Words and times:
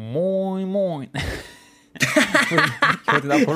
Moin, 0.00 0.66
moin. 0.66 1.08
ich 2.00 3.12
wollte 3.12 3.28
den. 3.28 3.46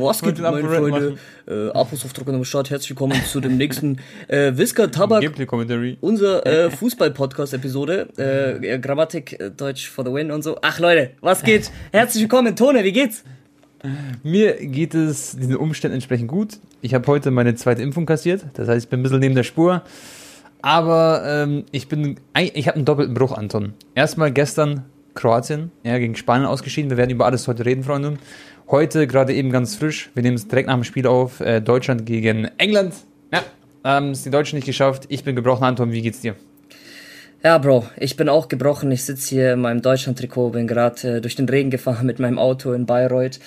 Was 0.00 0.22
geht, 0.22 0.38
meine 0.38 0.66
Freunde? 0.66 1.18
Äh, 1.46 1.68
Abos-Aufdruck 1.72 2.26
am 2.28 2.42
Start. 2.46 2.70
Herzlich 2.70 2.88
willkommen 2.88 3.22
zu 3.26 3.40
dem 3.40 3.58
nächsten 3.58 3.98
äh, 4.28 4.56
Whisker 4.56 4.90
Tabak. 4.90 5.20
Gameplay-Commentary. 5.20 5.98
Unser 6.00 6.46
äh, 6.46 6.70
Fußball-Podcast-Episode. 6.70 8.08
Äh, 8.16 8.78
Grammatik, 8.78 9.38
äh, 9.38 9.50
Deutsch 9.50 9.90
for 9.90 10.06
the 10.06 10.12
win 10.14 10.30
und 10.30 10.42
so. 10.42 10.56
Ach 10.62 10.78
Leute, 10.78 11.10
was 11.20 11.42
geht? 11.42 11.70
Herzlich 11.92 12.22
willkommen, 12.22 12.56
Tone, 12.56 12.82
wie 12.82 12.92
geht's? 12.92 13.24
Mir 14.22 14.54
geht 14.54 14.94
es 14.94 15.36
diesen 15.36 15.56
Umständen 15.56 15.96
entsprechend 15.96 16.28
gut. 16.28 16.56
Ich 16.80 16.94
habe 16.94 17.06
heute 17.08 17.30
meine 17.30 17.54
zweite 17.56 17.82
Impfung 17.82 18.06
kassiert. 18.06 18.46
Das 18.54 18.68
heißt, 18.68 18.86
ich 18.86 18.88
bin 18.88 19.00
ein 19.00 19.02
bisschen 19.02 19.20
neben 19.20 19.34
der 19.34 19.42
Spur. 19.42 19.82
Aber 20.64 21.22
ähm, 21.26 21.66
ich 21.72 21.88
bin, 21.88 22.16
ich 22.34 22.68
habe 22.68 22.76
einen 22.76 22.86
doppelten 22.86 23.12
Bruch, 23.12 23.32
Anton. 23.32 23.74
Erstmal 23.94 24.32
gestern 24.32 24.86
Kroatien, 25.12 25.70
ja, 25.82 25.98
gegen 25.98 26.16
Spanien 26.16 26.46
ausgeschieden. 26.46 26.88
Wir 26.88 26.96
werden 26.96 27.10
über 27.10 27.26
alles 27.26 27.46
heute 27.46 27.66
reden, 27.66 27.84
Freunde. 27.84 28.16
Heute 28.70 29.06
gerade 29.06 29.34
eben 29.34 29.50
ganz 29.50 29.76
frisch. 29.76 30.10
Wir 30.14 30.22
nehmen 30.22 30.36
es 30.36 30.48
direkt 30.48 30.68
nach 30.68 30.74
dem 30.74 30.84
Spiel 30.84 31.06
auf. 31.06 31.40
Äh, 31.40 31.60
Deutschland 31.60 32.06
gegen 32.06 32.46
England. 32.56 32.94
Ja, 33.30 33.42
haben 33.84 34.06
ähm, 34.06 34.12
es 34.12 34.22
die 34.22 34.30
Deutschen 34.30 34.56
nicht 34.56 34.64
geschafft. 34.64 35.04
Ich 35.10 35.22
bin 35.22 35.36
gebrochen, 35.36 35.64
Anton. 35.64 35.92
Wie 35.92 36.00
geht's 36.00 36.22
dir? 36.22 36.34
Ja, 37.46 37.58
Bro, 37.58 37.84
ich 37.98 38.16
bin 38.16 38.30
auch 38.30 38.48
gebrochen. 38.48 38.90
Ich 38.90 39.04
sitze 39.04 39.28
hier 39.28 39.52
in 39.52 39.60
meinem 39.60 39.82
Deutschland-Trikot, 39.82 40.52
bin 40.52 40.66
gerade 40.66 41.16
äh, 41.16 41.20
durch 41.20 41.36
den 41.36 41.46
Regen 41.46 41.68
gefahren 41.68 42.06
mit 42.06 42.18
meinem 42.18 42.38
Auto 42.38 42.72
in 42.72 42.86
Bayreuth 42.86 43.38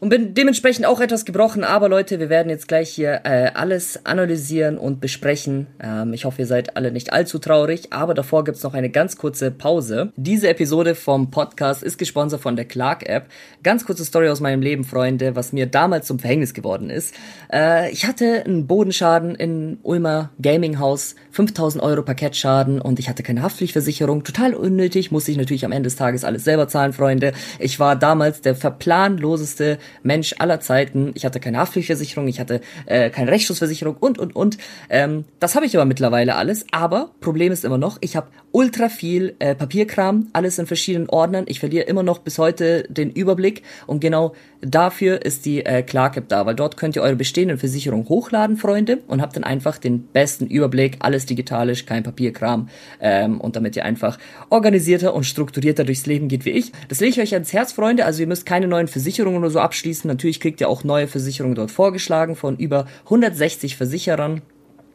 und 0.00 0.08
bin 0.08 0.32
dementsprechend 0.32 0.86
auch 0.86 0.98
etwas 0.98 1.26
gebrochen. 1.26 1.62
Aber 1.62 1.90
Leute, 1.90 2.18
wir 2.18 2.30
werden 2.30 2.48
jetzt 2.48 2.68
gleich 2.68 2.88
hier 2.88 3.20
äh, 3.24 3.50
alles 3.52 4.06
analysieren 4.06 4.78
und 4.78 5.02
besprechen. 5.02 5.66
Ähm, 5.78 6.14
ich 6.14 6.24
hoffe, 6.24 6.40
ihr 6.40 6.46
seid 6.46 6.78
alle 6.78 6.90
nicht 6.90 7.12
allzu 7.12 7.38
traurig, 7.38 7.92
aber 7.92 8.14
davor 8.14 8.44
gibt's 8.44 8.62
noch 8.62 8.72
eine 8.72 8.88
ganz 8.88 9.18
kurze 9.18 9.50
Pause. 9.50 10.10
Diese 10.16 10.48
Episode 10.48 10.94
vom 10.94 11.30
Podcast 11.30 11.82
ist 11.82 11.98
gesponsert 11.98 12.40
von 12.40 12.56
der 12.56 12.64
Clark-App. 12.64 13.26
Ganz 13.62 13.84
kurze 13.84 14.06
Story 14.06 14.30
aus 14.30 14.40
meinem 14.40 14.62
Leben, 14.62 14.84
Freunde, 14.84 15.36
was 15.36 15.52
mir 15.52 15.66
damals 15.66 16.06
zum 16.06 16.18
Verhängnis 16.18 16.54
geworden 16.54 16.88
ist. 16.88 17.14
Äh, 17.52 17.92
ich 17.92 18.06
hatte 18.06 18.42
einen 18.46 18.66
Bodenschaden 18.66 19.34
in 19.34 19.80
Ulmer 19.82 20.30
Gaming-Haus, 20.40 21.14
5000 21.32 21.84
Euro 21.84 22.00
Paketschaden 22.00 22.80
und 22.80 22.98
ich 22.98 23.10
hatte 23.10 23.22
keine 23.22 23.33
keine 23.34 23.44
Haftpflichtversicherung, 23.44 24.22
total 24.22 24.54
unnötig, 24.54 25.10
musste 25.10 25.32
ich 25.32 25.36
natürlich 25.36 25.64
am 25.64 25.72
Ende 25.72 25.88
des 25.88 25.96
Tages 25.96 26.22
alles 26.22 26.44
selber 26.44 26.68
zahlen, 26.68 26.92
Freunde. 26.92 27.32
Ich 27.58 27.80
war 27.80 27.96
damals 27.96 28.42
der 28.42 28.54
verplanloseste 28.54 29.78
Mensch 30.04 30.36
aller 30.38 30.60
Zeiten. 30.60 31.10
Ich 31.14 31.24
hatte 31.24 31.40
keine 31.40 31.58
Haftpflichtversicherung, 31.58 32.28
ich 32.28 32.38
hatte 32.38 32.60
äh, 32.86 33.10
keine 33.10 33.32
Rechtsschutzversicherung 33.32 33.96
und, 33.96 34.20
und, 34.20 34.36
und. 34.36 34.58
Ähm, 34.88 35.24
das 35.40 35.56
habe 35.56 35.66
ich 35.66 35.76
aber 35.76 35.84
mittlerweile 35.84 36.36
alles, 36.36 36.64
aber 36.70 37.10
Problem 37.20 37.50
ist 37.50 37.64
immer 37.64 37.78
noch, 37.78 37.98
ich 38.02 38.14
habe 38.14 38.28
ultra 38.52 38.88
viel 38.88 39.34
äh, 39.40 39.56
Papierkram, 39.56 40.28
alles 40.32 40.60
in 40.60 40.66
verschiedenen 40.66 41.08
Ordnern. 41.08 41.46
Ich 41.48 41.58
verliere 41.58 41.86
immer 41.86 42.04
noch 42.04 42.20
bis 42.20 42.38
heute 42.38 42.84
den 42.88 43.10
Überblick 43.10 43.62
und 43.88 43.98
genau 43.98 44.32
dafür 44.60 45.24
ist 45.24 45.44
die 45.44 45.66
äh, 45.66 45.82
Clark-App 45.82 46.28
da, 46.28 46.46
weil 46.46 46.54
dort 46.54 46.76
könnt 46.76 46.94
ihr 46.94 47.02
eure 47.02 47.16
bestehenden 47.16 47.58
Versicherungen 47.58 48.08
hochladen, 48.08 48.56
Freunde, 48.56 48.98
und 49.08 49.20
habt 49.20 49.34
dann 49.34 49.42
einfach 49.42 49.78
den 49.78 50.04
besten 50.06 50.46
Überblick, 50.46 50.98
alles 51.00 51.26
digitalisch, 51.26 51.84
kein 51.84 52.04
Papierkram. 52.04 52.68
Äh, 53.00 53.23
ähm, 53.24 53.40
und 53.40 53.56
damit 53.56 53.76
ihr 53.76 53.84
einfach 53.84 54.18
organisierter 54.50 55.14
und 55.14 55.24
strukturierter 55.24 55.84
durchs 55.84 56.06
Leben 56.06 56.28
geht 56.28 56.44
wie 56.44 56.50
ich. 56.50 56.72
Das 56.88 57.00
lege 57.00 57.12
ich 57.12 57.20
euch 57.20 57.34
ans 57.34 57.52
Herz, 57.52 57.72
Freunde. 57.72 58.04
Also 58.04 58.20
ihr 58.20 58.26
müsst 58.26 58.46
keine 58.46 58.68
neuen 58.68 58.88
Versicherungen 58.88 59.38
oder 59.38 59.50
so 59.50 59.60
abschließen. 59.60 60.08
Natürlich 60.08 60.40
kriegt 60.40 60.60
ihr 60.60 60.68
auch 60.68 60.84
neue 60.84 61.08
Versicherungen 61.08 61.54
dort 61.54 61.70
vorgeschlagen 61.70 62.36
von 62.36 62.56
über 62.56 62.86
160 63.04 63.76
Versicherern. 63.76 64.42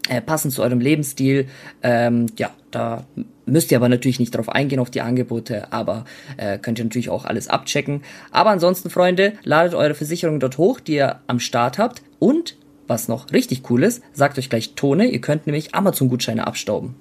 Äh, 0.10 0.22
passend 0.22 0.54
zu 0.54 0.64
eurem 0.64 0.80
Lebensstil. 0.80 1.48
Ähm, 1.84 2.28
ja, 2.38 2.50
da 2.72 3.06
müsst 3.46 3.72
ihr 3.72 3.78
aber 3.78 3.90
natürlich 3.90 4.20
nicht 4.20 4.32
drauf 4.32 4.50
eingehen 4.50 4.80
auf 4.80 4.90
die 4.90 5.02
Angebote, 5.02 5.72
aber 5.72 6.06
äh, 6.38 6.58
könnt 6.58 6.80
ihr 6.80 6.86
natürlich 6.86 7.10
auch 7.10 7.26
alles 7.26 7.48
abchecken. 7.48 8.02
Aber 8.32 8.50
ansonsten, 8.50 8.90
Freunde, 8.90 9.34
ladet 9.44 9.76
eure 9.76 9.94
Versicherung 9.94 10.40
dort 10.40 10.58
hoch, 10.58 10.80
die 10.80 10.96
ihr 10.96 11.20
am 11.28 11.40
Start 11.40 11.78
habt. 11.78 12.02
Und 12.18 12.58
was 12.88 13.08
noch 13.08 13.32
richtig 13.32 13.70
cool 13.70 13.84
ist, 13.84 14.02
sagt 14.14 14.40
euch 14.40 14.50
gleich 14.50 14.74
Tone, 14.74 15.06
ihr 15.06 15.22
könnt 15.22 15.46
nämlich 15.46 15.76
Amazon-Gutscheine 15.76 16.48
abstauben. 16.48 16.96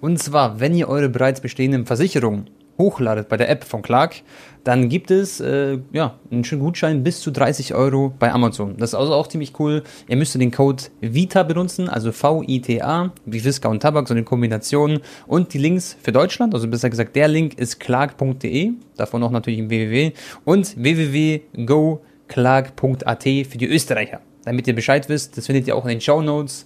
Und 0.00 0.18
zwar, 0.18 0.60
wenn 0.60 0.74
ihr 0.74 0.88
eure 0.88 1.08
bereits 1.08 1.40
bestehenden 1.40 1.86
Versicherungen 1.86 2.50
hochladet 2.78 3.28
bei 3.28 3.36
der 3.36 3.48
App 3.48 3.64
von 3.64 3.82
Clark, 3.82 4.22
dann 4.64 4.88
gibt 4.88 5.10
es 5.10 5.40
äh, 5.40 5.78
ja, 5.92 6.18
einen 6.30 6.44
schönen 6.44 6.62
Gutschein 6.62 7.04
bis 7.04 7.20
zu 7.20 7.30
30 7.30 7.74
Euro 7.74 8.14
bei 8.18 8.32
Amazon. 8.32 8.76
Das 8.78 8.90
ist 8.90 8.94
also 8.94 9.14
auch 9.14 9.26
ziemlich 9.26 9.52
cool. 9.58 9.82
Ihr 10.08 10.16
müsst 10.16 10.34
den 10.34 10.50
Code 10.50 10.84
VITA 11.00 11.42
benutzen, 11.42 11.88
also 11.88 12.12
V-I-T-A, 12.12 13.12
wie 13.26 13.44
Visca 13.44 13.68
und 13.68 13.80
Tabak, 13.80 14.08
so 14.08 14.14
eine 14.14 14.24
Kombination. 14.24 15.00
Und 15.26 15.52
die 15.52 15.58
Links 15.58 15.96
für 16.02 16.12
Deutschland, 16.12 16.54
also 16.54 16.66
besser 16.66 16.88
gesagt, 16.90 17.14
der 17.14 17.28
Link 17.28 17.58
ist 17.58 17.78
clark.de, 17.78 18.72
davon 18.96 19.20
noch 19.20 19.30
natürlich 19.30 19.58
im 19.58 19.68
www 19.68 20.12
und 20.44 20.82
www.goclark.at 20.82 23.22
für 23.22 23.58
die 23.58 23.68
Österreicher. 23.68 24.20
Damit 24.44 24.66
ihr 24.66 24.74
Bescheid 24.74 25.08
wisst, 25.08 25.36
das 25.36 25.46
findet 25.46 25.68
ihr 25.68 25.76
auch 25.76 25.84
in 25.84 25.90
den 25.90 26.00
Show 26.00 26.22
Notes. 26.22 26.64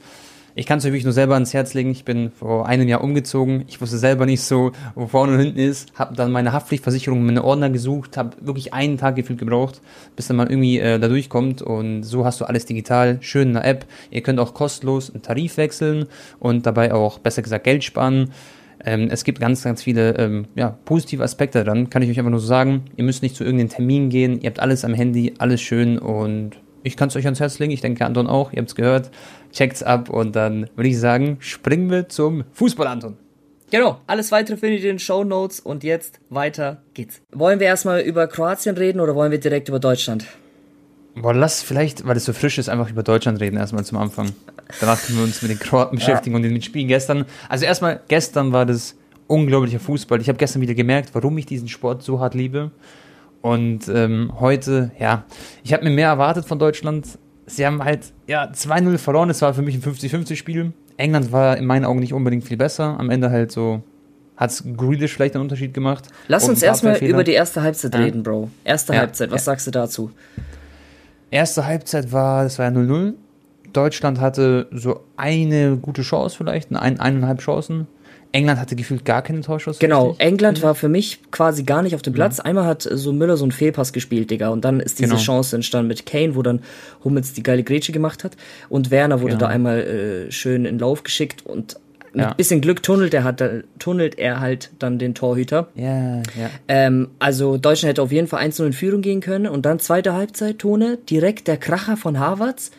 Ich 0.59 0.67
kann 0.67 0.79
es 0.79 0.85
wirklich 0.85 1.05
nur 1.05 1.13
selber 1.13 1.35
ans 1.35 1.55
Herz 1.55 1.73
legen. 1.75 1.93
Ich 1.93 2.05
bin 2.05 2.33
vor 2.33 2.67
einem 2.67 2.89
Jahr 2.89 3.05
umgezogen. 3.05 3.63
Ich 3.69 3.81
wusste 3.81 3.97
selber 3.97 4.27
nicht 4.27 4.43
so, 4.43 4.73
wo 4.97 5.07
vorne 5.07 5.35
und 5.35 5.39
hinten 5.39 5.61
ist. 5.61 5.93
Habe 5.95 6.17
dann 6.17 6.33
meine 6.33 6.53
Haftpflichtversicherung, 6.53 7.25
meine 7.25 7.45
Ordner 7.45 7.71
gesucht. 7.71 8.17
Habe 8.17 8.37
wirklich 8.41 8.75
einen 8.75 8.99
Tag 8.99 9.15
gefühlt 9.15 9.39
gebraucht, 9.39 9.81
bis 10.17 10.27
dann 10.27 10.37
mal 10.37 10.51
irgendwie 10.51 10.81
äh, 10.81 10.99
da 10.99 11.07
durchkommt. 11.07 11.63
Und 11.63 12.03
so 12.03 12.25
hast 12.25 12.41
du 12.41 12.45
alles 12.45 12.67
digital, 12.67 13.19
schön 13.21 13.49
in 13.49 13.55
der 13.55 13.67
App. 13.67 13.87
Ihr 14.11 14.21
könnt 14.23 14.41
auch 14.41 14.53
kostenlos 14.53 15.13
einen 15.15 15.23
Tarif 15.23 15.59
wechseln 15.59 16.07
und 16.41 16.67
dabei 16.67 16.93
auch, 16.93 17.21
besser 17.21 17.43
gesagt, 17.43 17.63
Geld 17.63 17.85
sparen. 17.85 18.33
Ähm, 18.85 19.11
es 19.13 19.23
gibt 19.23 19.39
ganz, 19.39 19.63
ganz 19.63 19.85
viele 19.85 20.17
ähm, 20.19 20.47
ja, 20.57 20.77
positive 20.85 21.23
Aspekte 21.23 21.63
daran, 21.63 21.89
kann 21.89 22.03
ich 22.03 22.11
euch 22.11 22.19
einfach 22.19 22.33
nur 22.33 22.41
so 22.41 22.49
sagen. 22.49 22.87
Ihr 22.97 23.05
müsst 23.05 23.23
nicht 23.23 23.37
zu 23.37 23.45
irgendeinem 23.45 23.69
Termin 23.69 24.09
gehen, 24.09 24.41
ihr 24.41 24.51
habt 24.51 24.59
alles 24.59 24.85
am 24.85 24.95
Handy, 24.95 25.35
alles 25.39 25.61
schön 25.61 25.99
und 25.99 26.57
ich 26.83 26.97
kann 26.97 27.09
es 27.09 27.17
euch 27.17 27.25
ans 27.25 27.41
Herz 27.41 27.59
legen, 27.59 27.73
ich 27.73 27.81
denke 27.81 28.05
Anton 28.05 28.27
auch, 28.27 28.53
ihr 28.53 28.59
habt 28.59 28.69
es 28.69 28.75
gehört. 28.75 29.11
Checkt's 29.53 29.83
ab 29.83 30.11
und 30.11 30.37
dann 30.37 30.69
würde 30.77 30.89
ich 30.89 30.99
sagen, 30.99 31.39
springen 31.41 31.91
wir 31.91 32.09
zum 32.09 32.45
Fußball, 32.53 32.87
Anton. 32.87 33.17
Genau, 33.71 34.01
alles 34.07 34.33
weitere 34.33 34.57
findet 34.57 34.81
ihr 34.81 34.91
in 34.91 34.97
den 34.97 34.99
Show 34.99 35.25
Notes 35.25 35.61
und 35.61 35.85
jetzt 35.85 36.21
weiter 36.31 36.83
geht's. 36.95 37.21
Wollen 37.33 37.61
wir 37.61 37.67
erstmal 37.67 38.01
über 38.01 38.27
Kroatien 38.27 38.77
reden 38.77 39.01
oder 39.01 39.15
wollen 39.15 39.31
wir 39.31 39.41
direkt 39.41 39.69
über 39.69 39.79
Deutschland? 39.79 40.25
Boah, 41.15 41.35
lass 41.35 41.63
vielleicht, 41.63 42.07
weil 42.07 42.17
es 42.17 42.25
so 42.25 42.33
frisch 42.33 42.59
ist, 42.59 42.69
einfach 42.69 42.89
über 42.91 43.03
Deutschland 43.03 43.41
reden 43.41 43.57
erstmal 43.57 43.85
zum 43.85 43.99
Anfang. 43.99 44.31
Danach 44.81 45.03
können 45.03 45.19
wir 45.19 45.25
uns 45.25 45.43
mit 45.43 45.51
den 45.51 45.59
Kroaten 45.59 45.99
beschäftigen 45.99 46.35
ja. 46.35 46.37
und 46.37 46.43
den 46.45 46.63
Spielen 46.63 46.89
gestern. 46.89 47.27
Also 47.49 47.65
erstmal, 47.65 48.01
gestern 48.09 48.53
war 48.53 48.65
das 48.65 48.95
unglaublicher 49.27 49.81
Fußball. 49.81 50.21
Ich 50.21 50.29
habe 50.29 50.39
gestern 50.39 50.63
wieder 50.63 50.75
gemerkt, 50.75 51.11
warum 51.13 51.37
ich 51.39 51.47
diesen 51.47 51.69
Sport 51.69 52.03
so 52.03 52.21
hart 52.21 52.35
liebe. 52.35 52.71
Und 53.41 53.89
ähm, 53.89 54.33
heute, 54.41 54.91
ja, 54.99 55.25
ich 55.63 55.73
habe 55.73 55.85
mir 55.85 55.91
mehr 55.91 56.09
erwartet 56.09 56.45
von 56.45 56.59
Deutschland. 56.59 57.07
Sie 57.47 57.65
haben 57.65 57.83
halt, 57.83 58.13
ja, 58.27 58.51
2-0 58.51 58.99
verloren. 58.99 59.31
Es 59.31 59.41
war 59.43 59.55
für 59.55 59.63
mich 59.63 59.75
ein 59.75 59.83
50-50-Spiel. 59.83 60.73
England 60.97 61.33
war 61.33 61.57
in 61.57 61.67
meinen 61.67 61.85
Augen 61.85 62.01
nicht 62.01 62.13
unbedingt 62.13 62.45
viel 62.45 62.57
besser. 62.57 62.99
Am 62.99 63.11
Ende 63.11 63.31
halt 63.31 63.53
so 63.53 63.83
hat 64.39 64.51
es 64.51 64.65
Grealish 64.77 65.15
vielleicht 65.15 65.35
einen 65.35 65.43
Unterschied 65.43 65.75
gemacht. 65.75 66.07
Lass 66.29 66.49
uns 66.49 66.63
erstmal 66.63 66.97
über 66.99 67.25
die 67.25 67.33
erste 67.33 67.63
Halbzeit 67.63 67.95
ja. 67.95 68.01
reden, 68.01 68.23
Bro. 68.23 68.51
Erste 68.65 68.93
ja. 68.93 69.01
Halbzeit, 69.01 69.31
was 69.33 69.43
ja. 69.43 69.45
sagst 69.47 69.67
du 69.67 69.73
dazu? 69.73 70.13
Erste 71.31 71.67
Halbzeit 71.67 72.13
war, 72.13 72.45
das 72.45 72.59
war 72.59 72.67
ja 72.67 72.73
0-0. 72.73 73.15
Deutschland 73.73 74.21
hatte 74.21 74.69
so 74.71 75.05
eine 75.17 75.77
gute 75.77 76.03
Chance 76.03 76.37
vielleicht, 76.37 76.71
ein, 76.71 77.01
eineinhalb 77.01 77.41
Chancen. 77.41 77.89
England 78.33 78.61
hatte 78.61 78.77
gefühlt 78.77 79.05
gar 79.05 79.23
keinen 79.23 79.43
Torschuss. 79.43 79.79
Genau, 79.79 80.09
richtig. 80.09 80.27
England 80.27 80.63
war 80.63 80.75
für 80.75 80.89
mich 80.89 81.21
quasi 81.31 81.63
gar 81.63 81.83
nicht 81.83 81.95
auf 81.95 82.03
dem 82.03 82.13
Platz. 82.13 82.39
Mhm. 82.39 82.45
Einmal 82.45 82.65
hat 82.67 82.83
so 82.83 83.13
Müller 83.13 83.37
so 83.37 83.45
einen 83.45 83.53
Fehlpass 83.53 83.93
gespielt, 83.93 84.31
Digga. 84.31 84.51
Und 84.51 84.65
dann 84.65 84.81
ist 84.81 84.99
diese 84.99 85.11
genau. 85.11 85.21
Chance 85.21 85.57
entstanden 85.57 85.89
mit 85.89 86.05
Kane, 86.05 86.35
wo 86.35 86.43
dann 86.43 86.61
Hummels 87.05 87.33
die 87.33 87.43
geile 87.43 87.63
Grätsche 87.63 87.93
gemacht 87.93 88.25
hat. 88.25 88.37
Und 88.69 88.91
Werner 88.91 89.21
wurde 89.21 89.35
genau. 89.35 89.47
da 89.47 89.49
einmal 89.49 89.81
äh, 89.81 90.31
schön 90.31 90.67
in 90.67 90.79
Lauf 90.79 91.03
geschickt 91.03 91.47
und 91.47 91.77
mit 92.13 92.25
ja. 92.25 92.33
bisschen 92.33 92.61
Glück 92.61 92.83
tunnelt 92.83 93.13
er, 93.13 93.23
hat, 93.25 93.43
tunnelt 93.79 94.19
er 94.19 94.41
halt 94.41 94.71
dann 94.79 94.99
den 94.99 95.15
Torhüter. 95.15 95.69
Ja, 95.75 96.17
ja. 96.17 96.23
Ähm, 96.67 97.09
also 97.19 97.59
Deutschland 97.59 97.91
hätte 97.91 98.03
auf 98.03 98.13
jeden 98.13 98.27
Fall 98.27 98.41
1 98.41 98.59
in 98.61 98.73
Führung 98.73 99.03
gehen 99.03 99.21
können. 99.21 99.47
Und 99.47 99.67
dann 99.67 99.79
zweite 99.79 100.15
Halbzeit, 100.15 100.59
Tone, 100.59 100.99
direkt 101.09 101.49
der 101.49 101.57
Kracher 101.59 101.97
von 101.97 102.19
Harvards. 102.19 102.71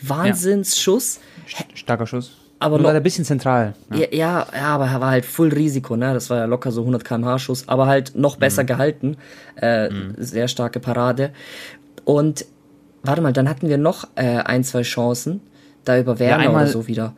Wahnsinnsschuss. 0.00 1.20
Ja. 1.48 1.64
Starker 1.74 2.06
Schuss. 2.06 2.36
Aber 2.60 2.78
noch, 2.78 2.90
ein 2.90 3.02
bisschen 3.02 3.24
zentral. 3.24 3.74
Ja. 3.92 3.98
ja. 4.10 4.46
ja, 4.52 4.66
aber 4.66 4.86
er 4.86 5.00
war 5.00 5.10
halt 5.10 5.24
voll 5.24 5.48
Risiko, 5.48 5.96
ne? 5.96 6.12
Das 6.12 6.28
war 6.28 6.38
ja 6.38 6.44
locker 6.46 6.72
so 6.72 6.80
100 6.80 7.04
km/h 7.04 7.38
Schuss, 7.38 7.68
aber 7.68 7.86
halt 7.86 8.16
noch 8.16 8.36
besser 8.36 8.62
mhm. 8.64 8.66
gehalten. 8.66 9.16
Äh, 9.60 9.90
mhm. 9.90 10.14
Sehr 10.18 10.48
starke 10.48 10.80
Parade. 10.80 11.30
Und 12.04 12.46
warte 13.02 13.22
mal, 13.22 13.32
dann 13.32 13.48
hatten 13.48 13.68
wir 13.68 13.78
noch 13.78 14.08
äh, 14.16 14.38
ein, 14.38 14.64
zwei 14.64 14.82
Chancen. 14.82 15.40
Da 15.84 15.98
über 15.98 16.18
Werner 16.18 16.42
ja, 16.42 16.48
einmal, 16.48 16.64
oder 16.64 16.72
so 16.72 16.86
wieder. 16.88 17.14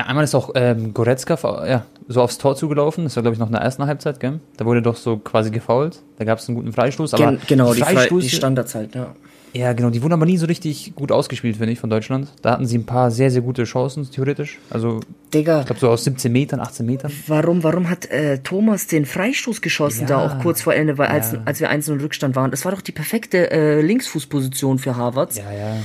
Ja, 0.00 0.06
einmal 0.06 0.24
ist 0.24 0.34
auch 0.34 0.52
ähm, 0.54 0.94
Goretzka 0.94 1.36
ja, 1.68 1.84
so 2.08 2.22
aufs 2.22 2.38
Tor 2.38 2.56
zugelaufen. 2.56 3.04
Das 3.04 3.16
war, 3.16 3.22
glaube 3.22 3.34
ich, 3.34 3.38
noch 3.38 3.48
in 3.48 3.52
der 3.52 3.60
ersten 3.60 3.84
Halbzeit, 3.84 4.18
gell? 4.18 4.40
Da 4.56 4.64
wurde 4.64 4.80
doch 4.80 4.96
so 4.96 5.18
quasi 5.18 5.50
gefault. 5.50 6.00
Da 6.16 6.24
gab 6.24 6.38
es 6.38 6.48
einen 6.48 6.56
guten 6.56 6.72
Freistoß. 6.72 7.12
Aber 7.12 7.32
Gen 7.32 7.40
genau, 7.46 7.74
die, 7.74 7.82
Freistoß, 7.82 8.24
die 8.24 8.30
Standards 8.30 8.74
halt, 8.74 8.94
ja. 8.94 9.14
Ja, 9.52 9.74
genau, 9.74 9.90
die 9.90 10.00
wurden 10.02 10.14
aber 10.14 10.24
nie 10.24 10.38
so 10.38 10.46
richtig 10.46 10.94
gut 10.94 11.12
ausgespielt, 11.12 11.58
finde 11.58 11.72
ich, 11.74 11.80
von 11.80 11.90
Deutschland. 11.90 12.28
Da 12.40 12.52
hatten 12.52 12.64
sie 12.64 12.78
ein 12.78 12.86
paar 12.86 13.10
sehr, 13.10 13.30
sehr 13.30 13.42
gute 13.42 13.64
Chancen, 13.64 14.10
theoretisch. 14.10 14.58
Also, 14.70 15.00
Digga, 15.34 15.60
ich 15.60 15.66
glaube, 15.66 15.80
so 15.80 15.90
aus 15.90 16.04
17 16.04 16.32
Metern, 16.32 16.60
18 16.60 16.86
Metern. 16.86 17.12
warum, 17.26 17.62
warum 17.62 17.90
hat 17.90 18.06
äh, 18.10 18.38
Thomas 18.38 18.86
den 18.86 19.04
Freistoß 19.04 19.60
geschossen, 19.60 20.02
Ja. 20.02 20.06
da 20.06 20.24
auch 20.24 20.38
kurz 20.40 20.62
vor 20.62 20.72
Ende, 20.72 20.96
weil 20.96 21.08
als, 21.08 21.32
Ja. 21.32 21.40
als 21.44 21.60
wir 21.60 21.68
1 21.68 21.88
in 21.88 22.00
Rückstand 22.00 22.36
waren? 22.36 22.50
Das 22.50 22.64
war 22.64 22.72
doch 22.72 22.80
die 22.80 22.92
perfekte 22.92 23.50
äh, 23.50 23.82
Linksfußposition 23.82 24.78
für 24.78 24.96
Harvards. 24.96 25.36
Ja, 25.36 25.52
ja. 25.52 25.76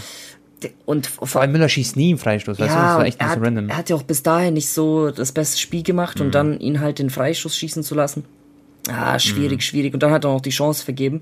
Und 0.86 1.08
Vor 1.08 1.42
allem 1.42 1.52
Müller 1.52 1.70
schießt 1.70 1.96
nie 1.98 2.12
im 2.12 2.18
Freistoß, 2.18 2.60
weißt 2.60 2.74
du? 2.74 2.80
Das 2.80 2.98
war 2.98 3.06
echt 3.06 3.20
er, 3.20 3.26
ein 3.26 3.30
hat, 3.30 3.36
bisschen 3.40 3.46
random. 3.46 3.64
Mhm. 3.66 3.70
er 3.72 3.78
hat 3.78 3.90
ja 3.90 3.96
auch 3.96 4.04
bis 4.04 4.24
dahin 4.24 4.54
nicht 4.56 4.70
so 4.70 5.12
das 5.12 5.32
beste 5.32 5.58
Spiel 5.58 5.84
gemacht 5.84 6.20
und 6.22 6.34
dann 6.36 6.60
ihn 6.60 6.80
halt 6.80 7.00
den 7.00 7.10
Freistoß 7.10 7.56
schießen 7.56 7.84
zu 7.84 7.96
lassen. 7.96 8.26
Ah, 8.90 9.18
schwierig, 9.20 9.58
Mhm. 9.58 9.62
schwierig. 9.62 9.94
Und 9.94 10.04
dann 10.04 10.12
hat 10.12 10.26
er 10.26 10.32
noch 10.34 10.42
die 10.42 10.50
Chance 10.52 10.84
vergeben. 10.84 11.22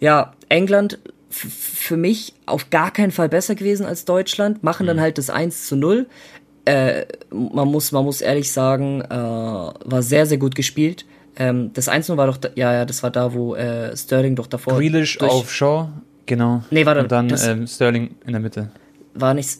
Ja, 0.00 0.32
England 0.48 0.98
für 1.30 1.96
mich 1.96 2.34
auf 2.46 2.70
gar 2.70 2.90
keinen 2.90 3.10
Fall 3.12 3.28
besser 3.28 3.54
gewesen 3.54 3.84
als 3.86 4.04
Deutschland, 4.04 4.62
machen 4.62 4.84
Mhm. 4.84 4.88
dann 4.88 5.00
halt 5.00 5.18
das 5.18 5.30
1 5.30 5.66
zu 5.66 5.76
0. 5.76 6.06
Äh, 6.64 7.06
man 7.30 7.68
muss, 7.68 7.92
man 7.92 8.04
muss 8.04 8.20
ehrlich 8.20 8.52
sagen, 8.52 9.00
äh, 9.02 9.08
war 9.14 10.02
sehr, 10.02 10.26
sehr 10.26 10.38
gut 10.38 10.54
gespielt. 10.54 11.06
Ähm, 11.36 11.70
das 11.72 11.88
1 11.88 12.08
war 12.16 12.26
doch, 12.26 12.36
da, 12.36 12.48
ja, 12.56 12.72
ja, 12.72 12.84
das 12.84 13.02
war 13.02 13.10
da, 13.10 13.32
wo 13.32 13.54
äh, 13.54 13.96
Sterling 13.96 14.36
doch 14.36 14.46
davor. 14.48 14.76
Grealish 14.78 15.20
auf 15.20 15.52
Shaw, 15.52 15.88
genau. 16.28 16.62
Nee, 16.70 16.86
warte, 16.86 17.00
Und 17.00 17.10
dann 17.12 17.28
das- 17.28 17.46
ähm, 17.46 17.66
Sterling 17.66 18.14
in 18.24 18.32
der 18.32 18.40
Mitte. 18.40 18.68
war 19.14 19.34
nicht. 19.34 19.50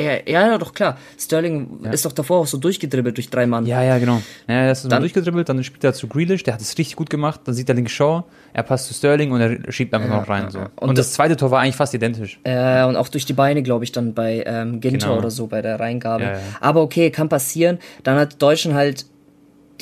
Ja, 0.00 0.12
ja, 0.26 0.56
doch 0.58 0.72
klar. 0.72 0.96
Sterling 1.20 1.84
ist 1.92 2.04
doch 2.06 2.12
davor 2.12 2.40
auch 2.40 2.46
so 2.46 2.56
durchgedribbelt 2.56 3.14
durch 3.16 3.28
drei 3.28 3.46
Mann. 3.46 3.66
Ja, 3.66 3.82
ja, 3.82 3.98
genau. 3.98 4.22
Ja, 4.48 4.54
er 4.54 4.72
ist 4.72 4.82
so 4.82 4.88
Dann- 4.88 5.00
durchgedribbelt, 5.02 5.48
dann 5.50 5.62
spielt 5.62 5.84
er 5.84 5.92
zu 5.92 6.08
Grealish, 6.08 6.42
der 6.42 6.54
hat 6.54 6.60
es 6.62 6.70
richtig 6.78 6.96
gut 6.96 7.10
gemacht, 7.10 7.42
dann 7.44 7.54
sieht 7.54 7.68
er 7.68 7.74
links 7.74 7.92
Shaw, 7.92 8.24
er 8.54 8.62
passt 8.62 8.88
zu 8.88 8.94
Sterling 8.94 9.32
und 9.32 9.40
er 9.42 9.70
schiebt 9.70 9.92
einfach 9.94 10.08
noch 10.08 10.28
rein. 10.28 10.50
So. 10.50 10.60
Und, 10.60 10.88
Und 10.88 10.98
das 10.98 11.12
zweite 11.12 11.36
Tor 11.36 11.50
war 11.50 11.60
eigentlich 11.60 11.76
fast 11.76 11.92
identisch. 11.92 12.40
Äh, 12.42 12.84
und 12.84 12.96
auch 12.96 13.08
durch 13.08 13.26
die 13.26 13.34
Beine, 13.34 13.62
glaube 13.62 13.84
ich, 13.84 13.92
dann 13.92 14.14
bei 14.14 14.42
ähm, 14.46 14.80
Ginter 14.80 15.08
Genau. 15.08 15.18
oder 15.18 15.30
so 15.30 15.46
bei 15.46 15.60
der 15.60 15.78
Reingabe. 15.78 16.24
Ja, 16.24 16.32
ja. 16.32 16.38
Aber 16.60 16.80
okay, 16.82 17.10
kann 17.10 17.28
passieren. 17.28 17.78
Dann 18.02 18.18
hat 18.18 18.40
Deutschland 18.40 18.74
halt 18.74 19.04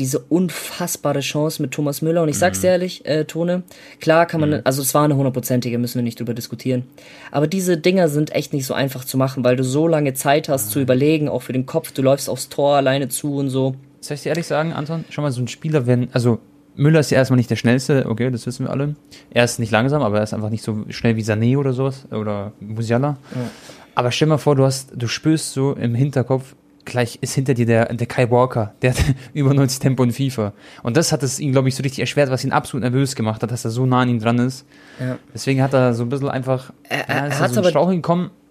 diese 0.01 0.19
unfassbare 0.19 1.21
Chance 1.21 1.63
mit 1.63 1.71
Thomas 1.71 2.03
Müller. 2.03 2.23
Und 2.23 2.29
ich 2.29 2.35
Mhm. 2.37 2.41
sag's 2.41 2.61
dir 2.61 2.69
ehrlich, 2.71 3.07
äh, 3.07 3.25
Tone, 3.25 3.63
klar 4.01 4.27
kann 4.27 4.41
man, 4.41 4.61
also 4.65 4.83
es 4.83 4.93
war 4.95 5.05
eine 5.05 5.15
hundertprozentige, 5.15 5.79
müssen 5.79 5.97
wir 5.97 6.03
nicht 6.03 6.19
drüber 6.19 6.35
diskutieren. 6.35 6.85
Aber 7.31 7.47
diese 7.47 7.77
Dinger 7.77 8.09
sind 8.09 8.35
echt 8.35 8.53
nicht 8.53 8.67
so 8.67 8.75
einfach 8.75 9.05
zu 9.05 9.17
machen, 9.17 9.45
weil 9.45 9.55
du 9.57 9.63
so 9.63 9.87
lange 9.87 10.15
Zeit 10.15 10.49
hast 10.49 10.71
zu 10.71 10.81
überlegen, 10.81 11.29
auch 11.29 11.43
für 11.43 11.53
den 11.53 11.67
Kopf, 11.67 11.93
du 11.93 12.03
läufst 12.03 12.29
aufs 12.29 12.49
Tor 12.49 12.75
alleine 12.77 13.09
zu 13.09 13.37
und 13.37 13.51
so. 13.51 13.77
Soll 14.01 14.17
ich 14.17 14.23
dir 14.23 14.31
ehrlich 14.31 14.47
sagen, 14.47 14.73
Anton? 14.73 15.05
Schon 15.11 15.23
mal 15.23 15.31
so 15.31 15.41
ein 15.41 15.49
Spieler, 15.49 15.87
wenn, 15.87 16.09
also 16.13 16.39
Müller 16.77 17.01
ist 17.01 17.11
ja 17.11 17.19
erstmal 17.19 17.37
nicht 17.37 17.51
der 17.51 17.57
schnellste, 17.57 18.07
okay, 18.09 18.31
das 18.31 18.47
wissen 18.47 18.65
wir 18.67 18.71
alle. 18.71 18.95
Er 19.31 19.45
ist 19.45 19.59
nicht 19.59 19.71
langsam, 19.71 20.03
aber 20.03 20.17
er 20.19 20.23
ist 20.23 20.33
einfach 20.33 20.49
nicht 20.51 20.65
so 20.65 20.85
schnell 20.89 21.17
wie 21.17 21.23
Sané 21.23 21.59
oder 21.59 21.73
sowas 21.75 22.07
oder 22.11 22.53
Musiala. 22.61 23.19
Aber 23.95 24.11
stell 24.13 24.29
mal 24.29 24.39
vor, 24.39 24.57
du 24.57 24.65
hast, 24.65 24.91
du 24.97 25.07
spürst 25.07 25.53
so 25.53 25.73
im 25.75 25.95
Hinterkopf, 25.95 26.55
gleich 26.85 27.19
ist 27.21 27.35
hinter 27.35 27.55
dir 27.55 27.67
der, 27.67 27.93
der 27.93 28.07
Kai 28.07 28.31
Walker, 28.31 28.75
der 28.83 28.91
hat 28.91 28.99
über 29.35 29.53
90 29.55 29.79
Tempo 29.79 30.03
in 30.03 30.13
FIFA. 30.13 30.53
Und 30.83 30.97
das 30.97 31.13
hat 31.13 31.23
es 31.23 31.39
ihn, 31.41 31.53
glaube 31.53 31.69
ich, 31.69 31.75
so 31.77 31.83
richtig 31.83 32.01
erschwert, 32.01 32.31
was 32.31 32.45
ihn 32.45 32.53
absolut 32.53 32.83
nervös 32.83 33.15
gemacht 33.15 33.43
hat, 33.43 33.51
dass 33.51 33.65
er 33.65 33.71
so 33.71 33.87
nah 33.87 34.01
an 34.01 34.09
ihm 34.09 34.19
dran 34.19 34.39
ist. 34.39 34.65
Ja. 34.99 35.19
Deswegen 35.35 35.63
hat 35.63 35.73
er 35.75 35.95
so 35.95 36.03
ein 36.05 36.09
bisschen 36.09 36.29
einfach, 36.29 36.73
Er- 36.89 36.99
ja, 36.99 37.05
er 37.07 37.27
ist 37.29 37.41
hat 37.41 37.53
so 37.53 37.61
aber- 37.61 37.69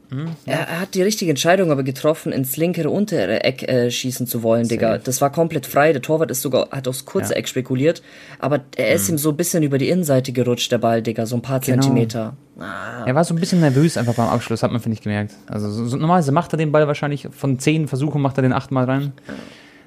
Straucheln 0.09 0.25
gekommen. 0.25 0.35
Er, 0.45 0.67
er 0.67 0.79
hat 0.81 0.95
die 0.95 1.01
richtige 1.01 1.29
Entscheidung 1.31 1.71
aber 1.71 1.83
getroffen, 1.83 2.31
ins 2.31 2.57
linkere 2.57 2.89
untere 2.89 3.43
Eck 3.43 3.63
äh, 3.67 3.91
schießen 3.91 4.27
zu 4.27 4.43
wollen, 4.43 4.67
Digga. 4.67 4.93
Safe. 4.93 5.01
Das 5.03 5.21
war 5.21 5.31
komplett 5.31 5.65
frei. 5.65 5.93
Der 5.93 6.01
Torwart 6.01 6.31
ist 6.31 6.41
sogar, 6.41 6.69
hat 6.71 6.87
aufs 6.87 7.05
kurze 7.05 7.33
Ja. 7.33 7.35
Mhm. 7.37 7.39
Eck 7.39 7.47
spekuliert. 7.49 8.01
Aber 8.39 8.61
er 8.75 8.93
ist 8.93 9.07
ihm 9.09 9.17
so 9.17 9.29
ein 9.29 9.37
bisschen 9.37 9.63
über 9.63 9.77
die 9.77 9.89
Innenseite 9.89 10.31
gerutscht, 10.31 10.71
der 10.71 10.77
Ball, 10.79 11.01
Digga. 11.01 11.25
So 11.25 11.35
ein 11.35 11.41
paar 11.41 11.59
Genau. 11.59 11.81
Zentimeter. 11.81 12.35
Ah, 12.59 13.05
Er 13.05 13.15
war 13.15 13.23
so 13.23 13.33
ein 13.33 13.39
bisschen 13.39 13.61
nervös 13.61 13.95
einfach 13.97 14.15
beim 14.15 14.27
Abschluss, 14.27 14.63
hat 14.63 14.71
man, 14.71 14.81
finde 14.81 14.95
ich, 14.95 15.01
gemerkt. 15.01 15.33
Also 15.47 15.69
so, 15.71 15.95
normalerweise 15.95 16.31
macht 16.33 16.53
er 16.53 16.57
den 16.57 16.71
Ball 16.73 16.87
wahrscheinlich, 16.87 17.27
von 17.31 17.57
zehn 17.57 17.87
Versuchen 17.87 18.21
macht 18.21 18.37
er 18.37 18.41
den 18.41 18.51
achtmal 18.53 18.83
rein. 18.85 19.13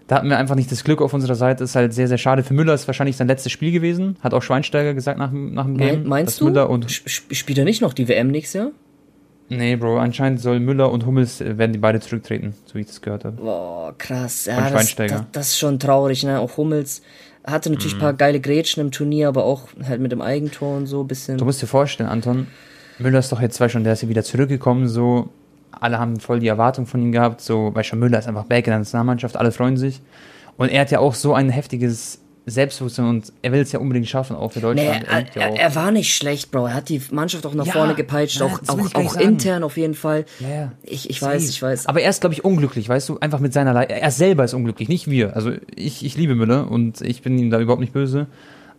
Da 0.08 0.16
hatten 0.16 0.28
wir 0.28 0.38
einfach 0.38 0.56
nicht 0.56 0.70
das 0.72 0.82
Glück 0.84 1.00
auf 1.00 1.14
unserer 1.14 1.34
Seite. 1.34 1.64
Ist 1.64 1.74
halt 1.76 1.94
sehr, 1.94 2.08
sehr 2.08 2.18
schade. 2.18 2.42
Für 2.42 2.54
Müller 2.54 2.74
ist 2.74 2.86
wahrscheinlich 2.86 3.16
sein 3.16 3.28
letztes 3.28 3.52
Spiel 3.52 3.72
gewesen. 3.72 4.16
Hat 4.20 4.34
auch 4.34 4.42
Schweinsteiger 4.42 4.94
gesagt 4.94 5.18
nach, 5.18 5.30
dem- 5.30 5.54
nach 5.54 5.64
dem 5.64 5.76
Game. 5.78 6.00
mein, 6.00 6.08
meinst 6.08 6.40
du? 6.40 6.46
Müller 6.46 6.68
und, 6.70 6.86
sp- 6.90 7.08
spielt 7.34 7.58
er 7.58 7.64
nicht 7.64 7.80
noch 7.82 7.92
die 7.92 8.08
WM 8.08 8.28
nächstes 8.28 8.54
Jahr? 8.54 8.70
Nee, 9.56 9.76
Bro, 9.76 9.98
anscheinend 9.98 10.40
soll 10.40 10.60
Müller 10.60 10.90
und 10.90 11.06
Hummels, 11.06 11.40
äh, 11.40 11.58
werden 11.58 11.72
die 11.72 11.78
beide 11.78 12.00
zurücktreten, 12.00 12.54
so 12.66 12.74
wie 12.74 12.80
ich 12.80 12.86
das 12.86 13.00
gehört 13.00 13.24
habe. 13.24 13.36
Boah, 13.40 13.94
krass. 13.98 14.46
Ja, 14.46 14.60
das, 14.60 14.70
Schweinsteiger. 14.70 15.14
das, 15.16 15.24
das 15.32 15.46
ist 15.48 15.58
schon 15.58 15.78
traurig, 15.78 16.24
ne? 16.24 16.40
Auch 16.40 16.56
Hummels 16.56 17.02
hatte 17.44 17.70
natürlich 17.70 17.94
ein 17.94 17.96
Mhm. 17.96 18.00
paar 18.00 18.12
geile 18.14 18.40
Grätschen 18.40 18.80
im 18.82 18.90
Turnier, 18.90 19.28
aber 19.28 19.44
auch 19.44 19.68
halt 19.86 20.00
mit 20.00 20.12
dem 20.12 20.20
Eigentor 20.22 20.76
und 20.76 20.86
so 20.86 21.02
ein 21.02 21.08
bisschen. 21.08 21.38
Du 21.38 21.44
musst 21.44 21.60
dir 21.60 21.66
vorstellen, 21.66 22.08
Anton, 22.08 22.46
Müller 22.98 23.18
ist 23.18 23.32
doch 23.32 23.40
jetzt, 23.40 23.60
weißt 23.60 23.72
schon, 23.72 23.84
der 23.84 23.94
ist 23.94 24.02
ja 24.02 24.08
wieder 24.08 24.22
zurückgekommen, 24.22 24.86
so, 24.88 25.30
alle 25.72 25.98
haben 25.98 26.20
voll 26.20 26.38
die 26.38 26.48
Erwartung 26.48 26.86
von 26.86 27.02
ihm 27.02 27.10
gehabt, 27.10 27.40
so, 27.40 27.74
weißt 27.74 27.88
schon, 27.88 27.98
Müller 27.98 28.18
ist 28.20 28.28
einfach 28.28 28.44
back 28.44 28.66
in 28.66 28.70
der 28.70 28.78
Nationalmannschaft, 28.78 29.36
alle 29.36 29.50
freuen 29.50 29.76
sich. 29.76 30.00
Und 30.56 30.68
er 30.68 30.82
hat 30.82 30.90
ja 30.90 31.00
auch 31.00 31.14
so 31.14 31.34
ein 31.34 31.48
heftiges 31.48 32.20
Selbstbewusstsein 32.46 33.06
und 33.06 33.32
er 33.42 33.52
will 33.52 33.60
es 33.60 33.70
ja 33.70 33.78
unbedingt 33.78 34.08
schaffen, 34.08 34.34
auch 34.34 34.50
für 34.52 34.58
Nee, 34.58 34.62
Deutschland. 34.62 35.04
er, 35.08 35.20
ja 35.20 35.26
er, 35.42 35.50
auch. 35.50 35.56
er 35.58 35.74
war 35.76 35.90
nicht 35.92 36.14
schlecht, 36.14 36.50
Bro. 36.50 36.66
Er 36.66 36.74
hat 36.74 36.88
die 36.88 37.00
Mannschaft 37.12 37.46
auch 37.46 37.54
nach 37.54 37.66
Ja, 37.66 37.72
vorne 37.72 37.94
gepeitscht, 37.94 38.40
ja, 38.40 38.46
auch, 38.46 38.60
auch, 38.66 38.94
auch 38.94 39.16
intern 39.16 39.62
auf 39.62 39.76
jeden 39.76 39.94
Fall. 39.94 40.24
Ja, 40.40 40.48
ja. 40.48 40.72
Ich, 40.82 41.08
ich 41.08 41.22
weiß, 41.22 41.48
ich 41.48 41.62
weiß. 41.62 41.86
Aber 41.86 42.00
er 42.02 42.10
ist, 42.10 42.20
glaube 42.20 42.34
ich, 42.34 42.44
unglücklich, 42.44 42.88
weißt 42.88 43.08
du, 43.08 43.18
einfach 43.20 43.38
mit 43.38 43.52
seiner 43.52 43.72
Leistung. 43.72 43.96
Er 43.96 44.10
selber 44.10 44.44
ist 44.44 44.54
unglücklich, 44.54 44.88
nicht 44.88 45.08
wir. 45.08 45.36
Also 45.36 45.52
ich, 45.76 46.04
ich 46.04 46.16
liebe 46.16 46.34
Müller 46.34 46.70
und 46.70 47.00
ich 47.00 47.22
bin 47.22 47.38
ihm 47.38 47.50
da 47.50 47.60
überhaupt 47.60 47.80
nicht 47.80 47.92
böse. 47.92 48.26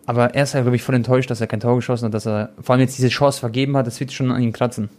Aber 0.05 0.35
er 0.35 0.43
ist 0.43 0.53
halt, 0.53 0.65
glaube 0.65 0.75
ich, 0.75 0.83
voll 0.83 0.95
enttäuscht, 0.95 1.31
dass 1.31 1.39
er 1.39 1.47
kein 1.47 1.61
Tor 1.61 1.75
geschossen 1.77 2.05
hat, 2.07 2.13
dass 2.13 2.27
er 2.27 2.49
vor 2.61 2.73
allem 2.73 2.81
jetzt 2.81 2.97
diese 2.97 3.07
Chance 3.07 3.39
vergeben 3.39 3.77
hat, 3.77 3.87
das 3.87 3.99
wird 4.01 4.11
schon 4.11 4.31
an 4.31 4.41
ihm 4.43 4.51
kratzen. 4.51 4.89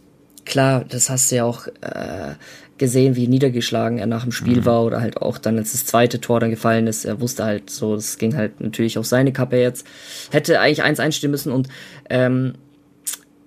Klar, 0.45 0.85
das 0.87 1.09
hast 1.09 1.31
du 1.31 1.35
ja 1.37 1.43
auch 1.43 1.67
äh, 1.81 2.35
gesehen, 2.77 3.15
wie 3.15 3.27
niedergeschlagen 3.27 3.97
er 3.97 4.05
nach 4.05 4.23
dem 4.23 4.31
Spiel 4.31 4.57
Mhm. 4.61 4.65
war 4.65 4.83
oder 4.83 5.01
halt 5.01 5.17
auch 5.17 5.37
dann, 5.37 5.57
als 5.57 5.71
das 5.71 5.85
zweite 5.85 6.21
Tor 6.21 6.39
dann 6.39 6.51
gefallen 6.51 6.87
ist. 6.87 7.05
Er 7.05 7.19
wusste 7.21 7.43
halt 7.43 7.69
so, 7.69 7.95
es 7.95 8.17
ging 8.17 8.35
halt 8.35 8.61
natürlich 8.61 8.97
auf 8.97 9.05
seine 9.05 9.33
Kappe 9.33 9.57
jetzt. 9.57 9.87
Hätte 10.31 10.59
eigentlich 10.59 10.83
eins 10.83 10.99
einstehen 10.99 11.31
müssen 11.31 11.51
und 11.51 11.67
ähm, 12.09 12.53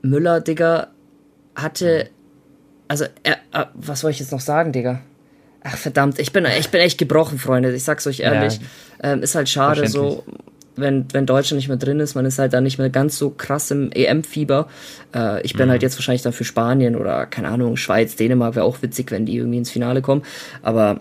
Müller, 0.02 0.40
Digga, 0.40 0.88
hatte, 1.54 2.08
also, 2.88 3.04
er, 3.22 3.34
äh, 3.52 3.66
was 3.74 4.00
soll 4.00 4.10
ich 4.10 4.20
jetzt 4.20 4.32
noch 4.32 4.40
sagen, 4.40 4.72
Digga? 4.72 5.00
Ach 5.62 5.76
verdammt, 5.76 6.18
ich 6.18 6.32
bin, 6.32 6.46
ich 6.58 6.70
bin 6.70 6.80
echt 6.80 6.98
gebrochen, 6.98 7.38
Freunde. 7.38 7.74
Ich 7.74 7.82
sag's 7.84 8.06
euch 8.06 8.20
ehrlich. 8.20 8.60
Ähm, 9.02 9.22
ist 9.22 9.34
halt 9.34 9.48
schade 9.48 9.86
so, 9.88 10.24
wenn, 10.80 11.06
wenn 11.12 11.26
Deutschland 11.26 11.58
nicht 11.58 11.69
mehr 11.69 11.76
drin 11.76 12.00
ist. 12.00 12.14
Man 12.14 12.25
ist 12.26 12.38
halt 12.38 12.52
dann 12.52 12.64
nicht 12.64 12.78
mehr 12.78 12.90
ganz 12.90 13.19
so 13.19 13.30
krass 13.30 13.70
im 13.70 13.90
EM-Fieber. 13.92 14.69
Äh, 15.14 15.42
ich 15.42 15.54
bin 15.54 15.66
Mhm. 15.66 15.72
halt 15.72 15.82
jetzt 15.82 15.96
wahrscheinlich 15.98 16.22
dann 16.22 16.32
für 16.32 16.44
Spanien 16.44 16.96
oder, 16.96 17.26
keine 17.26 17.48
Ahnung, 17.48 17.76
Schweiz, 17.76 18.16
Dänemark 18.16 18.54
wäre 18.54 18.64
auch 18.64 18.82
witzig, 18.82 19.10
wenn 19.10 19.26
die 19.26 19.36
irgendwie 19.36 19.58
ins 19.58 19.70
Finale 19.70 20.02
kommen. 20.02 20.22
Aber 20.62 21.00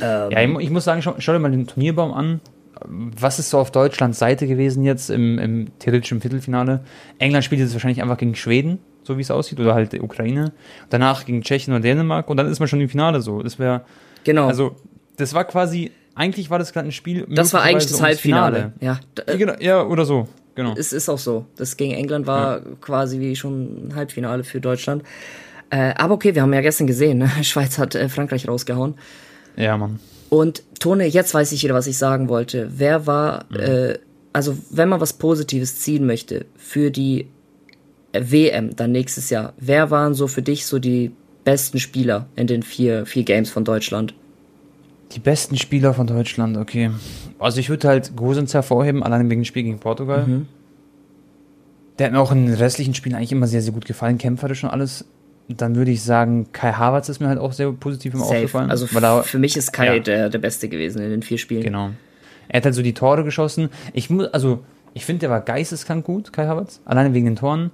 Ja, 0.00 0.30
ich, 0.30 0.58
ich 0.60 0.70
muss 0.70 0.84
sagen, 0.84 1.02
schau, 1.02 1.14
schau 1.18 1.32
dir 1.32 1.38
mal 1.38 1.50
den 1.50 1.66
Turnierbaum 1.66 2.12
an. 2.12 2.40
Was 2.84 3.40
ist 3.40 3.50
so 3.50 3.58
auf 3.58 3.72
Deutschlands 3.72 4.20
Seite 4.20 4.46
gewesen 4.46 4.84
jetzt 4.84 5.10
im, 5.10 5.38
im 5.40 5.66
theoretischen 5.80 6.20
Viertelfinale? 6.20 6.80
England 7.18 7.44
spielt 7.44 7.60
jetzt 7.60 7.72
wahrscheinlich 7.72 8.00
einfach 8.02 8.18
gegen 8.18 8.36
Schweden, 8.36 8.78
so 9.02 9.16
wie 9.18 9.22
es 9.22 9.32
aussieht, 9.32 9.58
oder 9.58 9.74
halt 9.74 9.92
die 9.92 10.00
Ukraine. 10.00 10.52
Danach 10.88 11.24
gegen 11.26 11.42
Tschechien 11.42 11.74
oder 11.74 11.82
Dänemark 11.82 12.30
und 12.30 12.36
dann 12.36 12.46
ist 12.46 12.60
man 12.60 12.68
schon 12.68 12.80
im 12.80 12.88
Finale 12.88 13.20
so. 13.20 13.42
Das 13.42 13.58
wäre, 13.58 13.80
genau, 14.22 14.46
also, 14.46 14.76
das 15.16 15.34
war 15.34 15.44
quasi, 15.44 15.90
eigentlich 16.18 16.50
war 16.50 16.58
das 16.58 16.72
gerade 16.72 16.88
ein 16.88 16.92
Spiel. 16.92 17.26
das 17.30 17.52
war 17.52 17.62
eigentlich 17.62 17.86
das 17.86 18.02
Halbfinale. 18.02 18.72
Ja, 18.80 19.00
Ja, 19.16 19.32
äh, 19.32 19.38
genau, 19.38 19.54
ja, 19.60 19.84
oder 19.84 20.04
so, 20.04 20.28
genau. 20.54 20.74
es 20.76 20.92
ist 20.92 21.08
auch 21.08 21.18
so. 21.18 21.46
Das 21.56 21.76
gegen 21.76 21.94
England 21.94 22.26
war 22.26 22.60
quasi 22.80 23.20
wie 23.20 23.36
schon 23.36 23.88
ein 23.88 23.94
Halbfinale 23.94 24.44
für 24.44 24.60
Deutschland. 24.60 25.04
Äh, 25.70 25.94
aber 25.96 26.14
okay, 26.14 26.34
wir 26.34 26.42
haben 26.42 26.52
ja 26.52 26.60
gestern 26.60 26.86
gesehen, 26.86 27.18
ne? 27.18 27.30
Schweiz 27.42 27.78
hat 27.78 27.94
äh, 27.94 28.08
Frankreich 28.08 28.48
rausgehauen. 28.48 28.94
Ja, 29.56 29.76
Mann. 29.76 30.00
Und 30.28 30.62
Tone, 30.80 31.06
jetzt 31.06 31.32
weiß 31.32 31.52
ich 31.52 31.62
wieder, 31.62 31.74
was 31.74 31.86
ich 31.86 31.96
sagen 31.96 32.28
wollte. 32.28 32.70
Wer 32.76 33.06
war, 33.06 33.50
äh, 33.54 33.98
also 34.32 34.56
wenn 34.70 34.88
man 34.88 35.00
was 35.00 35.12
Positives 35.12 35.78
ziehen 35.78 36.06
möchte 36.06 36.46
für 36.56 36.90
die 36.90 37.28
äh, 38.12 38.22
WM 38.24 38.74
dann 38.76 38.92
nächstes 38.92 39.30
Jahr, 39.30 39.52
wer 39.58 39.90
waren 39.90 40.14
so 40.14 40.26
für 40.26 40.42
dich 40.42 40.66
so 40.66 40.78
die 40.78 41.12
besten 41.44 41.78
Spieler 41.78 42.26
in 42.36 42.46
den 42.46 42.62
vier, 42.62 43.06
vier 43.06 43.22
Games 43.22 43.50
von 43.50 43.64
Deutschland? 43.64 44.14
Die 45.12 45.20
besten 45.20 45.56
Spieler 45.56 45.94
von 45.94 46.06
Deutschland, 46.06 46.56
okay. 46.56 46.90
Also 47.38 47.60
ich 47.60 47.70
würde 47.70 47.88
halt 47.88 48.14
Gosens 48.16 48.52
hervorheben, 48.54 49.02
allein 49.02 49.28
wegen 49.30 49.40
dem 49.40 49.44
Spiel 49.44 49.62
gegen 49.62 49.78
Portugal. 49.78 50.26
Mhm. 50.26 50.46
Der 51.98 52.06
hat 52.06 52.12
mir 52.12 52.20
auch 52.20 52.30
in 52.32 52.46
den 52.46 52.54
restlichen 52.54 52.94
Spielen 52.94 53.14
eigentlich 53.16 53.32
immer 53.32 53.46
sehr, 53.46 53.62
sehr 53.62 53.72
gut 53.72 53.84
gefallen, 53.86 54.18
kämpferisch 54.18 54.62
und 54.64 54.70
alles. 54.70 55.04
Dann 55.48 55.76
würde 55.76 55.90
ich 55.90 56.02
sagen, 56.02 56.48
Kai 56.52 56.72
Havertz 56.72 57.08
ist 57.08 57.20
mir 57.20 57.28
halt 57.28 57.38
auch 57.38 57.52
sehr 57.52 57.72
positiv 57.72 58.12
Safe. 58.14 58.24
aufgefallen. 58.24 58.70
Also 58.70 58.86
er, 58.94 59.22
für 59.22 59.38
mich 59.38 59.56
ist 59.56 59.72
Kai 59.72 59.96
Ja. 59.96 59.98
der, 59.98 60.28
der 60.28 60.38
Beste 60.38 60.68
gewesen 60.68 61.00
in 61.02 61.10
den 61.10 61.22
vier 61.22 61.38
Spielen. 61.38 61.62
genau. 61.62 61.90
Er 62.50 62.58
hat 62.58 62.64
halt 62.64 62.74
so 62.74 62.82
die 62.82 62.94
Tore 62.94 63.24
geschossen. 63.24 63.68
Ich 63.92 64.08
muss, 64.10 64.26
also, 64.28 64.60
ich 64.94 65.04
finde, 65.04 65.20
der 65.20 65.30
war 65.30 65.40
geisteskrank 65.42 66.04
gut, 66.04 66.32
Kai 66.32 66.46
Havertz. 66.46 66.80
Alleine 66.86 67.12
wegen 67.14 67.26
den 67.26 67.36
Toren. 67.36 67.70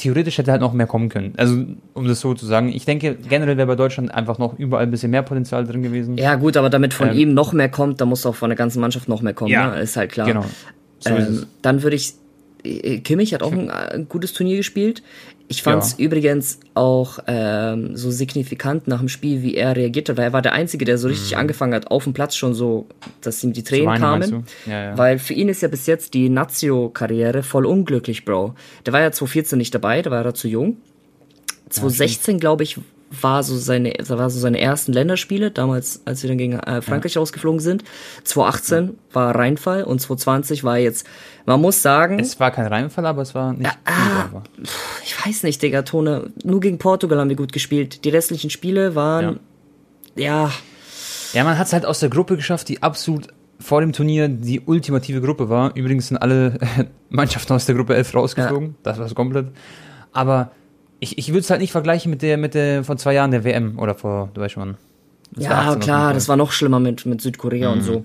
Theoretisch 0.00 0.38
hätte 0.38 0.50
halt 0.50 0.60
noch 0.60 0.72
mehr 0.72 0.86
kommen 0.86 1.08
können. 1.08 1.34
Also, 1.36 1.64
um 1.94 2.08
das 2.08 2.20
so 2.20 2.34
zu 2.34 2.46
sagen. 2.46 2.72
Ich 2.72 2.84
denke, 2.84 3.16
generell 3.28 3.56
wäre 3.56 3.66
bei 3.66 3.76
Deutschland 3.76 4.12
einfach 4.12 4.38
noch 4.38 4.58
überall 4.58 4.84
ein 4.84 4.90
bisschen 4.90 5.10
mehr 5.10 5.22
Potenzial 5.22 5.66
drin 5.66 5.82
gewesen. 5.82 6.16
Ja, 6.16 6.34
gut, 6.36 6.56
aber 6.56 6.70
damit 6.70 6.94
von 6.94 7.10
ähm, 7.10 7.18
ihm 7.18 7.34
noch 7.34 7.52
mehr 7.52 7.68
kommt, 7.68 8.00
da 8.00 8.06
muss 8.06 8.24
auch 8.26 8.34
von 8.34 8.50
der 8.50 8.56
ganzen 8.56 8.80
Mannschaft 8.80 9.08
noch 9.08 9.22
mehr 9.22 9.34
kommen. 9.34 9.50
Ja, 9.50 9.70
ne? 9.70 9.80
ist 9.80 9.96
halt 9.96 10.12
klar. 10.12 10.26
Genau. 10.26 10.44
So 10.98 11.10
ähm, 11.10 11.46
dann 11.62 11.82
würde 11.82 11.96
ich 11.96 12.14
äh, 12.64 12.98
Kimmich 12.98 13.34
hat 13.34 13.42
auch 13.42 13.52
ein, 13.52 13.70
ein, 13.70 14.08
gutes 14.08 14.32
Turnier 14.32 14.56
gespielt. 14.56 15.02
Ich 15.50 15.64
fand 15.64 15.82
es 15.82 15.96
ja. 15.98 16.04
übrigens 16.04 16.60
auch 16.74 17.18
ähm, 17.26 17.96
so 17.96 18.12
signifikant 18.12 18.86
nach 18.86 19.00
dem 19.00 19.08
Spiel, 19.08 19.42
wie 19.42 19.56
er 19.56 19.74
reagiert 19.74 20.08
hat, 20.08 20.16
weil 20.16 20.26
er 20.26 20.32
war 20.32 20.42
der 20.42 20.52
Einzige, 20.52 20.84
der 20.84 20.96
so 20.96 21.08
richtig 21.08 21.32
mhm. 21.32 21.38
angefangen 21.38 21.74
hat, 21.74 21.90
auf 21.90 22.04
dem 22.04 22.12
Platz 22.12 22.36
schon 22.36 22.54
so, 22.54 22.86
dass 23.20 23.42
ihm 23.42 23.52
die 23.52 23.64
Tränen 23.64 23.88
weinen, 23.88 24.00
kamen. 24.00 24.44
Ja, 24.66 24.84
ja. 24.84 24.98
Weil 24.98 25.18
für 25.18 25.34
ihn 25.34 25.48
ist 25.48 25.60
ja 25.62 25.66
bis 25.66 25.86
jetzt 25.86 26.14
die 26.14 26.28
Nazio-Karriere 26.28 27.42
voll 27.42 27.66
unglücklich, 27.66 28.24
Bro. 28.24 28.54
Der 28.86 28.92
war 28.92 29.00
ja 29.00 29.10
2014 29.10 29.58
nicht 29.58 29.74
dabei, 29.74 30.02
da 30.02 30.12
war 30.12 30.24
er 30.24 30.34
zu 30.34 30.46
jung. 30.46 30.76
2016, 31.68 32.38
glaube 32.38 32.62
ich, 32.62 32.78
war 33.10 33.42
so 33.42 33.56
seine, 33.56 33.92
war 34.06 34.30
so 34.30 34.38
seine 34.38 34.60
ersten 34.60 34.92
Länderspiele, 34.92 35.50
damals, 35.50 36.02
als 36.04 36.22
wir 36.22 36.28
dann 36.28 36.38
gegen 36.38 36.58
äh, 36.60 36.80
Frankreich 36.80 37.14
ja. 37.14 37.20
rausgeflogen 37.20 37.60
sind. 37.60 37.82
2018 38.24 38.86
ja. 38.86 38.92
war 39.12 39.34
Reinfall 39.34 39.82
und 39.82 40.00
2020 40.00 40.62
war 40.62 40.78
jetzt, 40.78 41.06
man 41.44 41.60
muss 41.60 41.82
sagen. 41.82 42.20
Es 42.20 42.38
war 42.38 42.52
kein 42.52 42.66
Reinfall, 42.66 43.06
aber 43.06 43.22
es 43.22 43.34
war 43.34 43.52
nicht. 43.52 43.64
Ja, 43.64 43.72
ah, 43.84 44.42
ich 45.04 45.26
weiß 45.26 45.42
nicht, 45.42 45.60
Digga, 45.60 45.82
Tone. 45.82 46.30
Nur 46.44 46.60
gegen 46.60 46.78
Portugal 46.78 47.18
haben 47.18 47.28
wir 47.28 47.36
gut 47.36 47.52
gespielt. 47.52 48.04
Die 48.04 48.10
restlichen 48.10 48.50
Spiele 48.50 48.94
waren, 48.94 49.40
ja. 50.14 50.50
Ja, 51.32 51.44
man 51.44 51.58
hat 51.58 51.68
es 51.68 51.72
halt 51.72 51.86
aus 51.86 52.00
der 52.00 52.08
Gruppe 52.08 52.36
geschafft, 52.36 52.68
die 52.68 52.82
absolut 52.82 53.28
vor 53.60 53.80
dem 53.80 53.92
Turnier 53.92 54.28
die 54.28 54.60
ultimative 54.60 55.20
Gruppe 55.20 55.48
war. 55.48 55.76
Übrigens 55.76 56.08
sind 56.08 56.16
alle 56.16 56.58
Mannschaften 57.08 57.52
aus 57.52 57.66
der 57.66 57.74
Gruppe 57.74 57.94
11 57.94 58.14
rausgeflogen. 58.14 58.76
Das 58.82 58.98
war 58.98 59.06
es 59.06 59.14
komplett. 59.14 59.48
Aber 60.12 60.50
ich, 61.00 61.18
ich 61.18 61.28
würde 61.28 61.40
es 61.40 61.50
halt 61.50 61.60
nicht 61.60 61.72
vergleichen 61.72 62.10
mit 62.10 62.22
der, 62.22 62.36
mit 62.36 62.54
der 62.54 62.84
von 62.84 62.98
zwei 62.98 63.14
Jahren 63.14 63.30
der 63.30 63.44
WM 63.44 63.78
oder 63.78 63.94
vor, 63.94 64.30
du 64.34 64.40
weißt 64.40 64.54
schon. 64.54 64.76
Ja, 65.36 65.76
klar, 65.76 66.12
das 66.12 66.28
war 66.28 66.36
noch 66.36 66.52
schlimmer 66.52 66.80
mit, 66.80 67.06
mit 67.06 67.20
Südkorea 67.20 67.70
mhm. 67.70 67.78
und 67.78 67.82
so. 67.82 68.04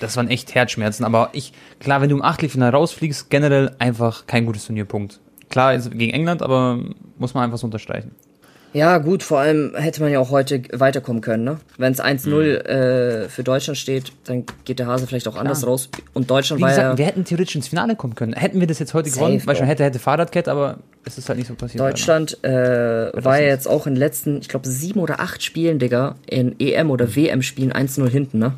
Das 0.00 0.16
waren 0.16 0.28
echt 0.28 0.54
Herzschmerzen, 0.54 1.04
aber 1.04 1.30
ich, 1.32 1.52
klar, 1.78 2.00
wenn 2.00 2.08
du 2.08 2.16
im 2.16 2.22
Achtelfinale 2.22 2.72
rausfliegst, 2.72 3.30
generell 3.30 3.74
einfach 3.78 4.26
kein 4.26 4.46
gutes 4.46 4.66
Turnierpunkt. 4.66 5.20
Klar, 5.48 5.76
gegen 5.76 6.12
England, 6.12 6.42
aber 6.42 6.78
muss 7.18 7.34
man 7.34 7.44
einfach 7.44 7.58
so 7.58 7.66
unterstreichen. 7.66 8.12
Ja, 8.74 8.98
gut, 8.98 9.22
vor 9.22 9.38
allem 9.38 9.74
hätte 9.76 10.00
man 10.00 10.10
ja 10.10 10.18
auch 10.18 10.30
heute 10.30 10.62
weiterkommen 10.72 11.20
können, 11.20 11.44
ne? 11.44 11.58
Wenn 11.76 11.92
es 11.92 12.02
1-0 12.02 12.28
mhm. 12.28 12.66
äh, 12.66 13.28
für 13.28 13.44
Deutschland 13.44 13.76
steht, 13.76 14.12
dann 14.24 14.44
geht 14.64 14.78
der 14.78 14.86
Hase 14.86 15.06
vielleicht 15.06 15.28
auch 15.28 15.32
Klar. 15.32 15.44
anders 15.44 15.66
raus. 15.66 15.90
Und 16.14 16.30
Deutschland 16.30 16.58
Wie 16.58 16.62
war 16.62 16.70
gesagt, 16.70 16.88
ja. 16.92 16.98
Wir 16.98 17.04
hätten 17.04 17.24
theoretisch 17.24 17.54
ins 17.54 17.68
Finale 17.68 17.96
kommen 17.96 18.14
können. 18.14 18.32
Hätten 18.32 18.60
wir 18.60 18.66
das 18.66 18.78
jetzt 18.78 18.94
heute 18.94 19.10
Safe, 19.10 19.20
gewonnen, 19.26 19.42
weil 19.44 19.56
schon 19.56 19.66
hätte, 19.66 19.84
hätte 19.84 19.98
Fahrradkette, 19.98 20.50
aber 20.50 20.78
es 21.04 21.18
ist 21.18 21.28
halt 21.28 21.38
nicht 21.38 21.48
so 21.48 21.54
passiert. 21.54 21.80
Deutschland 21.80 22.42
äh, 22.44 22.50
war 22.50 23.40
ja 23.40 23.48
jetzt 23.48 23.68
auch 23.68 23.86
in 23.86 23.94
den 23.94 23.98
letzten, 23.98 24.40
ich 24.40 24.48
glaube, 24.48 24.66
sieben 24.66 25.00
oder 25.00 25.20
acht 25.20 25.42
Spielen, 25.42 25.78
Digga, 25.78 26.14
in 26.26 26.58
EM- 26.58 26.90
oder 26.90 27.06
mhm. 27.06 27.16
WM-Spielen 27.16 27.72
1-0 27.72 28.08
hinten, 28.08 28.38
ne? 28.38 28.54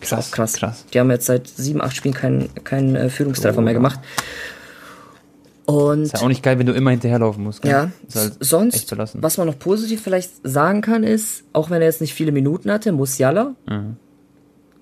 Krass, 0.00 0.30
krass. 0.30 0.54
krass. 0.54 0.86
Die 0.94 0.98
haben 0.98 1.10
jetzt 1.10 1.26
seit 1.26 1.46
sieben, 1.46 1.82
acht 1.82 1.94
Spielen 1.94 2.14
keinen 2.14 2.48
kein, 2.64 2.96
äh, 2.96 3.10
Führungstreffer 3.10 3.58
oh, 3.58 3.62
mehr 3.62 3.74
gemacht. 3.74 4.00
Und 5.72 6.02
ist 6.02 6.14
ja 6.14 6.22
auch 6.22 6.28
nicht 6.28 6.42
geil, 6.42 6.58
wenn 6.58 6.66
du 6.66 6.72
immer 6.72 6.90
hinterherlaufen 6.90 7.42
musst. 7.44 7.62
Gell? 7.62 7.70
Ja, 7.70 7.90
halt 8.14 8.36
sonst, 8.40 8.96
was 9.14 9.38
man 9.38 9.46
noch 9.46 9.58
positiv 9.58 10.02
vielleicht 10.02 10.30
sagen 10.42 10.80
kann, 10.80 11.02
ist, 11.02 11.44
auch 11.52 11.70
wenn 11.70 11.80
er 11.80 11.88
jetzt 11.88 12.00
nicht 12.00 12.14
viele 12.14 12.32
Minuten 12.32 12.70
hatte, 12.70 12.92
Musiala. 12.92 13.54
Mhm. 13.68 13.96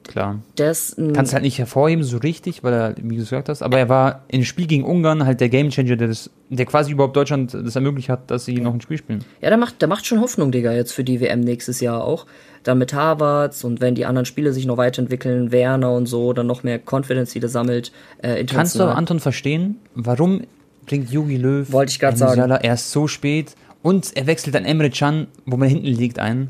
Klar. 0.09 0.41
Kannst 0.57 1.35
halt 1.35 1.43
nicht 1.43 1.59
hervorheben, 1.59 2.03
so 2.03 2.17
richtig, 2.17 2.65
weil 2.65 2.73
er, 2.73 2.95
wie 2.97 3.17
du 3.17 3.23
gesagt 3.23 3.51
hast, 3.51 3.63
aber 3.63 3.79
er 3.79 3.91
war 3.91 4.25
im 4.29 4.43
Spiel 4.43 4.67
gegen 4.67 4.83
Ungarn 4.83 5.27
halt 5.27 5.41
der 5.41 5.51
Gamechanger, 5.51 5.97
der, 5.97 6.09
das, 6.09 6.31
der 6.49 6.65
quasi 6.65 6.93
überhaupt 6.93 7.15
Deutschland 7.15 7.53
das 7.53 7.77
ermöglicht 7.77 8.09
hat, 8.09 8.31
dass 8.31 8.47
sie 8.47 8.55
noch 8.55 8.73
ein 8.73 8.81
Spiel 8.81 8.97
spielen. 8.97 9.23
Ja, 9.43 9.51
der 9.51 9.59
macht, 9.59 9.83
der 9.83 9.89
macht 9.89 10.07
schon 10.07 10.21
Hoffnung, 10.21 10.51
Digga, 10.51 10.73
jetzt 10.73 10.93
für 10.93 11.05
die 11.05 11.21
WM 11.21 11.41
nächstes 11.41 11.81
Jahr 11.81 12.03
auch. 12.05 12.25
Dann 12.63 12.79
mit 12.79 12.95
Harvards 12.95 13.65
und 13.65 13.83
wenn 13.83 13.95
die 13.95 14.07
anderen 14.07 14.25
Spiele 14.25 14.55
sich 14.55 14.65
noch 14.65 14.79
weiterentwickeln, 14.79 15.53
Werner 15.53 15.93
und 15.93 16.07
so, 16.07 16.33
dann 16.33 16.47
noch 16.47 16.63
mehr 16.63 16.81
Confidence 16.83 17.35
wieder 17.35 17.49
sammelt. 17.49 17.93
Äh, 18.23 18.45
Kannst 18.45 18.77
du 18.77 18.85
aber, 18.85 18.97
Anton, 18.97 19.21
verstehen, 19.21 19.77
warum 19.95 20.41
bringt 20.89 21.11
Jogi 21.11 21.37
Löw 21.37 21.71
Wollte 21.71 21.91
ich 21.91 21.99
gerade 21.99 22.17
sagen. 22.17 22.51
erst 22.63 22.91
so 22.91 23.07
spät 23.07 23.55
und 23.83 24.17
er 24.17 24.27
wechselt 24.27 24.55
dann 24.55 24.65
Emre 24.65 24.91
Can, 24.91 25.29
wo 25.47 25.57
man 25.57 25.69
hinten 25.69 25.87
liegt, 25.87 26.19
ein. 26.19 26.49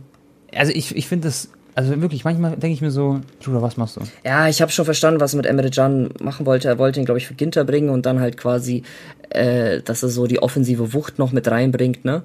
Also 0.55 0.73
ich, 0.73 0.97
ich 0.97 1.07
finde 1.07 1.29
das, 1.29 1.51
also 1.75 2.01
wirklich, 2.01 2.25
manchmal 2.25 2.53
denke 2.53 2.75
ich 2.75 2.81
mir 2.81 2.91
so, 2.91 3.21
Bruder, 3.45 3.63
was 3.63 3.77
machst 3.77 3.97
du? 3.97 4.01
Ja, 4.25 4.49
ich 4.49 4.63
habe 4.63 4.73
schon 4.73 4.85
verstanden, 4.85 5.21
was 5.21 5.35
er 5.35 5.37
mit 5.37 5.47
Emre 5.47 5.71
Can 5.71 6.11
machen 6.21 6.47
wollte. 6.47 6.69
Er 6.69 6.79
wollte 6.79 7.01
ihn, 7.01 7.05
glaube 7.05 7.19
ich, 7.19 7.27
für 7.27 7.35
Ginter 7.35 7.65
bringen 7.65 7.91
und 7.91 8.07
dann 8.07 8.21
halt 8.21 8.37
quasi, 8.37 8.83
äh, 9.31 9.83
dass 9.83 10.03
er 10.03 10.09
so 10.09 10.27
die 10.27 10.41
offensive 10.41 10.95
Wucht 10.95 11.19
noch 11.19 11.33
mit 11.33 11.49
reinbringt, 11.49 12.05
ne? 12.05 12.23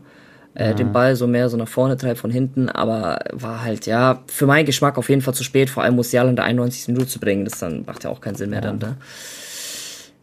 Äh, 0.55 0.67
ja. 0.67 0.73
Den 0.73 0.93
Ball 0.93 1.15
so 1.15 1.25
mehr 1.25 1.49
so 1.49 1.57
nach 1.57 1.67
vorne 1.67 1.97
treibt 1.97 2.19
von 2.19 2.29
hinten, 2.29 2.69
aber 2.69 3.19
war 3.31 3.63
halt, 3.63 3.87
ja, 3.87 4.21
für 4.27 4.45
meinen 4.45 4.65
Geschmack 4.65 4.99
auf 4.99 5.09
jeden 5.09 5.21
Fall 5.21 5.33
zu 5.33 5.43
spät, 5.43 5.69
vor 5.69 5.81
allem 5.81 5.95
Musiala 5.95 6.29
in 6.29 6.35
der 6.35 6.45
91. 6.45 6.89
Minute 6.89 7.07
zu 7.07 7.19
bringen. 7.19 7.43
Das 7.43 7.59
dann 7.59 7.83
macht 7.85 8.03
ja 8.03 8.11
auch 8.11 8.21
keinen 8.21 8.35
Sinn 8.35 8.51
mehr 8.51 8.61
ja. 8.61 8.67
dann, 8.67 8.77
ne? 8.77 8.97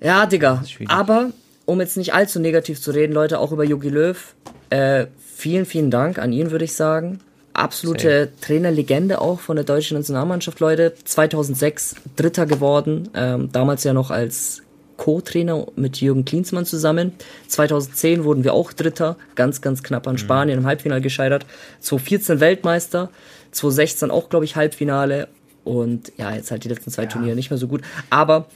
Ja, 0.01 0.27
Digga. 0.27 0.63
Aber 0.89 1.31
um 1.71 1.81
jetzt 1.81 1.97
nicht 1.97 2.13
allzu 2.15 2.41
negativ 2.41 2.81
zu 2.81 2.91
reden, 2.91 3.13
Leute, 3.13 3.39
auch 3.39 3.53
über 3.53 3.65
Jogi 3.65 3.91
Löw, 3.91 4.35
äh, 4.71 5.07
vielen, 5.19 5.67
vielen 5.67 5.91
Dank 5.91 6.19
an 6.19 6.33
ihn, 6.33 6.51
würde 6.51 6.65
ich 6.65 6.75
sagen. 6.75 7.21
Absolute 7.53 8.01
Sehr. 8.01 8.41
Trainerlegende 8.41 9.21
auch 9.21 9.39
von 9.39 9.55
der 9.55 9.65
deutschen 9.65 9.97
Nationalmannschaft, 9.97 10.59
Leute. 10.59 10.95
2006 11.05 11.95
Dritter 12.17 12.47
geworden, 12.47 13.09
ähm, 13.15 13.51
damals 13.53 13.85
ja 13.85 13.93
noch 13.93 14.11
als 14.11 14.63
Co-Trainer 14.97 15.67
mit 15.77 16.01
Jürgen 16.01 16.25
Klinsmann 16.25 16.67
zusammen. 16.67 17.13
2010 17.47 18.25
wurden 18.25 18.43
wir 18.43 18.53
auch 18.53 18.73
Dritter, 18.73 19.17
ganz, 19.37 19.61
ganz 19.61 19.85
knapp 19.85 20.09
an 20.09 20.15
mhm. 20.15 20.19
Spanien 20.19 20.59
im 20.59 20.67
Halbfinale 20.67 21.01
gescheitert. 21.01 21.47
2014 21.81 22.41
Weltmeister, 22.41 23.11
2016 23.53 24.11
auch, 24.11 24.29
glaube 24.29 24.45
ich, 24.45 24.57
Halbfinale. 24.57 25.29
Und 25.63 26.13
ja, 26.17 26.35
jetzt 26.35 26.51
halt 26.51 26.65
die 26.65 26.69
letzten 26.69 26.91
zwei 26.91 27.05
ja. 27.05 27.09
Turniere 27.09 27.37
nicht 27.37 27.51
mehr 27.51 27.59
so 27.59 27.69
gut. 27.69 27.83
Aber 28.11 28.47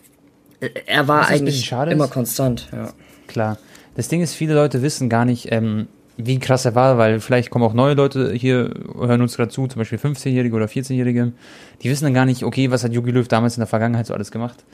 äh, 0.61 0.71
er 0.87 1.09
war 1.09 1.29
eigentlich 1.29 1.71
immer 1.71 2.09
konstant. 2.09 2.69
Ja. 2.73 2.93
Klar. 3.27 3.59
Das 3.95 4.09
Ding 4.09 4.21
ist, 4.21 4.35
viele 4.35 4.55
Leute 4.55 4.83
wissen 4.83 5.09
gar 5.09 5.25
nicht, 5.25 5.53
ähm, 5.53 5.87
wie 6.17 6.39
krass 6.39 6.65
er 6.65 6.75
war, 6.75 6.99
weil 6.99 7.21
vielleicht 7.21 7.51
kommen 7.51 7.65
auch 7.65 7.75
neue 7.75 7.95
Leute 7.95 8.33
hier, 8.33 8.73
hören 8.97 9.21
uns 9.21 9.37
gerade 9.37 9.51
zu, 9.51 9.67
zum 9.67 9.81
Beispiel 9.81 9.99
15-Jährige 9.99 10.55
oder 10.55 10.67
14-Jährige, 10.67 11.33
die 11.83 11.91
wissen 11.91 12.05
dann 12.05 12.15
gar 12.15 12.25
nicht, 12.25 12.45
okay, 12.45 12.71
was 12.71 12.85
hat 12.85 12.93
Jogi 12.93 13.11
Löw 13.11 13.27
damals 13.27 13.57
in 13.57 13.61
der 13.61 13.67
Vergangenheit 13.67 14.07
so 14.07 14.15
alles 14.15 14.31
gemacht. 14.31 14.65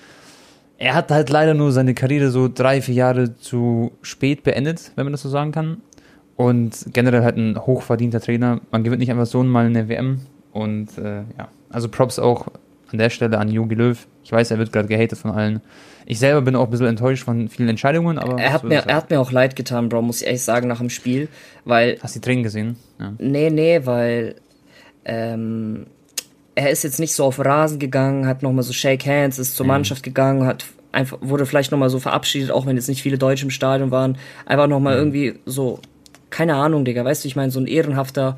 Er 0.78 0.94
hat 0.94 1.10
halt 1.10 1.28
leider 1.28 1.54
nur 1.54 1.72
seine 1.72 1.94
Karriere 1.94 2.30
so 2.30 2.48
drei, 2.48 2.80
vier 2.80 2.94
Jahre 2.94 3.36
zu 3.36 3.92
spät 4.00 4.42
beendet, 4.42 4.92
wenn 4.96 5.04
man 5.04 5.12
das 5.12 5.22
so 5.22 5.28
sagen 5.28 5.52
kann. 5.52 5.82
Und 6.36 6.86
generell 6.94 7.22
halt 7.22 7.36
ein 7.36 7.58
hochverdienter 7.58 8.20
Trainer. 8.20 8.62
Man 8.70 8.82
gewinnt 8.82 9.00
nicht 9.00 9.10
einfach 9.10 9.26
so 9.26 9.42
mal 9.42 9.66
eine 9.66 9.90
WM. 9.90 10.22
Und 10.52 10.96
äh, 10.96 11.18
ja, 11.36 11.48
also 11.68 11.90
Props 11.90 12.18
auch 12.18 12.46
an 12.90 12.98
der 12.98 13.10
Stelle 13.10 13.36
an 13.36 13.50
Jogi 13.50 13.74
Löw. 13.74 14.06
Ich 14.24 14.32
weiß, 14.32 14.50
er 14.52 14.58
wird 14.58 14.72
gerade 14.72 14.88
gehatet 14.88 15.18
von 15.18 15.32
allen. 15.32 15.60
Ich 16.10 16.18
selber 16.18 16.40
bin 16.42 16.56
auch 16.56 16.64
ein 16.64 16.70
bisschen 16.70 16.88
enttäuscht 16.88 17.22
von 17.22 17.48
vielen 17.48 17.68
Entscheidungen, 17.68 18.18
aber. 18.18 18.36
Er 18.36 18.52
hat, 18.52 18.64
mir, 18.64 18.78
er 18.78 18.96
hat 18.96 19.10
mir 19.10 19.20
auch 19.20 19.30
leid 19.30 19.54
getan, 19.54 19.88
Bro, 19.88 20.02
muss 20.02 20.20
ich 20.20 20.26
ehrlich 20.26 20.42
sagen, 20.42 20.66
nach 20.66 20.80
dem 20.80 20.90
Spiel, 20.90 21.28
weil. 21.64 21.98
Hast 22.02 22.16
du 22.16 22.18
die 22.18 22.24
Tränen 22.24 22.42
gesehen? 22.42 22.74
Ja. 22.98 23.12
Nee, 23.18 23.48
nee, 23.50 23.82
weil. 23.84 24.34
Ähm, 25.04 25.86
er 26.56 26.70
ist 26.70 26.82
jetzt 26.82 26.98
nicht 26.98 27.14
so 27.14 27.24
auf 27.24 27.38
Rasen 27.38 27.78
gegangen, 27.78 28.26
hat 28.26 28.42
nochmal 28.42 28.64
so 28.64 28.72
Shake 28.72 29.06
Hands, 29.06 29.38
ist 29.38 29.54
zur 29.54 29.64
mhm. 29.64 29.68
Mannschaft 29.68 30.02
gegangen, 30.02 30.46
hat 30.46 30.64
einfach, 30.90 31.18
wurde 31.20 31.46
vielleicht 31.46 31.70
nochmal 31.70 31.90
so 31.90 32.00
verabschiedet, 32.00 32.50
auch 32.50 32.66
wenn 32.66 32.74
jetzt 32.74 32.88
nicht 32.88 33.02
viele 33.02 33.16
Deutsche 33.16 33.44
im 33.44 33.50
Stadion 33.50 33.92
waren. 33.92 34.18
Einfach 34.46 34.66
nochmal 34.66 34.94
mhm. 34.94 35.00
irgendwie 35.14 35.40
so, 35.46 35.78
keine 36.30 36.56
Ahnung, 36.56 36.84
Digga, 36.84 37.04
weißt 37.04 37.22
du, 37.22 37.28
ich 37.28 37.36
meine, 37.36 37.52
so 37.52 37.60
ein 37.60 37.68
ehrenhafter 37.68 38.36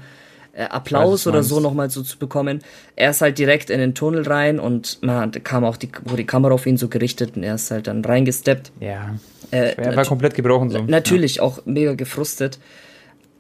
äh, 0.53 0.65
Applaus 0.65 1.27
oder 1.27 1.43
so 1.43 1.61
nochmal 1.61 1.91
so 1.91 2.03
zu 2.03 2.19
bekommen. 2.19 2.61
Er 2.97 3.11
ist 3.11 3.21
halt 3.21 3.39
direkt 3.39 3.71
in 3.71 3.79
den 3.79 3.95
Tunnel 3.95 4.27
rein 4.27 4.59
und 4.61 4.99
man 5.03 5.31
kam 5.31 5.65
auch 5.65 5.77
die, 5.77 5.91
wurde 6.05 6.19
die 6.19 6.27
Kamera 6.27 6.55
auf 6.55 6.67
ihn 6.67 6.77
so 6.77 6.89
gerichtet 6.89 7.37
und 7.37 7.43
er 7.43 7.55
ist 7.55 7.71
halt 7.71 7.87
dann 7.87 8.05
reingesteppt. 8.05 8.73
Ja. 8.81 9.17
Äh, 9.51 9.75
er 9.77 9.97
war 9.97 10.05
komplett 10.05 10.35
gebrochen 10.35 10.71
so. 10.71 10.83
Natürlich 10.83 11.37
ja. 11.37 11.43
auch 11.43 11.61
mega 11.65 11.95
gefrustet. 11.95 12.59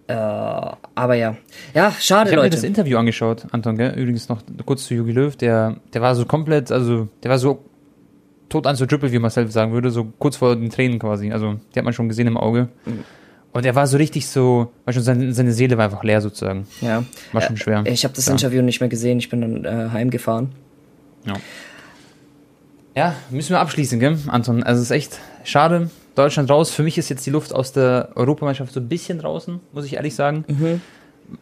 Äh, 0.06 0.14
aber 0.14 1.14
ja. 1.14 1.36
Ja, 1.74 1.92
schade, 1.98 2.30
ich 2.30 2.36
Leute. 2.36 2.36
Ich 2.36 2.36
habe 2.36 2.42
mir 2.42 2.50
das 2.50 2.64
Interview 2.64 2.98
angeschaut, 2.98 3.46
Anton, 3.52 3.76
gell? 3.76 3.92
Übrigens 3.92 4.28
noch 4.28 4.42
kurz 4.66 4.84
zu 4.84 4.94
Jogi 4.94 5.12
Löw. 5.12 5.34
Der, 5.36 5.76
der 5.94 6.02
war 6.02 6.14
so 6.14 6.24
komplett, 6.24 6.72
also, 6.72 7.08
der 7.22 7.30
war 7.30 7.38
so 7.38 7.64
tot 8.48 8.66
an 8.66 8.76
so 8.76 8.84
Triple, 8.84 9.12
wie 9.12 9.18
man 9.18 9.30
selbst 9.30 9.54
sagen 9.54 9.72
würde, 9.72 9.90
so 9.90 10.12
kurz 10.18 10.36
vor 10.36 10.54
den 10.56 10.70
Tränen 10.70 10.98
quasi. 10.98 11.32
Also, 11.32 11.56
die 11.74 11.78
hat 11.78 11.84
man 11.84 11.94
schon 11.94 12.08
gesehen 12.08 12.26
im 12.26 12.36
Auge. 12.36 12.68
Mhm. 12.84 13.04
Und 13.52 13.66
er 13.66 13.74
war 13.74 13.86
so 13.86 13.98
richtig 13.98 14.26
so, 14.26 14.72
war 14.84 14.94
schon 14.94 15.02
seine, 15.02 15.32
seine 15.34 15.52
Seele 15.52 15.76
war 15.76 15.84
einfach 15.84 16.04
leer 16.04 16.20
sozusagen. 16.20 16.66
Ja. 16.80 17.04
War 17.32 17.42
schon 17.42 17.56
schwer. 17.58 17.84
Ich 17.86 18.04
habe 18.04 18.14
das 18.14 18.26
ja. 18.26 18.32
Interview 18.32 18.62
nicht 18.62 18.80
mehr 18.80 18.88
gesehen, 18.88 19.18
ich 19.18 19.28
bin 19.28 19.42
dann 19.42 19.64
äh, 19.64 19.90
heimgefahren. 19.90 20.52
Ja. 21.26 21.34
Ja, 22.94 23.14
müssen 23.30 23.50
wir 23.50 23.60
abschließen, 23.60 23.98
gell, 24.00 24.18
Anton? 24.26 24.62
Also 24.62 24.80
es 24.80 24.90
ist 24.90 24.96
echt 24.96 25.18
schade. 25.44 25.90
Deutschland 26.14 26.50
raus. 26.50 26.70
Für 26.70 26.82
mich 26.82 26.98
ist 26.98 27.08
jetzt 27.08 27.24
die 27.24 27.30
Luft 27.30 27.54
aus 27.54 27.72
der 27.72 28.10
Europameisterschaft 28.14 28.74
so 28.74 28.80
ein 28.80 28.88
bisschen 28.88 29.18
draußen, 29.18 29.60
muss 29.72 29.86
ich 29.86 29.94
ehrlich 29.94 30.14
sagen. 30.14 30.44
Mhm. 30.46 30.80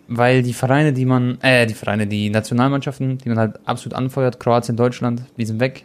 Weil 0.07 0.43
die 0.43 0.53
Vereine, 0.53 0.93
die 0.93 1.05
man, 1.05 1.41
äh, 1.41 1.67
die 1.67 1.75
Vereine, 1.75 2.07
die 2.07 2.31
Nationalmannschaften, 2.31 3.19
die 3.19 3.29
man 3.29 3.39
halt 3.39 3.59
absolut 3.65 3.97
anfeuert, 3.97 4.39
Kroatien, 4.39 4.77
Deutschland, 4.77 5.23
die 5.37 5.45
sind 5.45 5.59
weg. 5.59 5.85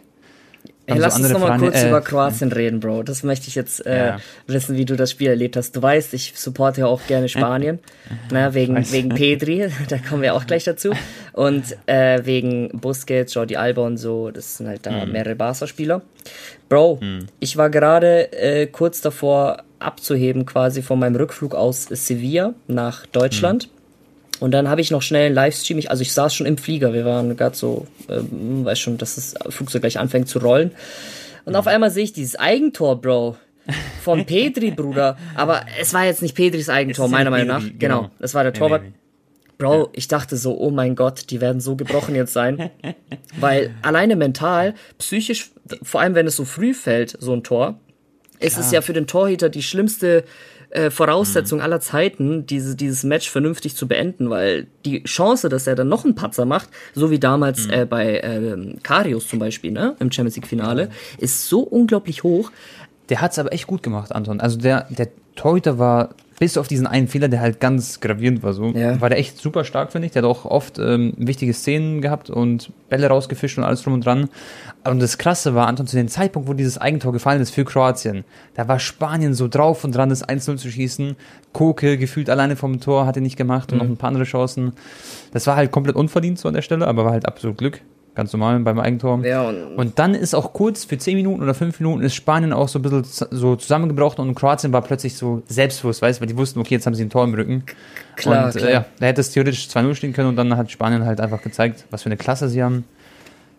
Hey, 0.88 0.98
lass 0.98 1.18
uns 1.18 1.28
nochmal 1.30 1.58
kurz 1.58 1.82
äh, 1.82 1.88
über 1.88 2.00
Kroatien 2.00 2.52
reden, 2.52 2.78
Bro. 2.78 3.02
Das 3.02 3.24
möchte 3.24 3.48
ich 3.48 3.56
jetzt 3.56 3.84
äh, 3.84 4.06
ja. 4.06 4.18
wissen, 4.46 4.76
wie 4.76 4.84
du 4.84 4.94
das 4.94 5.10
Spiel 5.10 5.28
erlebt 5.28 5.56
hast. 5.56 5.74
Du 5.74 5.82
weißt, 5.82 6.14
ich 6.14 6.34
supporte 6.36 6.82
ja 6.82 6.86
auch 6.86 7.00
gerne 7.08 7.28
Spanien. 7.28 7.80
na, 8.30 8.54
wegen, 8.54 8.76
wegen 8.92 9.08
Pedri, 9.08 9.68
da 9.88 9.98
kommen 9.98 10.22
wir 10.22 10.34
auch 10.34 10.46
gleich 10.46 10.62
dazu. 10.62 10.92
Und 11.32 11.76
äh, 11.86 12.24
wegen 12.24 12.68
Busquets, 12.72 13.34
Jordi 13.34 13.56
Alba 13.56 13.82
und 13.82 13.96
so, 13.96 14.30
das 14.30 14.58
sind 14.58 14.68
halt 14.68 14.86
da 14.86 15.04
mhm. 15.04 15.12
mehrere 15.12 15.34
Barca-Spieler. 15.34 16.02
Bro, 16.68 17.00
mhm. 17.00 17.26
ich 17.40 17.56
war 17.56 17.68
gerade 17.68 18.32
äh, 18.32 18.66
kurz 18.66 19.00
davor 19.00 19.64
abzuheben, 19.80 20.46
quasi 20.46 20.82
von 20.82 20.98
meinem 21.00 21.16
Rückflug 21.16 21.54
aus 21.54 21.84
Sevilla 21.90 22.54
nach 22.68 23.06
Deutschland. 23.06 23.66
Mhm. 23.66 23.75
Und 24.40 24.50
dann 24.50 24.68
habe 24.68 24.80
ich 24.80 24.90
noch 24.90 25.02
schnell 25.02 25.26
einen 25.26 25.34
Livestream, 25.34 25.78
ich, 25.78 25.90
also 25.90 26.02
ich 26.02 26.12
saß 26.12 26.34
schon 26.34 26.46
im 26.46 26.58
Flieger, 26.58 26.92
wir 26.92 27.04
waren 27.04 27.36
gerade 27.36 27.56
so, 27.56 27.86
ähm, 28.08 28.64
weiß 28.64 28.78
schon, 28.78 28.98
dass 28.98 29.14
das 29.14 29.34
Flugzeug 29.48 29.82
gleich 29.82 29.98
anfängt 29.98 30.28
zu 30.28 30.38
rollen. 30.38 30.72
Und 31.44 31.52
mhm. 31.52 31.58
auf 31.58 31.66
einmal 31.66 31.90
sehe 31.90 32.04
ich 32.04 32.12
dieses 32.12 32.36
Eigentor, 32.36 33.00
Bro. 33.00 33.36
Von 34.02 34.26
Petri, 34.26 34.70
Bruder. 34.70 35.16
Aber 35.34 35.62
es 35.80 35.94
war 35.94 36.04
jetzt 36.04 36.22
nicht 36.22 36.34
Petris 36.34 36.68
Eigentor, 36.68 37.08
meiner 37.08 37.30
Meinung 37.30 37.48
nach. 37.48 37.62
Petri, 37.62 37.78
genau. 37.78 38.00
genau, 38.02 38.10
das 38.18 38.34
war 38.34 38.42
der 38.42 38.52
Torwart. 38.52 38.82
Nee, 38.82 38.88
nee, 38.88 38.94
nee. 38.94 39.02
Bro, 39.58 39.84
ja. 39.84 39.88
ich 39.92 40.08
dachte 40.08 40.36
so, 40.36 40.58
oh 40.58 40.70
mein 40.70 40.96
Gott, 40.96 41.30
die 41.30 41.40
werden 41.40 41.60
so 41.60 41.76
gebrochen 41.76 42.14
jetzt 42.14 42.32
sein. 42.32 42.70
Weil 43.40 43.74
alleine 43.82 44.16
mental, 44.16 44.74
psychisch, 44.98 45.50
vor 45.82 46.00
allem 46.00 46.14
wenn 46.14 46.26
es 46.26 46.36
so 46.36 46.44
früh 46.44 46.74
fällt, 46.74 47.16
so 47.18 47.32
ein 47.32 47.42
Tor, 47.42 47.80
ist 48.38 48.58
es 48.58 48.70
ja 48.70 48.82
für 48.82 48.92
den 48.92 49.06
Torhüter 49.06 49.48
die 49.48 49.62
schlimmste 49.62 50.24
äh, 50.76 50.90
Voraussetzung 50.90 51.58
mhm. 51.58 51.64
aller 51.64 51.80
Zeiten, 51.80 52.46
diese, 52.46 52.76
dieses 52.76 53.02
Match 53.04 53.30
vernünftig 53.30 53.76
zu 53.76 53.88
beenden, 53.88 54.30
weil 54.30 54.66
die 54.84 55.02
Chance, 55.04 55.48
dass 55.48 55.66
er 55.66 55.74
dann 55.74 55.88
noch 55.88 56.04
einen 56.04 56.14
Patzer 56.14 56.44
macht, 56.44 56.68
so 56.94 57.10
wie 57.10 57.18
damals 57.18 57.66
mhm. 57.66 57.72
äh, 57.72 57.86
bei 57.86 58.18
äh, 58.18 58.76
Karius 58.82 59.28
zum 59.28 59.38
Beispiel, 59.38 59.72
ne, 59.72 59.96
im 59.98 60.12
Champions 60.12 60.36
League 60.36 60.46
Finale, 60.46 60.90
ist 61.18 61.48
so 61.48 61.60
unglaublich 61.60 62.22
hoch. 62.22 62.50
Der 63.08 63.20
hat's 63.20 63.38
aber 63.38 63.52
echt 63.52 63.66
gut 63.66 63.82
gemacht, 63.82 64.12
Anton. 64.12 64.40
Also 64.40 64.58
der, 64.58 64.86
der 64.90 65.08
Torhüter 65.36 65.78
war 65.78 66.10
bis 66.38 66.58
auf 66.58 66.68
diesen 66.68 66.86
einen 66.86 67.08
Fehler, 67.08 67.28
der 67.28 67.40
halt 67.40 67.60
ganz 67.60 68.00
gravierend 68.00 68.42
war, 68.42 68.52
so, 68.52 68.66
ja. 68.70 69.00
war 69.00 69.08
der 69.08 69.18
echt 69.18 69.38
super 69.38 69.64
stark, 69.64 69.92
finde 69.92 70.06
ich. 70.06 70.12
Der 70.12 70.22
hat 70.22 70.28
auch 70.28 70.44
oft 70.44 70.78
ähm, 70.78 71.14
wichtige 71.16 71.54
Szenen 71.54 72.02
gehabt 72.02 72.28
und 72.28 72.72
Bälle 72.88 73.08
rausgefischt 73.08 73.58
und 73.58 73.64
alles 73.64 73.82
drum 73.82 73.94
und 73.94 74.04
dran. 74.04 74.28
Und 74.84 75.00
das 75.00 75.18
Krasse 75.18 75.54
war, 75.54 75.66
Anton, 75.66 75.86
zu 75.86 75.96
dem 75.96 76.08
Zeitpunkt, 76.08 76.48
wo 76.48 76.52
dieses 76.52 76.78
Eigentor 76.78 77.12
gefallen 77.12 77.40
ist 77.40 77.50
für 77.50 77.64
Kroatien, 77.64 78.24
da 78.54 78.68
war 78.68 78.78
Spanien 78.78 79.34
so 79.34 79.48
drauf 79.48 79.84
und 79.84 79.94
dran, 79.94 80.10
das 80.10 80.26
1-0 80.26 80.56
zu 80.56 80.70
schießen. 80.70 81.16
Koke 81.52 81.96
gefühlt 81.96 82.28
alleine 82.28 82.56
vom 82.56 82.80
Tor, 82.80 83.06
hat 83.06 83.16
er 83.16 83.22
nicht 83.22 83.36
gemacht 83.36 83.72
und 83.72 83.78
mhm. 83.78 83.84
noch 83.84 83.90
ein 83.90 83.96
paar 83.96 84.08
andere 84.08 84.24
Chancen. 84.24 84.72
Das 85.32 85.46
war 85.46 85.56
halt 85.56 85.72
komplett 85.72 85.96
unverdient 85.96 86.38
so 86.38 86.48
an 86.48 86.54
der 86.54 86.62
Stelle, 86.62 86.86
aber 86.86 87.04
war 87.04 87.12
halt 87.12 87.26
absolut 87.26 87.58
Glück 87.58 87.80
ganz 88.16 88.32
normal 88.32 88.58
beim 88.60 88.80
Eigentor. 88.80 89.24
Ja, 89.24 89.42
und, 89.48 89.76
und, 89.76 89.98
dann 89.98 90.14
ist 90.14 90.34
auch 90.34 90.52
kurz 90.52 90.84
für 90.84 90.98
10 90.98 91.16
Minuten 91.16 91.42
oder 91.42 91.54
5 91.54 91.78
Minuten 91.78 92.02
ist 92.02 92.14
Spanien 92.14 92.52
auch 92.52 92.68
so 92.68 92.78
ein 92.78 92.82
bisschen 92.82 93.04
so 93.30 93.54
zusammengebrochen 93.54 94.26
und 94.26 94.34
Kroatien 94.34 94.72
war 94.72 94.82
plötzlich 94.82 95.16
so 95.16 95.42
selbstbewusst, 95.46 96.02
weißt 96.02 96.18
du, 96.18 96.20
weil 96.22 96.28
die 96.28 96.36
wussten, 96.36 96.58
okay, 96.58 96.74
jetzt 96.74 96.86
haben 96.86 96.94
sie 96.94 97.04
ein 97.04 97.10
Tor 97.10 97.24
im 97.24 97.34
Rücken. 97.34 97.64
Klar, 98.16 98.46
und 98.46 98.56
äh, 98.56 98.58
klar. 98.58 98.70
Äh, 98.70 98.72
ja, 98.72 98.84
da 98.98 99.06
hätte 99.06 99.20
es 99.20 99.30
theoretisch 99.30 99.68
2-0 99.68 99.94
stehen 99.94 100.12
können 100.12 100.30
und 100.30 100.36
dann 100.36 100.56
hat 100.56 100.70
Spanien 100.70 101.04
halt 101.04 101.20
einfach 101.20 101.42
gezeigt, 101.42 101.84
was 101.90 102.02
für 102.02 102.06
eine 102.06 102.16
Klasse 102.16 102.48
sie 102.48 102.62
haben. 102.62 102.84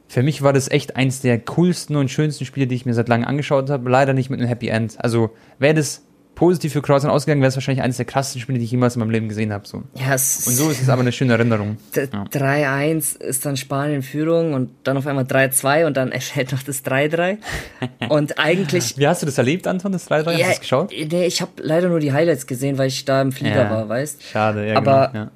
Für 0.09 0.23
mich 0.23 0.41
war 0.41 0.53
das 0.53 0.69
echt 0.69 0.95
eins 0.95 1.21
der 1.21 1.37
coolsten 1.39 1.95
und 1.95 2.09
schönsten 2.09 2.45
Spiele, 2.45 2.65
die 2.65 2.75
ich 2.75 2.85
mir 2.85 2.93
seit 2.93 3.09
langem 3.09 3.27
angeschaut 3.27 3.69
habe. 3.69 3.89
Leider 3.89 4.13
nicht 4.13 4.29
mit 4.29 4.39
einem 4.39 4.47
Happy 4.47 4.69
End. 4.69 4.95
Also, 4.99 5.31
wäre 5.59 5.73
das 5.73 6.01
positiv 6.37 6.71
für 6.71 6.83
Kroatien 6.83 7.09
ausgegangen, 7.09 7.41
wäre 7.41 7.49
es 7.49 7.55
wahrscheinlich 7.55 7.83
eines 7.83 7.97
der 7.97 8.05
krassesten 8.05 8.39
Spiele, 8.39 8.59
die 8.59 8.65
ich 8.65 8.71
jemals 8.71 8.95
in 8.95 8.99
meinem 8.99 9.09
Leben 9.09 9.27
gesehen 9.27 9.51
habe. 9.51 9.67
So. 9.67 9.81
Ja, 9.95 10.11
und 10.11 10.19
so 10.19 10.69
ist 10.69 10.83
es 10.83 10.87
aber 10.87 11.01
eine 11.01 11.11
schöne 11.11 11.33
Erinnerung. 11.33 11.77
Ja. 11.97 12.23
3-1 12.25 13.19
ist 13.19 13.45
dann 13.45 13.57
Spanien 13.57 14.03
Führung 14.03 14.53
und 14.53 14.69
dann 14.83 14.97
auf 14.97 15.07
einmal 15.07 15.23
3-2 15.23 15.87
und 15.87 15.97
dann 15.97 16.11
erscheint 16.11 16.51
noch 16.51 16.61
das 16.61 16.85
3-3. 16.85 17.37
und 18.09 18.37
eigentlich. 18.37 18.97
Wie 18.97 19.07
hast 19.07 19.23
du 19.23 19.25
das 19.25 19.39
erlebt, 19.39 19.65
Anton, 19.65 19.91
das 19.91 20.09
3-3? 20.09 20.11
Ja, 20.11 20.31
hast 20.31 20.37
du 20.37 20.43
das 20.43 20.59
geschaut? 20.59 20.91
Nee, 20.91 21.25
ich 21.25 21.41
habe 21.41 21.51
leider 21.57 21.89
nur 21.89 21.99
die 21.99 22.13
Highlights 22.13 22.45
gesehen, 22.45 22.77
weil 22.77 22.89
ich 22.89 23.03
da 23.03 23.21
im 23.21 23.31
Flieger 23.31 23.63
ja, 23.63 23.71
war, 23.71 23.89
weißt 23.89 24.21
Schade, 24.23 24.67
ja. 24.67 24.77
Aber 24.77 25.09
genau, 25.11 25.25
ja. 25.25 25.31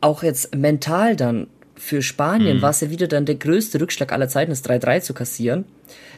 auch 0.00 0.24
jetzt 0.24 0.56
mental 0.56 1.14
dann 1.14 1.46
für 1.76 2.02
Spanien 2.02 2.56
mhm. 2.56 2.62
war 2.62 2.70
es 2.70 2.80
ja 2.80 2.90
wieder 2.90 3.06
dann 3.06 3.26
der 3.26 3.36
größte 3.36 3.80
Rückschlag 3.80 4.12
aller 4.12 4.28
Zeiten, 4.28 4.50
das 4.50 4.64
3-3 4.64 5.02
zu 5.02 5.14
kassieren. 5.14 5.64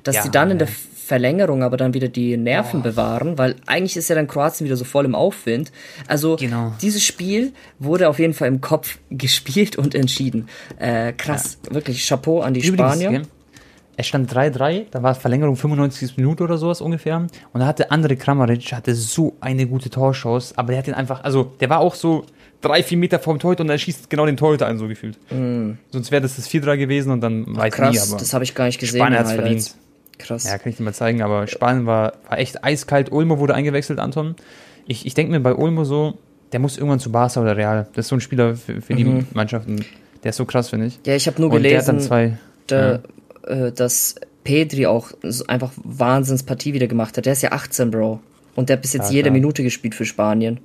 Dass 0.02 0.22
sie 0.22 0.30
dann 0.30 0.50
in 0.50 0.58
der 0.58 0.68
Verlängerung 1.04 1.62
aber 1.62 1.76
dann 1.76 1.92
wieder 1.92 2.08
die 2.08 2.37
Nerven 2.37 2.80
oh. 2.80 2.82
bewahren, 2.82 3.37
weil 3.37 3.56
eigentlich 3.66 3.96
ist 3.96 4.08
ja 4.08 4.14
dann 4.14 4.26
Kroatien 4.26 4.64
wieder 4.64 4.76
so 4.76 4.84
voll 4.84 5.04
im 5.04 5.14
Aufwind. 5.14 5.70
Also 6.08 6.37
genau. 6.37 6.73
dieses 6.80 7.04
Spiel 7.04 7.52
wurde 7.78 8.08
auf 8.08 8.18
jeden 8.18 8.32
Fall 8.32 8.49
im 8.49 8.61
Kopf 8.61 8.99
gespielt 9.11 9.76
und 9.76 9.94
entschieden. 9.94 10.49
Äh, 10.78 11.12
krass, 11.12 11.58
ja. 11.66 11.75
wirklich 11.75 12.06
Chapeau 12.06 12.40
an 12.40 12.54
die 12.54 12.66
Übrigens, 12.66 13.02
Spanier. 13.02 13.23
Es 13.96 14.08
stand 14.08 14.32
3-3, 14.32 14.87
da 14.90 15.04
war 15.04 15.14
Verlängerung 15.14 15.54
95 15.54 16.16
Minuten 16.16 16.42
oder 16.42 16.58
sowas 16.58 16.80
ungefähr. 16.80 17.18
Und 17.52 17.61
da 17.61 17.66
hatte 17.66 17.92
andere 17.92 18.16
Kramaric, 18.16 18.73
hatte 18.73 18.92
so 18.94 19.37
eine 19.40 19.66
gute 19.66 19.88
Torchance, 19.88 20.55
aber 20.57 20.72
der 20.72 20.78
hat 20.78 20.87
den 20.88 20.94
einfach, 20.94 21.22
also 21.22 21.52
der 21.61 21.70
war 21.70 21.78
auch 21.78 21.94
so 21.94 22.24
drei, 22.61 22.83
vier 22.83 22.98
Meter 22.98 23.20
vom 23.20 23.38
Torhüter 23.38 23.62
und 23.62 23.70
er 23.70 23.78
schießt 23.78 24.11
genau 24.11 24.26
den 24.26 24.37
Torhüter 24.37 24.66
ein, 24.66 24.78
so 24.78 24.88
gefühlt. 24.88 25.18
Mm. 25.31 25.72
Sonst 25.90 26.11
wäre 26.11 26.22
das 26.22 26.37
das 26.37 26.48
4-3 26.48 26.76
gewesen 26.76 27.12
und 27.12 27.20
dann 27.20 27.44
weiß 27.46 27.72
ich 27.72 27.81
nie, 27.81 27.98
aber. 28.00 28.18
Das 28.18 28.35
habe 28.35 28.42
ich 28.42 28.55
gar 28.55 28.64
nicht 28.64 28.81
gesehen. 28.81 28.98
Spanien 28.98 29.20
hat 29.20 29.26
es 29.26 29.33
verdient. 29.33 29.74
Krass. 30.18 30.44
Ja, 30.44 30.59
kann 30.59 30.70
ich 30.70 30.77
dir 30.77 30.83
mal 30.83 30.94
zeigen, 30.94 31.22
aber 31.22 31.46
Spanien 31.46 31.87
war, 31.87 32.14
war 32.29 32.38
echt 32.38 32.64
eiskalt. 32.64 33.12
Ulmo 33.12 33.38
wurde 33.38 33.55
eingewechselt, 33.55 33.98
Anton. 33.98 34.37
Ich, 34.87 35.07
ich 35.07 35.14
denke 35.14 35.33
mir 35.33 35.40
bei 35.40 35.55
Ulmo 35.55 35.85
so, 35.85 36.18
der 36.53 36.61
muss 36.61 36.77
irgendwann 36.77 37.00
zu 37.00 37.11
Barca 37.11 37.40
oder 37.40 37.57
Real. 37.57 37.88
Das 37.94 38.07
ist 38.07 38.09
so 38.11 38.16
ein 38.16 38.20
Spieler 38.20 38.55
für, 38.55 38.81
für 38.81 38.92
mhm. 38.92 38.96
die 38.96 39.27
Mannschaften. 39.35 39.85
Der 40.22 40.31
ist 40.31 40.37
so 40.37 40.44
krass, 40.44 40.70
finde 40.70 40.87
ich. 40.87 41.00
Ja, 41.05 41.14
ich 41.14 41.27
habe 41.27 41.40
nur 41.40 41.50
Und 41.50 41.57
gelesen, 41.57 42.00
zwei, 42.00 42.38
da, 42.66 43.00
ja. 43.46 43.66
äh, 43.66 43.72
dass 43.72 44.14
Pedri 44.44 44.87
auch 44.87 45.11
einfach 45.48 45.72
Wahnsinnspartie 45.83 46.74
wieder 46.74 46.87
gemacht 46.87 47.16
hat. 47.16 47.27
Der 47.27 47.33
ist 47.33 47.42
ja 47.42 47.53
18, 47.53 47.90
Bro. 47.90 48.20
Und 48.55 48.68
der 48.68 48.77
hat 48.77 48.83
bis 48.83 48.92
jetzt 48.92 49.11
ja, 49.11 49.16
jede 49.16 49.31
Minute 49.31 49.62
gespielt 49.62 49.94
für 49.94 50.05
Spanien. 50.05 50.61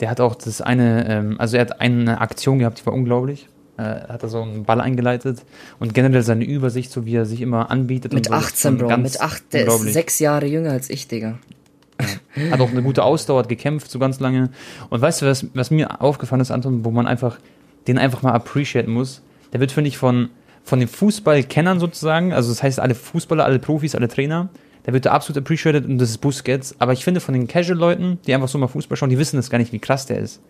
Der 0.00 0.10
hat 0.10 0.20
auch 0.20 0.34
das 0.34 0.60
eine, 0.60 1.08
ähm, 1.08 1.36
also 1.38 1.56
er 1.56 1.62
hat 1.62 1.80
eine 1.80 2.20
Aktion 2.20 2.58
gehabt, 2.58 2.80
die 2.80 2.86
war 2.86 2.92
unglaublich 2.92 3.48
hat 3.82 4.22
er 4.22 4.28
so 4.28 4.42
einen 4.42 4.64
Ball 4.64 4.80
eingeleitet 4.80 5.42
und 5.78 5.94
generell 5.94 6.22
seine 6.22 6.44
Übersicht, 6.44 6.90
so 6.90 7.04
wie 7.04 7.14
er 7.14 7.26
sich 7.26 7.40
immer 7.40 7.70
anbietet. 7.70 8.12
Mit 8.12 8.26
so, 8.26 8.32
18, 8.32 8.78
Bro, 8.78 8.96
mit 8.98 9.20
8, 9.20 9.52
der 9.52 9.66
ist 9.66 9.92
sechs 9.92 10.18
Jahre 10.18 10.46
jünger 10.46 10.72
als 10.72 10.90
ich, 10.90 11.08
Digga. 11.08 11.38
Ja. 12.34 12.50
Hat 12.52 12.60
auch 12.60 12.70
eine 12.70 12.82
gute 12.82 13.02
Ausdauer, 13.04 13.40
hat 13.40 13.48
gekämpft 13.48 13.90
so 13.90 13.98
ganz 13.98 14.18
lange. 14.18 14.50
Und 14.90 15.00
weißt 15.00 15.22
du, 15.22 15.26
was, 15.26 15.46
was 15.54 15.70
mir 15.70 16.00
aufgefallen 16.00 16.40
ist, 16.40 16.50
Anton, 16.50 16.84
wo 16.84 16.90
man 16.90 17.06
einfach 17.06 17.38
den 17.86 17.98
einfach 17.98 18.22
mal 18.22 18.32
appreciaten 18.32 18.90
muss? 18.90 19.22
Der 19.52 19.60
wird, 19.60 19.72
finde 19.72 19.88
ich, 19.88 19.98
von, 19.98 20.30
von 20.64 20.78
den 20.78 20.88
Fußballkennern 20.88 21.78
sozusagen, 21.78 22.32
also 22.32 22.48
das 22.48 22.62
heißt 22.62 22.80
alle 22.80 22.94
Fußballer, 22.94 23.44
alle 23.44 23.58
Profis, 23.58 23.94
alle 23.94 24.08
Trainer, 24.08 24.48
der 24.86 24.94
wird 24.94 25.06
da 25.06 25.12
absolut 25.12 25.42
appreciated 25.42 25.84
und 25.84 25.98
das 25.98 26.10
ist 26.10 26.18
Busquets. 26.18 26.74
Aber 26.78 26.92
ich 26.92 27.04
finde, 27.04 27.20
von 27.20 27.34
den 27.34 27.46
Casual-Leuten, 27.46 28.18
die 28.26 28.34
einfach 28.34 28.48
so 28.48 28.58
mal 28.58 28.66
Fußball 28.66 28.96
schauen, 28.96 29.10
die 29.10 29.18
wissen 29.18 29.36
das 29.36 29.50
gar 29.50 29.58
nicht, 29.58 29.72
wie 29.72 29.78
krass 29.78 30.06
der 30.06 30.18
ist 30.18 30.40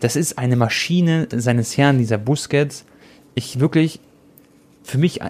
das 0.00 0.16
ist 0.16 0.38
eine 0.38 0.56
Maschine 0.56 1.28
seines 1.30 1.76
Herrn, 1.76 1.98
dieser 1.98 2.18
Busquets. 2.18 2.84
Ich 3.34 3.60
wirklich, 3.60 4.00
für 4.82 4.98
mich, 4.98 5.20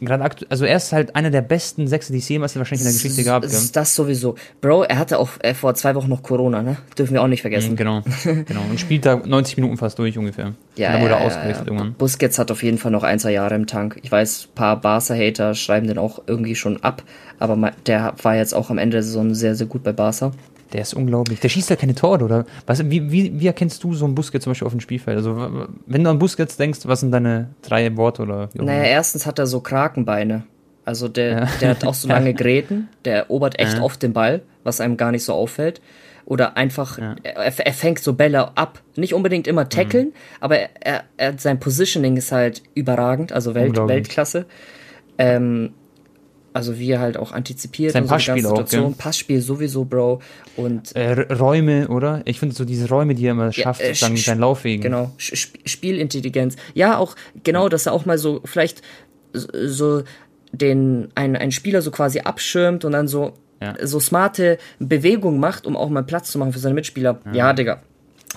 gerade 0.00 0.24
aktuell, 0.24 0.48
also 0.50 0.64
er 0.64 0.76
ist 0.76 0.92
halt 0.92 1.16
einer 1.16 1.30
der 1.30 1.42
besten 1.42 1.88
Sechse, 1.88 2.12
die 2.12 2.18
es 2.18 2.28
jemals 2.28 2.56
wahrscheinlich 2.56 2.86
in 2.86 2.92
der 2.92 3.02
Geschichte 3.02 3.24
gab. 3.24 3.44
Ist 3.44 3.74
das 3.74 3.94
sowieso. 3.94 4.34
Bro, 4.60 4.84
er 4.84 4.98
hatte 4.98 5.18
auch 5.18 5.30
äh, 5.40 5.54
vor 5.54 5.74
zwei 5.74 5.94
Wochen 5.94 6.08
noch 6.08 6.22
Corona, 6.22 6.62
ne? 6.62 6.76
Dürfen 6.98 7.14
wir 7.14 7.22
auch 7.22 7.28
nicht 7.28 7.40
vergessen. 7.40 7.72
Mhm, 7.72 7.76
genau, 7.76 8.02
genau. 8.24 8.60
Und 8.70 8.78
spielt 8.78 9.06
da 9.06 9.16
90 9.16 9.56
Minuten 9.56 9.76
fast 9.76 9.98
durch 9.98 10.18
ungefähr. 10.18 10.52
Ja, 10.76 10.92
dann 10.92 11.02
wurde 11.02 11.12
ja, 11.12 11.20
ausgewechselt 11.20 11.66
ja. 11.66 11.72
irgendwann. 11.72 11.94
Busquets 11.94 12.38
hat 12.38 12.50
auf 12.50 12.62
jeden 12.62 12.78
Fall 12.78 12.92
noch 12.92 13.02
ein, 13.02 13.18
zwei 13.18 13.32
Jahre 13.32 13.54
im 13.54 13.66
Tank. 13.66 13.98
Ich 14.02 14.12
weiß, 14.12 14.48
ein 14.50 14.54
paar 14.54 14.80
Barca-Hater 14.80 15.54
schreiben 15.54 15.86
den 15.86 15.98
auch 15.98 16.22
irgendwie 16.26 16.54
schon 16.54 16.82
ab, 16.82 17.02
aber 17.38 17.72
der 17.86 18.14
war 18.22 18.36
jetzt 18.36 18.54
auch 18.54 18.70
am 18.70 18.78
Ende 18.78 18.96
der 18.96 19.02
Saison 19.02 19.34
sehr, 19.34 19.54
sehr 19.54 19.66
gut 19.66 19.82
bei 19.82 19.92
Barca. 19.92 20.32
Der 20.72 20.82
ist 20.82 20.94
unglaublich. 20.94 21.38
Der 21.40 21.48
schießt 21.48 21.70
ja 21.70 21.76
keine 21.76 21.94
Tore, 21.94 22.24
oder? 22.24 22.44
Was, 22.66 22.84
wie, 22.90 23.10
wie, 23.10 23.38
wie 23.38 23.46
erkennst 23.46 23.84
du 23.84 23.94
so 23.94 24.04
einen 24.04 24.14
Busquets 24.14 24.44
zum 24.44 24.50
Beispiel 24.50 24.66
auf 24.66 24.72
dem 24.72 24.80
Spielfeld? 24.80 25.16
Also, 25.16 25.68
wenn 25.86 26.02
du 26.02 26.10
an 26.10 26.18
Busquets 26.18 26.56
denkst, 26.56 26.80
was 26.84 27.00
sind 27.00 27.12
deine 27.12 27.50
drei 27.62 27.96
Worte 27.96 28.22
oder? 28.22 28.48
Naja, 28.54 28.82
erstens 28.82 29.26
hat 29.26 29.38
er 29.38 29.46
so 29.46 29.60
Krakenbeine. 29.86 30.44
Also 30.84 31.08
der, 31.08 31.30
ja. 31.30 31.48
der 31.60 31.70
hat 31.70 31.84
auch 31.84 31.94
so 31.94 32.08
lange 32.08 32.34
Gräten, 32.34 32.88
der 33.04 33.16
erobert 33.16 33.58
echt 33.58 33.74
ja. 33.74 33.82
oft 33.82 34.02
den 34.02 34.12
Ball, 34.12 34.42
was 34.64 34.80
einem 34.80 34.96
gar 34.96 35.12
nicht 35.12 35.24
so 35.24 35.32
auffällt. 35.32 35.80
Oder 36.24 36.56
einfach, 36.56 36.98
ja. 36.98 37.14
er, 37.22 37.58
er, 37.58 37.72
fängt 37.72 38.00
so 38.00 38.14
Bälle 38.14 38.56
ab. 38.56 38.82
Nicht 38.96 39.14
unbedingt 39.14 39.46
immer 39.46 39.68
tackeln, 39.68 40.08
mhm. 40.08 40.12
aber 40.40 40.58
er, 40.58 41.04
er, 41.16 41.38
sein 41.38 41.60
Positioning 41.60 42.16
ist 42.16 42.32
halt 42.32 42.62
überragend, 42.74 43.32
also 43.32 43.54
Welt, 43.54 43.76
Weltklasse. 43.76 44.46
Ähm, 45.18 45.72
also 46.56 46.78
wie 46.78 46.90
er 46.90 47.00
halt 47.00 47.18
auch 47.18 47.32
antizipiert 47.32 47.92
Sein 47.92 48.06
Passspiel 48.06 48.42
so 48.42 48.48
Situation. 48.48 48.94
Auch, 48.94 48.98
Passspiel 48.98 49.42
sowieso, 49.42 49.84
Bro. 49.84 50.22
Und 50.56 50.96
äh, 50.96 51.12
Räume, 51.34 51.88
oder? 51.88 52.22
Ich 52.24 52.40
finde 52.40 52.54
so 52.54 52.64
diese 52.64 52.88
Räume, 52.88 53.14
die 53.14 53.26
er 53.26 53.32
immer 53.32 53.52
schafft, 53.52 53.82
ja, 53.82 53.88
äh, 53.88 53.94
dann 54.00 54.16
seinen 54.16 54.40
Laufwegen. 54.40 54.80
Genau, 54.80 55.12
Sp 55.20 55.60
Spielintelligenz. 55.66 56.56
Ja, 56.72 56.96
auch 56.96 57.14
genau, 57.44 57.68
dass 57.68 57.84
er 57.84 57.92
auch 57.92 58.06
mal 58.06 58.16
so 58.16 58.40
vielleicht 58.46 58.80
so 59.36 60.02
den 60.52 61.08
ein, 61.14 61.36
ein 61.36 61.52
Spieler 61.52 61.82
so 61.82 61.90
quasi 61.90 62.20
abschirmt 62.20 62.84
und 62.84 62.92
dann 62.92 63.08
so 63.08 63.34
ja. 63.62 63.74
so 63.86 64.00
smarte 64.00 64.58
Bewegungen 64.78 65.40
macht, 65.40 65.66
um 65.66 65.76
auch 65.76 65.88
mal 65.88 66.02
Platz 66.02 66.30
zu 66.30 66.38
machen 66.38 66.52
für 66.52 66.58
seine 66.58 66.74
Mitspieler. 66.74 67.20
Ja, 67.26 67.32
ja 67.32 67.52
Digga. 67.52 67.82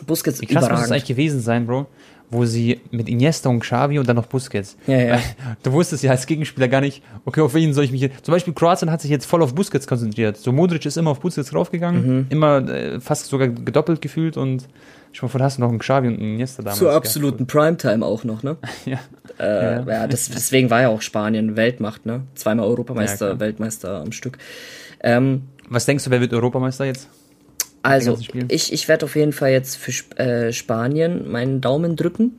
Busquets 0.06 0.42
Wie 0.42 0.46
krass 0.46 0.64
überragend. 0.64 0.72
muss 0.72 0.82
das 0.82 0.92
eigentlich 0.92 1.06
gewesen 1.08 1.42
sein, 1.42 1.66
Bro? 1.66 1.88
wo 2.32 2.46
sie 2.46 2.80
mit 2.92 3.10
Iniesta 3.10 3.50
und 3.50 3.60
Xavi 3.62 3.98
und 3.98 4.08
dann 4.08 4.16
noch 4.16 4.28
Busquets. 4.28 4.78
Ja, 4.86 4.98
ja. 4.98 5.20
Du 5.64 5.72
wusstest 5.72 6.04
ja 6.04 6.12
als 6.12 6.28
Gegenspieler 6.28 6.68
gar 6.68 6.82
nicht, 6.82 7.02
okay, 7.26 7.42
auf 7.42 7.54
wen 7.56 7.74
soll 7.74 7.86
ich 7.86 7.92
mich 7.92 8.02
hier. 8.02 8.12
Zum 8.22 8.34
Beispiel 8.34 8.54
Kroatien 8.54 8.92
hat 8.92 9.02
sich 9.02 9.10
jetzt 9.10 9.26
voll 9.26 9.42
auf 9.42 9.56
Busquets 9.56 9.88
konzentriert. 9.88 10.38
So 10.38 10.52
Modric 10.52 10.86
ist 10.86 10.98
immer 10.98 11.12
auf 11.12 11.20
Busquets 11.20 11.50
draufgegangen, 11.50 12.18
Mhm. 12.18 12.26
immer 12.30 12.70
äh, 12.70 13.00
fast 13.00 13.26
sogar 13.26 13.48
gedoppelt 13.48 14.02
gefühlt 14.02 14.38
und 14.38 14.68
schon 15.12 15.28
mal 15.28 15.32
vor, 15.32 15.40
da 15.40 15.46
hast 15.46 15.58
du 15.58 15.62
noch 15.62 15.70
einen 15.70 15.80
Xavi 15.80 16.08
und 16.08 16.16
einen 16.16 16.34
Iniesta 16.36 16.62
damals. 16.64 16.80
Zur 16.80 16.92
absoluten 16.92 17.48
Primetime 17.48 18.06
auch 18.06 18.24
noch, 18.24 18.44
ne? 18.44 18.58
Ja. 18.86 19.00
Äh, 19.40 19.86
ja, 19.90 20.08
das, 20.08 20.30
deswegen 20.30 20.70
war 20.70 20.82
ja 20.82 20.90
auch 20.90 21.02
Spanien 21.02 21.56
Weltmacht, 21.56 22.06
ne? 22.06 22.24
Zweimal 22.36 22.66
Europameister, 22.68 23.30
Ja. 23.30 23.40
Weltmeister 23.40 24.02
am 24.02 24.12
Stück. 24.12 24.38
Ähm, 25.02 25.44
Was 25.70 25.86
denkst 25.86 26.04
du, 26.04 26.10
wer 26.12 26.20
wird 26.22 26.34
Europameister 26.34 26.86
jetzt? 26.86 27.08
also, 27.82 28.18
ich, 28.50 28.74
ich 28.74 28.88
werde 28.90 29.06
auf 29.06 29.16
jeden 29.16 29.32
Fall 29.32 29.52
jetzt 29.52 29.78
für 29.78 29.92
Sp 29.96 30.12
äh, 30.20 30.52
Spanien 30.52 31.32
meinen 31.32 31.62
Daumen 31.62 31.96
drücken. 31.96 32.38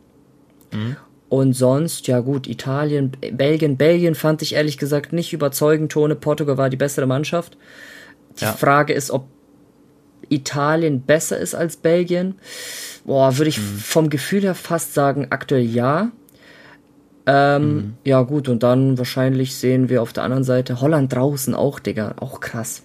Mhm. 0.73 0.97
Und 1.31 1.53
sonst, 1.55 2.07
ja 2.09 2.21
gut, 2.21 2.47
Italien, 2.47 3.13
Belgien. 3.33 3.77
Belgien 3.79 4.15
fand 4.15 4.43
ich 4.43 4.55
ehrlich 4.55 4.77
gesagt 4.77 5.13
nicht 5.15 5.33
überzeugend. 5.33 5.93
Tone, 5.93 6.17
Portugal 6.17 6.59
war 6.59 6.69
die 6.69 6.77
bessere 6.77 7.07
Mannschaft. 7.07 7.57
Die 8.39 8.45
Ja. 8.45 8.53
Frage 8.53 8.93
ist, 8.93 9.11
ob 9.11 9.29
Italien 10.31 11.03
besser 11.03 11.37
ist 11.39 11.55
als 11.55 11.77
Belgien. 11.77 12.37
Boah, 13.05 13.37
würde 13.37 13.49
ich 13.51 13.59
Mhm. 13.59 13.79
vom 13.79 14.11
Gefühl 14.11 14.43
her 14.43 14.55
fast 14.55 14.95
sagen, 14.95 15.27
aktuell 15.31 15.65
ja. 15.65 16.11
Ähm, 17.27 17.75
Mhm. 17.75 17.95
Ja, 18.05 18.23
gut, 18.23 18.49
und 18.49 18.63
dann 18.63 18.97
wahrscheinlich 18.99 19.55
sehen 19.57 19.89
wir 19.89 20.03
auf 20.03 20.13
der 20.13 20.23
anderen 20.25 20.45
Seite 20.45 20.81
Holland 20.81 21.13
draußen 21.13 21.55
auch, 21.55 21.79
Digga. 21.79 22.15
Auch 22.21 22.41
krass. 22.41 22.83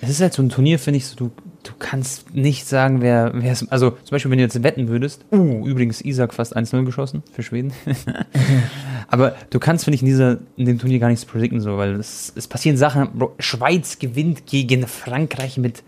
Es 0.00 0.08
ist 0.10 0.20
halt 0.20 0.32
so 0.32 0.42
ein 0.42 0.48
Turnier, 0.48 0.80
finde 0.80 0.96
ich, 0.98 1.06
so, 1.06 1.14
du, 1.14 1.30
du 1.62 1.70
kannst 1.78 2.34
nicht 2.34 2.66
sagen, 2.66 3.02
wer, 3.02 3.30
wer 3.34 3.52
es. 3.52 3.70
Also, 3.70 3.90
zum 3.90 4.10
Beispiel, 4.10 4.32
wenn 4.32 4.38
du 4.38 4.42
jetzt 4.44 4.60
wetten 4.64 4.88
würdest. 4.88 5.24
Uh, 5.30 5.64
übrigens, 5.64 6.00
Isaac 6.00 6.34
fast 6.34 6.56
1-0 6.56 6.84
geschossen 6.84 7.22
für 7.32 7.44
Schweden. 7.44 7.72
Aber 9.08 9.36
du 9.50 9.60
kannst, 9.60 9.84
finde 9.84 9.94
ich, 9.96 10.02
in, 10.02 10.06
dieser, 10.08 10.38
in 10.56 10.66
dem 10.66 10.78
Turnier 10.80 10.98
gar 10.98 11.08
nichts 11.08 11.24
predikten, 11.24 11.60
so, 11.60 11.76
weil 11.76 11.92
es, 11.94 12.32
es 12.34 12.48
passieren 12.48 12.76
Sachen. 12.76 13.10
Bro, 13.16 13.34
Schweiz 13.38 13.98
gewinnt 14.00 14.46
gegen 14.46 14.88
Frankreich 14.88 15.56
mit 15.58 15.84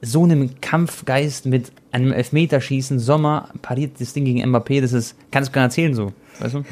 so 0.00 0.24
einem 0.24 0.60
Kampfgeist, 0.60 1.46
mit 1.46 1.72
einem 1.90 2.12
Elfmeterschießen. 2.12 2.98
Sommer 2.98 3.50
pariert 3.62 4.00
das 4.00 4.12
Ding 4.12 4.24
gegen 4.24 4.44
Mbappé. 4.44 4.80
Das 4.80 4.92
ist, 4.92 5.16
kannst 5.30 5.50
du 5.50 5.54
gar 5.54 5.62
nicht 5.62 5.72
erzählen, 5.72 5.94
so. 5.94 6.12
Weißt 6.40 6.54
du? 6.54 6.64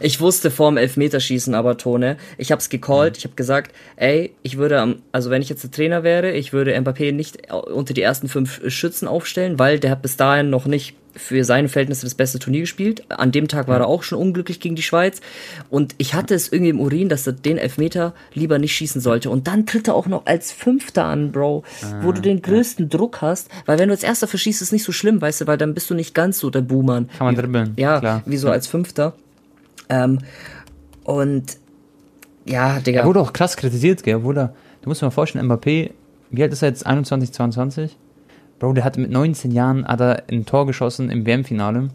Ich 0.00 0.20
wusste 0.20 0.50
vorm 0.50 0.78
Elfmeterschießen 0.78 1.54
aber, 1.54 1.76
Tone, 1.76 2.16
ich 2.38 2.52
hab's 2.52 2.70
gecallt, 2.70 3.18
ich 3.18 3.24
hab 3.24 3.36
gesagt, 3.36 3.74
ey, 3.96 4.34
ich 4.42 4.56
würde 4.56 4.80
am, 4.80 5.02
also 5.12 5.28
wenn 5.30 5.42
ich 5.42 5.50
jetzt 5.50 5.62
der 5.62 5.70
Trainer 5.70 6.02
wäre, 6.02 6.32
ich 6.32 6.52
würde 6.54 6.74
Mbappé 6.78 7.12
nicht 7.12 7.52
unter 7.52 7.92
die 7.92 8.02
ersten 8.02 8.28
fünf 8.28 8.62
Schützen 8.70 9.06
aufstellen, 9.06 9.58
weil 9.58 9.78
der 9.78 9.90
hat 9.90 10.02
bis 10.02 10.16
dahin 10.16 10.48
noch 10.48 10.64
nicht 10.64 10.96
für 11.14 11.44
seine 11.44 11.68
Verhältnisse 11.68 12.06
das 12.06 12.14
beste 12.14 12.38
Turnier 12.38 12.60
gespielt. 12.60 13.04
An 13.08 13.32
dem 13.32 13.48
Tag 13.48 13.68
war 13.68 13.80
er 13.80 13.86
auch 13.86 14.02
schon 14.02 14.18
unglücklich 14.18 14.60
gegen 14.60 14.74
die 14.74 14.82
Schweiz. 14.82 15.20
Und 15.68 15.94
ich 15.98 16.14
hatte 16.14 16.34
es 16.34 16.52
irgendwie 16.52 16.70
im 16.70 16.80
Urin, 16.80 17.08
dass 17.08 17.26
er 17.26 17.32
den 17.32 17.58
Elfmeter 17.58 18.14
lieber 18.34 18.58
nicht 18.58 18.74
schießen 18.74 19.00
sollte. 19.00 19.30
Und 19.30 19.46
dann 19.46 19.66
tritt 19.66 19.88
er 19.88 19.94
auch 19.94 20.06
noch 20.06 20.26
als 20.26 20.52
Fünfter 20.52 21.04
an, 21.04 21.32
Bro, 21.32 21.64
wo 22.02 22.12
du 22.12 22.20
den 22.20 22.42
größten 22.42 22.88
Druck 22.88 23.22
hast. 23.22 23.48
Weil 23.66 23.78
wenn 23.78 23.88
du 23.88 23.94
als 23.94 24.02
Erster 24.02 24.26
verschießt, 24.26 24.62
ist 24.62 24.68
es 24.68 24.72
nicht 24.72 24.84
so 24.84 24.92
schlimm, 24.92 25.20
weißt 25.20 25.42
du, 25.42 25.46
weil 25.46 25.58
dann 25.58 25.74
bist 25.74 25.90
du 25.90 25.94
nicht 25.94 26.14
ganz 26.14 26.38
so 26.38 26.50
der 26.50 26.62
Buhmann. 26.62 27.08
Kann 27.18 27.26
man 27.26 27.34
dribbeln. 27.34 27.74
Ja, 27.76 28.00
klar. 28.00 28.22
wie 28.26 28.36
so 28.36 28.50
als 28.50 28.66
Fünfter. 28.66 29.14
Ähm, 29.88 30.18
und 31.04 31.56
ja, 32.46 32.80
Digga. 32.80 33.00
Er 33.00 33.06
wurde 33.06 33.20
auch 33.20 33.32
krass 33.32 33.56
kritisiert, 33.56 34.02
gell? 34.02 34.20
Er, 34.36 34.54
du 34.82 34.88
musst 34.88 35.02
dir 35.02 35.06
mal 35.06 35.10
vorstellen, 35.10 35.50
Mbappé, 35.50 35.90
wie 36.30 36.42
alt 36.42 36.52
ist 36.52 36.62
er 36.62 36.68
jetzt? 36.68 36.86
21, 36.86 37.32
22? 37.32 37.96
Bro, 38.60 38.74
der 38.74 38.84
hat 38.84 38.96
mit 38.96 39.10
19 39.10 39.50
Jahren 39.50 39.84
hat 39.86 40.00
er 40.00 40.22
ein 40.30 40.46
Tor 40.46 40.66
geschossen 40.66 41.10
im 41.10 41.26
WM-Finale. 41.26 41.88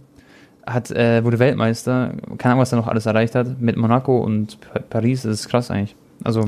Hat, 0.68 0.92
äh, 0.92 1.24
wurde 1.24 1.38
Weltmeister. 1.40 2.14
Keine 2.40 2.54
Ahnung, 2.54 2.62
was 2.64 2.74
er 2.74 2.78
noch 2.80 2.88
alles 2.88 3.06
erreicht 3.06 3.36
hat. 3.36 3.62
Mit 3.62 3.78
Monaco 3.78 4.18
und 4.18 4.60
Pa- 4.60 4.80
Paris. 4.80 5.22
Das 5.22 5.32
ist 5.42 5.48
krass 5.48 5.70
eigentlich. 5.72 5.96
Also, 6.24 6.44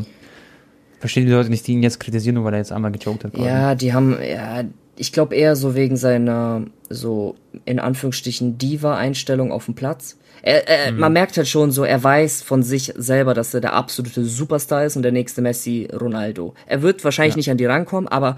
verstehe 1.00 1.24
die 1.26 1.32
Leute 1.32 1.50
nicht, 1.52 1.68
die 1.68 1.74
ihn 1.74 1.84
jetzt 1.84 2.00
kritisieren, 2.00 2.36
nur 2.36 2.44
weil 2.46 2.54
er 2.54 2.60
jetzt 2.60 2.72
einmal 2.72 2.92
gejoked 2.92 3.24
hat. 3.26 3.34
quasi. 3.34 3.46
Ja, 3.48 3.76
die 3.76 3.94
haben, 3.94 4.18
ja, 4.28 4.64
ich 4.96 5.14
glaube 5.14 5.36
eher 5.36 5.56
so 5.56 5.76
wegen 5.76 5.98
seiner, 5.98 6.64
so 6.90 7.36
in 7.66 7.80
Anführungsstrichen, 7.80 8.58
Diva-Einstellung 8.58 9.52
auf 9.52 9.66
dem 9.66 9.76
Platz. 9.76 10.18
Er, 10.42 10.68
er, 10.68 10.92
Man 10.94 11.14
merkt 11.14 11.38
halt 11.38 11.48
schon 11.48 11.72
so, 11.72 11.84
er 11.84 12.04
weiß 12.04 12.42
von 12.42 12.64
sich 12.64 12.94
selber, 12.98 13.34
dass 13.36 13.54
er 13.54 13.62
der 13.62 13.74
absolute 13.74 14.24
Superstar 14.24 14.86
ist 14.86 14.96
und 14.96 15.04
der 15.04 15.12
nächste 15.12 15.42
Messi 15.44 15.88
Ronaldo. 15.94 16.54
Er 16.66 16.82
wird 16.82 17.04
wahrscheinlich 17.04 17.36
nicht 17.36 17.52
an 17.52 17.58
die 17.58 17.66
rankommen, 17.66 18.08
aber 18.08 18.38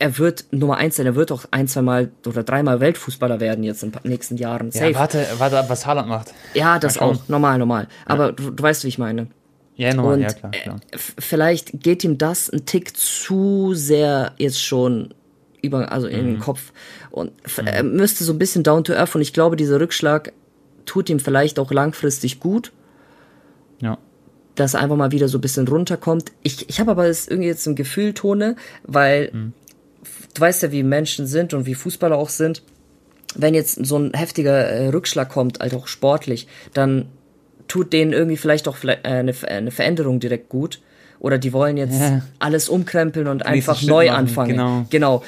er 0.00 0.18
wird 0.18 0.46
Nummer 0.50 0.76
eins 0.78 0.96
sein, 0.96 1.06
er 1.06 1.14
wird 1.14 1.30
auch 1.30 1.44
ein, 1.52 1.68
zwei 1.68 1.82
Mal 1.82 2.10
oder 2.26 2.42
dreimal 2.42 2.80
Weltfußballer 2.80 3.38
werden 3.38 3.62
jetzt 3.62 3.82
in 3.84 3.92
den 3.92 4.00
nächsten 4.02 4.36
Jahren. 4.36 4.72
Safe. 4.72 4.90
Ja, 4.90 4.98
warte, 4.98 5.26
warte 5.38 5.58
ab, 5.58 5.66
was 5.68 5.86
Haaland 5.86 6.08
macht. 6.08 6.32
Ja, 6.54 6.78
das 6.80 6.98
auch. 6.98 7.28
Normal, 7.28 7.58
normal. 7.58 7.86
Aber 8.06 8.32
du, 8.32 8.50
du 8.50 8.62
weißt, 8.62 8.82
wie 8.84 8.88
ich 8.88 8.98
meine. 8.98 9.28
Ja, 9.76 9.94
nochmal, 9.94 10.14
Und 10.14 10.20
ja, 10.22 10.32
klar, 10.32 10.50
klar. 10.52 10.80
äh, 10.90 10.98
vielleicht 10.98 11.80
geht 11.82 12.02
ihm 12.04 12.18
das 12.18 12.50
ein 12.50 12.66
Tick 12.66 12.96
zu 12.96 13.72
sehr 13.74 14.32
jetzt 14.36 14.60
schon 14.62 15.14
über, 15.62 15.92
also 15.92 16.06
in 16.06 16.22
Mhm. 16.22 16.26
den 16.32 16.38
Kopf. 16.40 16.72
Und 17.10 17.32
f- 17.44 17.62
er 17.64 17.82
müsste 17.82 18.24
so 18.24 18.32
ein 18.32 18.38
bisschen 18.38 18.62
down 18.62 18.84
to 18.84 18.92
earth 18.94 19.14
und 19.14 19.20
ich 19.22 19.32
glaube, 19.32 19.56
dieser 19.56 19.80
Rückschlag 19.80 20.32
tut 20.86 21.08
ihm 21.08 21.20
vielleicht 21.20 21.58
auch 21.58 21.70
langfristig 21.70 22.40
gut, 22.40 22.72
Ja. 23.80 23.98
dass 24.54 24.74
er 24.74 24.80
einfach 24.80 24.96
mal 24.96 25.12
wieder 25.12 25.28
so 25.28 25.38
ein 25.38 25.40
bisschen 25.42 25.66
runterkommt. 25.68 26.32
Ich, 26.42 26.68
ich 26.68 26.80
habe 26.80 26.90
aber 26.90 27.06
das 27.06 27.28
irgendwie 27.28 27.48
jetzt 27.48 27.66
ein 27.66 27.74
Gefühl, 27.76 28.12
Tone, 28.14 28.56
weil 28.84 29.30
Mhm. 29.32 29.52
Du 30.34 30.40
weißt 30.40 30.62
ja, 30.64 30.72
wie 30.72 30.82
Menschen 30.82 31.26
sind 31.26 31.54
und 31.54 31.66
wie 31.66 31.74
Fußballer 31.74 32.16
auch 32.16 32.28
sind. 32.28 32.62
Wenn 33.36 33.54
jetzt 33.54 33.84
so 33.86 33.96
ein 33.98 34.12
heftiger 34.12 34.66
äh, 34.68 34.88
Rückschlag 34.88 35.28
kommt, 35.28 35.60
also 35.60 35.76
auch 35.78 35.86
sportlich, 35.86 36.48
dann 36.74 37.06
tut 37.68 37.92
denen 37.92 38.12
irgendwie 38.12 38.36
vielleicht 38.36 38.66
auch 38.66 38.76
vielleicht, 38.76 39.04
äh, 39.06 39.10
eine, 39.10 39.32
Ver- 39.32 39.48
eine 39.48 39.70
Veränderung 39.70 40.18
direkt 40.20 40.48
gut. 40.48 40.80
Oder 41.20 41.36
die 41.38 41.52
wollen 41.52 41.76
jetzt 41.76 42.00
Ja. 42.00 42.22
alles 42.38 42.68
umkrempeln 42.70 43.28
und 43.28 43.44
einfach 43.44 43.76
Schritt 43.78 43.88
neu 43.90 44.06
machen, 44.06 44.16
anfangen. 44.18 44.50
genau. 44.50 44.86
genau. 44.88 45.22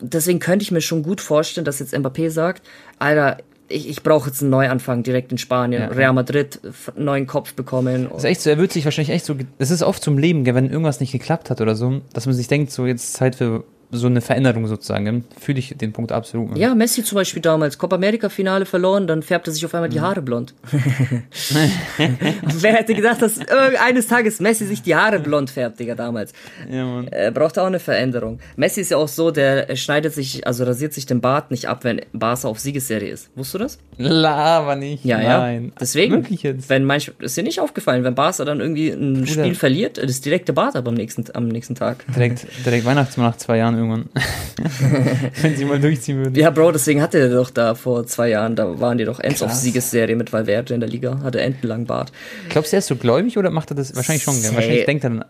Deswegen 0.00 0.38
könnte 0.40 0.62
ich 0.62 0.70
mir 0.72 0.82
schon 0.82 1.02
gut 1.02 1.20
vorstellen, 1.20 1.64
dass 1.64 1.78
jetzt 1.78 1.94
Mbappé 1.94 2.28
sagt, 2.30 2.62
Alter, 2.98 3.38
ich, 3.68 3.88
ich 3.88 4.02
brauche 4.02 4.28
jetzt 4.28 4.42
einen 4.42 4.50
Neuanfang 4.50 5.02
direkt 5.02 5.32
in 5.32 5.38
Spanien. 5.38 5.82
Ja. 5.82 5.88
Real 5.88 6.12
Madrid, 6.12 6.60
neuen 6.96 7.26
Kopf 7.26 7.54
bekommen. 7.54 8.08
Das 8.10 8.18
ist 8.18 8.24
echt 8.24 8.40
so, 8.42 8.50
er 8.50 8.58
wird 8.58 8.72
sich 8.72 8.84
wahrscheinlich 8.84 9.14
echt 9.14 9.24
so, 9.24 9.34
das 9.58 9.70
ist 9.70 9.82
oft 9.82 10.02
zum 10.04 10.18
Leben, 10.18 10.44
wenn 10.44 10.68
irgendwas 10.68 11.00
nicht 11.00 11.12
geklappt 11.12 11.48
hat 11.48 11.60
oder 11.62 11.74
so, 11.76 12.02
dass 12.12 12.26
man 12.26 12.34
sich 12.34 12.48
denkt, 12.48 12.70
so 12.70 12.84
jetzt 12.86 13.14
Zeit 13.14 13.34
für 13.36 13.64
so 13.94 14.06
eine 14.06 14.20
Veränderung 14.20 14.66
sozusagen. 14.66 15.24
Fühle 15.38 15.58
ich 15.58 15.76
den 15.76 15.92
Punkt 15.92 16.10
absolut. 16.12 16.56
Ja, 16.56 16.74
Messi 16.74 17.04
zum 17.04 17.16
Beispiel 17.16 17.42
damals, 17.42 17.76
Copa 17.78 17.96
America 17.96 18.28
Finale 18.30 18.64
verloren, 18.66 19.06
dann 19.06 19.22
färbt 19.22 19.46
er 19.46 19.52
sich 19.52 19.64
auf 19.66 19.74
einmal 19.74 19.88
Mhm. 19.88 19.92
die 19.92 20.00
Haare 20.00 20.22
blond. 20.22 20.54
Wer 21.98 22.72
hätte 22.74 22.94
gedacht, 22.94 23.22
dass 23.22 23.36
irgend- 23.38 23.80
eines 23.84 24.06
Tages 24.08 24.40
Messi 24.40 24.66
sich 24.66 24.82
die 24.82 24.94
Haare 24.94 25.18
blond 25.18 25.50
färbt, 25.50 25.78
Digga, 25.80 25.94
damals. 25.94 26.32
Ja, 26.70 26.84
Mann. 26.84 27.08
Er 27.08 27.30
braucht 27.30 27.58
auch 27.58 27.66
eine 27.66 27.78
Veränderung. 27.78 28.40
Messi 28.56 28.80
ist 28.80 28.90
ja 28.90 28.96
auch 28.96 29.08
so, 29.08 29.30
der 29.30 29.70
äh, 29.70 29.76
schneidet 29.76 30.14
sich, 30.14 30.46
also 30.46 30.64
rasiert 30.64 30.92
sich 30.92 31.06
den 31.06 31.20
Bart 31.20 31.50
nicht 31.50 31.68
ab, 31.68 31.84
wenn 31.84 32.00
Barca 32.12 32.48
auf 32.48 32.58
Siegesserie 32.60 33.10
ist. 33.10 33.30
Wusstest 33.34 33.54
du 33.54 33.58
das? 33.58 33.78
Lava 33.98 34.74
nicht. 34.76 35.04
Ja, 35.04 35.18
Nein. 35.18 35.64
ja. 35.66 35.70
Deswegen, 35.80 36.14
Wirklich 36.14 36.42
jetzt? 36.42 36.68
wenn 36.68 36.84
manch, 36.84 37.12
ist 37.20 37.36
dir 37.36 37.42
nicht 37.42 37.60
aufgefallen, 37.60 38.04
wenn 38.04 38.14
Barca 38.14 38.44
dann 38.44 38.60
irgendwie 38.60 38.90
ein. 38.90 39.26
Spiel 39.26 39.54
verliert, 39.54 39.98
das 39.98 40.20
direkte 40.20 40.52
Bart 40.52 40.76
ab 40.76 40.86
am 40.88 40.94
nächsten, 40.94 41.24
am 41.34 41.48
nächsten 41.48 41.74
Tag. 41.74 42.04
Direkt, 42.14 42.46
direkt 42.64 42.84
Weihnachtsmann 42.84 43.26
nach 43.26 43.36
zwei 43.36 43.58
Jahren 43.58 43.74
irgendwann. 43.82 44.08
wenn 45.42 45.56
sie 45.56 45.64
mal 45.64 45.80
durchziehen 45.80 46.18
würden. 46.18 46.34
Ja, 46.34 46.50
Bro, 46.50 46.72
deswegen 46.72 47.02
hatte 47.02 47.18
er 47.18 47.28
doch 47.28 47.50
da 47.50 47.74
vor 47.74 48.06
zwei 48.06 48.30
Jahren, 48.30 48.56
da 48.56 48.80
waren 48.80 48.98
die 48.98 49.04
doch 49.04 49.20
Ends 49.20 49.42
auf. 49.42 49.52
Siegesserie 49.52 50.16
mit 50.16 50.32
Valverde 50.32 50.74
in 50.74 50.80
der 50.80 50.88
Liga, 50.88 51.20
hatte 51.22 51.40
entenlang 51.40 51.86
Bart. 51.86 52.12
Glaubst 52.48 52.72
du, 52.72 52.76
er 52.76 52.78
ist 52.78 52.86
so 52.86 52.96
gläubig 52.96 53.38
oder 53.38 53.50
macht 53.50 53.70
er 53.70 53.76
das 53.76 53.94
wahrscheinlich 53.94 54.22
schon? 54.22 54.40
Gell? 54.40 54.54
Wahrscheinlich 54.54 54.84
denkt 54.86 55.04
er 55.04 55.10
dann, 55.10 55.24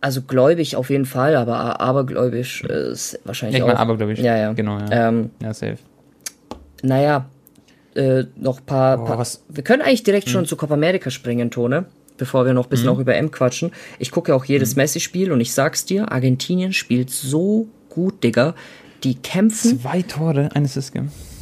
Also 0.00 0.22
gläubig 0.22 0.76
auf 0.76 0.90
jeden 0.90 1.06
Fall, 1.06 1.36
aber 1.36 1.80
abergläubisch 1.80 2.64
ist 2.64 3.20
wahrscheinlich 3.24 3.58
ja, 3.58 3.64
ich 3.64 3.66
meine, 3.66 3.78
auch. 3.78 3.82
abergläubisch. 3.82 4.18
Ja, 4.20 4.36
ja. 4.36 4.52
Genau, 4.52 4.78
ja. 4.78 5.08
Ähm, 5.08 5.30
ja, 5.42 5.54
safe. 5.54 5.78
naja, 6.82 7.28
äh, 7.94 8.24
noch 8.36 8.64
paar, 8.64 8.98
Boah, 8.98 9.16
paar 9.16 9.26
Wir 9.48 9.64
können 9.64 9.82
eigentlich 9.82 10.04
direkt 10.04 10.28
schon 10.28 10.46
zu 10.46 10.56
Copa 10.56 10.74
America 10.74 11.10
springen, 11.10 11.50
Tone, 11.50 11.86
bevor 12.16 12.46
wir 12.46 12.52
noch 12.52 12.66
ein 12.66 12.70
bisschen 12.70 12.88
auch 12.88 12.98
über 12.98 13.16
M 13.16 13.30
quatschen. 13.30 13.72
Ich 13.98 14.10
gucke 14.10 14.32
ja 14.32 14.36
auch 14.36 14.44
jedes 14.44 14.76
Messi-Spiel 14.76 15.32
und 15.32 15.40
ich 15.40 15.52
sag's 15.52 15.84
dir, 15.84 16.12
Argentinien 16.12 16.72
spielt 16.72 17.10
so 17.10 17.68
gut, 17.98 18.22
Digga. 18.22 18.54
Die 19.02 19.16
kämpfen. 19.16 19.80
Zwei 19.80 20.02
Tore, 20.02 20.50
eines 20.54 20.76
ist? 20.76 20.92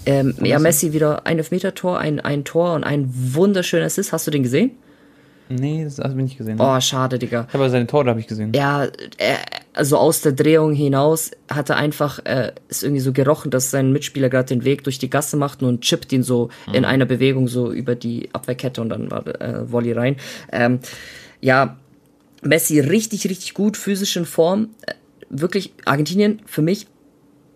Ähm, 0.07 0.35
ja, 0.43 0.59
Messi 0.59 0.95
wieder 0.95 1.27
ein 1.27 1.37
Elfmeter-Tor, 1.37 1.99
ein, 1.99 2.19
ein 2.21 2.45
Tor 2.45 2.75
und 2.75 2.85
ein 2.85 3.11
wunderschöner 3.13 3.85
Assist. 3.85 4.13
Hast 4.13 4.27
du 4.27 4.31
den 4.31 4.43
gesehen? 4.43 4.71
Nee, 5.51 5.85
das 5.85 5.99
habe 5.99 6.11
ich 6.11 6.17
nicht 6.17 6.39
gesehen. 6.39 6.57
Oh, 6.59 6.81
schade, 6.81 7.19
Digga. 7.19 7.47
Aber 7.53 7.69
seine 7.69 7.87
Tore 7.87 8.09
habe 8.09 8.21
ich 8.21 8.27
gesehen. 8.27 8.53
Ja, 8.55 8.87
er, 9.19 9.39
also 9.75 9.99
aus 9.99 10.23
der 10.23 10.33
Drehung 10.33 10.73
hinaus 10.73 11.31
hat 11.51 11.69
er 11.69 11.77
einfach, 11.77 12.25
äh, 12.25 12.53
ist 12.69 12.83
irgendwie 12.83 13.01
so 13.01 13.13
gerochen, 13.13 13.51
dass 13.51 13.71
sein 13.71 13.93
Mitspieler 13.93 14.31
gerade 14.31 14.49
den 14.49 14.65
Weg 14.65 14.83
durch 14.85 14.99
die 14.99 15.11
Gasse 15.11 15.37
macht 15.37 15.63
und 15.63 15.83
chippt 15.83 16.13
ihn 16.13 16.23
so 16.23 16.49
in 16.73 16.85
einer 16.87 17.05
Bewegung 17.05 17.49
so 17.49 17.71
über 17.71 17.95
die 17.95 18.31
Abwehrkette 18.33 18.81
und 18.81 18.89
dann 18.89 19.11
war 19.11 19.27
äh, 19.41 19.71
Volley 19.71 19.93
rein. 19.93 20.17
Ähm, 20.51 20.81
ja, 21.41 21.77
Messi 22.43 22.81
richtig, 22.81 23.29
richtig 23.29 23.55
gut, 23.55 23.77
physisch 23.77 24.17
in 24.17 24.25
Form. 24.25 24.71
Wirklich, 25.31 25.73
Argentinien 25.85 26.41
für 26.47 26.63
mich 26.63 26.87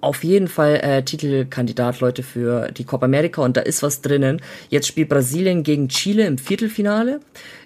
auf 0.00 0.24
jeden 0.24 0.48
Fall 0.48 0.76
äh, 0.76 1.02
Titelkandidat, 1.02 2.00
Leute, 2.00 2.22
für 2.22 2.70
die 2.72 2.84
Copa 2.84 3.04
America 3.04 3.42
und 3.42 3.56
da 3.56 3.60
ist 3.60 3.82
was 3.82 4.00
drinnen. 4.00 4.40
Jetzt 4.70 4.86
spielt 4.86 5.08
Brasilien 5.08 5.62
gegen 5.62 5.88
Chile 5.88 6.26
im 6.26 6.38
Viertelfinale. 6.38 7.20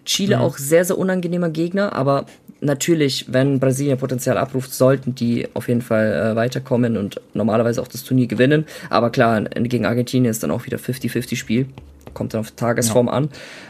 Chile 0.04 0.36
mhm. 0.36 0.42
auch 0.42 0.58
sehr, 0.58 0.84
sehr 0.84 0.98
unangenehmer 0.98 1.50
Gegner, 1.50 1.92
aber 1.92 2.26
natürlich, 2.60 3.26
wenn 3.28 3.60
Brasilien 3.60 3.98
Potenzial 3.98 4.36
abruft, 4.38 4.74
sollten 4.74 5.14
die 5.14 5.48
auf 5.54 5.68
jeden 5.68 5.82
Fall 5.82 6.32
äh, 6.32 6.36
weiterkommen 6.36 6.96
und 6.96 7.20
normalerweise 7.34 7.80
auch 7.80 7.88
das 7.88 8.02
Turnier 8.02 8.26
gewinnen. 8.26 8.66
Aber 8.90 9.10
klar, 9.10 9.42
gegen 9.42 9.86
Argentinien 9.86 10.30
ist 10.30 10.42
dann 10.42 10.50
auch 10.50 10.66
wieder 10.66 10.78
50-50 10.78 11.36
Spiel. 11.36 11.66
Kommt 12.14 12.34
dann 12.34 12.40
auf 12.40 12.52
Tagesform 12.52 13.06
ja. 13.06 13.12
an. 13.12 13.28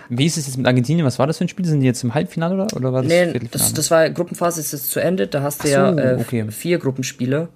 Wie 0.09 0.26
ist 0.26 0.37
es 0.37 0.46
jetzt 0.46 0.57
mit 0.57 0.66
Argentinien? 0.66 1.04
Was 1.07 1.18
war 1.18 1.26
das 1.26 1.38
für 1.38 1.44
ein 1.44 1.48
Spiel? 1.48 1.64
Sind 1.64 1.80
die 1.80 1.87
jetzt 1.87 2.04
im 2.04 2.14
Halbfinale 2.14 2.54
oder, 2.54 2.66
oder 2.76 2.92
war 2.92 3.02
das 3.02 3.11
Nee, 3.11 3.40
das, 3.50 3.72
das 3.72 3.90
war 3.90 4.09
Gruppenphase 4.11 4.61
ist 4.61 4.72
jetzt 4.72 4.90
zu 4.90 5.00
Ende. 5.00 5.26
Da 5.26 5.42
hast 5.42 5.64
du 5.64 5.68
so, 5.68 5.74
ja 5.74 5.90
äh, 5.92 6.18
okay. 6.20 6.46
vier 6.50 6.78
Gruppenspiele 6.78 7.48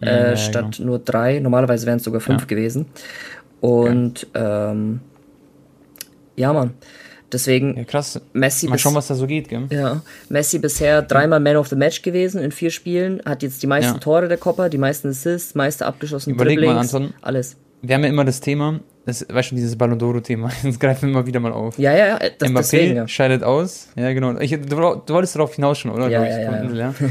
ja, 0.00 0.08
äh, 0.08 0.30
ja, 0.30 0.36
statt 0.36 0.76
genau. 0.76 0.90
nur 0.90 0.98
drei. 0.98 1.40
Normalerweise 1.40 1.86
wären 1.86 1.96
es 1.96 2.04
sogar 2.04 2.20
fünf 2.20 2.46
gewesen. 2.46 2.86
Und 3.60 4.26
ähm, 4.34 5.00
ja, 6.36 6.52
Mann. 6.52 6.74
Deswegen 7.32 7.76
ja, 7.76 7.84
krass. 7.84 8.20
Messi 8.32 8.68
mal 8.68 8.78
schauen, 8.78 8.94
was 8.94 9.08
da 9.08 9.14
so 9.16 9.26
geht, 9.26 9.48
gell? 9.48 9.66
Ja, 9.70 10.02
Messi 10.28 10.58
bisher 10.58 11.02
dreimal 11.02 11.40
Man 11.40 11.56
of 11.56 11.66
the 11.68 11.74
Match 11.74 12.02
gewesen 12.02 12.40
in 12.40 12.52
vier 12.52 12.70
Spielen, 12.70 13.20
hat 13.24 13.42
jetzt 13.42 13.60
die 13.62 13.66
meisten 13.66 13.94
ja. 13.94 13.98
Tore 13.98 14.28
der 14.28 14.38
Copa, 14.38 14.68
die 14.68 14.78
meisten 14.78 15.08
Assists, 15.08 15.54
meiste 15.56 15.84
abgeschlossene 15.84 16.34
Überleg 16.34 16.58
Dribblings, 16.58 16.92
mal, 16.92 17.02
Anton, 17.02 17.14
alles. 17.22 17.56
Wir 17.82 17.96
haben 17.96 18.04
ja 18.04 18.10
immer 18.10 18.24
das 18.24 18.40
Thema, 18.40 18.80
das, 19.06 19.26
weißt 19.28 19.50
du, 19.50 19.56
dieses 19.56 19.76
Ballon 19.76 19.98
d'Oro-Thema, 19.98 20.50
das 20.62 20.78
greifen 20.78 21.08
wir 21.08 21.10
immer 21.10 21.26
wieder 21.26 21.40
mal 21.40 21.52
auf. 21.52 21.78
Ja, 21.78 21.94
ja, 21.94 22.18
das, 22.18 22.48
Mbappé 22.48 22.56
deswegen, 22.56 22.96
ja. 22.96 23.08
scheidet 23.08 23.42
aus, 23.42 23.88
ja 23.96 24.12
genau. 24.12 24.38
Ich, 24.38 24.50
du, 24.50 24.60
du, 24.66 25.14
wolltest 25.14 25.36
darauf 25.36 25.54
hinaus 25.54 25.78
schon, 25.78 25.90
oder? 25.90 26.08
Ja, 26.08 26.24
ja, 26.24 26.40
ja, 26.40 26.72
ja. 26.72 26.94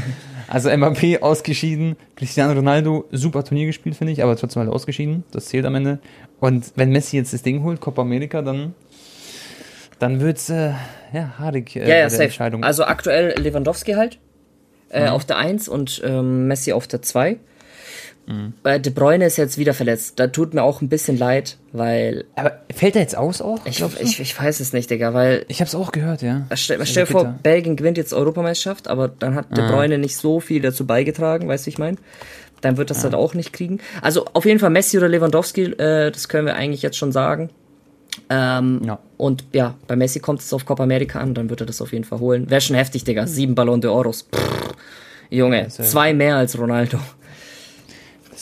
Also 0.46 0.68
Mbappé 0.68 1.20
ausgeschieden, 1.20 1.96
Cristiano 2.16 2.52
Ronaldo, 2.52 3.06
super 3.10 3.44
Turnier 3.44 3.66
gespielt, 3.66 3.96
finde 3.96 4.12
ich, 4.12 4.22
aber 4.22 4.36
trotzdem 4.36 4.60
halt 4.60 4.70
ausgeschieden, 4.70 5.24
das 5.32 5.46
zählt 5.46 5.64
am 5.64 5.74
Ende. 5.74 6.00
Und 6.38 6.72
wenn 6.76 6.90
Messi 6.90 7.16
jetzt 7.16 7.32
das 7.32 7.42
Ding 7.42 7.62
holt, 7.62 7.80
Copa 7.80 8.02
America, 8.02 8.42
dann 8.42 8.74
dann 9.98 10.20
wird's 10.20 10.50
äh, 10.50 10.72
ja 11.12 11.34
haarig 11.38 11.76
äh, 11.76 11.88
ja, 11.88 11.96
ja, 11.96 12.10
safe. 12.10 12.24
Entscheidung. 12.24 12.62
Also 12.62 12.84
aktuell 12.84 13.40
Lewandowski 13.40 13.92
halt 13.92 14.18
äh, 14.90 15.02
mhm. 15.02 15.08
auf 15.08 15.24
der 15.24 15.38
1 15.38 15.68
und 15.68 16.02
ähm, 16.04 16.46
Messi 16.46 16.72
auf 16.72 16.86
der 16.86 17.00
2. 17.00 17.38
Mhm. 18.26 18.54
De 18.64 18.92
Bruyne 18.92 19.26
ist 19.26 19.36
jetzt 19.36 19.58
wieder 19.58 19.74
verletzt. 19.74 20.18
Da 20.18 20.28
tut 20.28 20.54
mir 20.54 20.62
auch 20.62 20.80
ein 20.80 20.88
bisschen 20.88 21.18
leid, 21.18 21.58
weil. 21.72 22.24
Aber 22.36 22.52
fällt 22.74 22.96
er 22.96 23.02
jetzt 23.02 23.16
aus 23.16 23.42
auch? 23.42 23.64
Ich, 23.66 23.76
glaub, 23.76 24.00
ich, 24.00 24.18
ich 24.20 24.40
weiß 24.40 24.60
es 24.60 24.72
nicht, 24.72 24.90
Digga, 24.90 25.12
weil. 25.12 25.44
Ich 25.48 25.60
hab's 25.60 25.74
auch 25.74 25.92
gehört, 25.92 26.22
ja. 26.22 26.46
Stell, 26.54 26.78
also 26.78 26.90
stell 26.90 27.04
dir 27.04 27.12
vor, 27.12 27.24
Belgien 27.42 27.76
gewinnt 27.76 27.98
jetzt 27.98 28.14
Europameisterschaft, 28.14 28.88
aber 28.88 29.08
dann 29.08 29.34
hat 29.34 29.56
De 29.56 29.64
ah. 29.64 29.70
Bruyne 29.70 29.98
nicht 29.98 30.16
so 30.16 30.40
viel 30.40 30.62
dazu 30.62 30.86
beigetragen, 30.86 31.48
weißt 31.48 31.66
du, 31.66 31.70
ich 31.70 31.78
meine? 31.78 31.98
Dann 32.60 32.78
wird 32.78 32.88
das 32.88 32.98
ja. 32.98 33.04
halt 33.04 33.14
auch 33.14 33.34
nicht 33.34 33.52
kriegen. 33.52 33.80
Also 34.00 34.24
auf 34.32 34.46
jeden 34.46 34.58
Fall 34.58 34.70
Messi 34.70 34.96
oder 34.96 35.08
Lewandowski, 35.08 35.64
äh, 35.72 36.10
das 36.10 36.28
können 36.28 36.46
wir 36.46 36.54
eigentlich 36.54 36.80
jetzt 36.80 36.96
schon 36.96 37.12
sagen. 37.12 37.50
Ähm, 38.30 38.80
ja. 38.86 38.98
Und 39.18 39.44
ja, 39.52 39.74
bei 39.86 39.96
Messi 39.96 40.20
kommt 40.20 40.40
es 40.40 40.52
auf 40.52 40.64
Copa 40.64 40.82
America 40.82 41.20
an, 41.20 41.34
dann 41.34 41.50
wird 41.50 41.60
er 41.60 41.66
das 41.66 41.82
auf 41.82 41.92
jeden 41.92 42.04
Fall 42.04 42.20
holen. 42.20 42.48
Wäre 42.48 42.62
schon 42.62 42.76
heftig, 42.76 43.04
Digga. 43.04 43.26
Sieben 43.26 43.54
Ballon 43.54 43.82
de 43.82 43.90
Oros. 43.90 44.22
Pff, 44.34 44.74
Junge, 45.30 45.68
zwei 45.68 46.14
mehr 46.14 46.36
als 46.36 46.58
Ronaldo. 46.58 46.98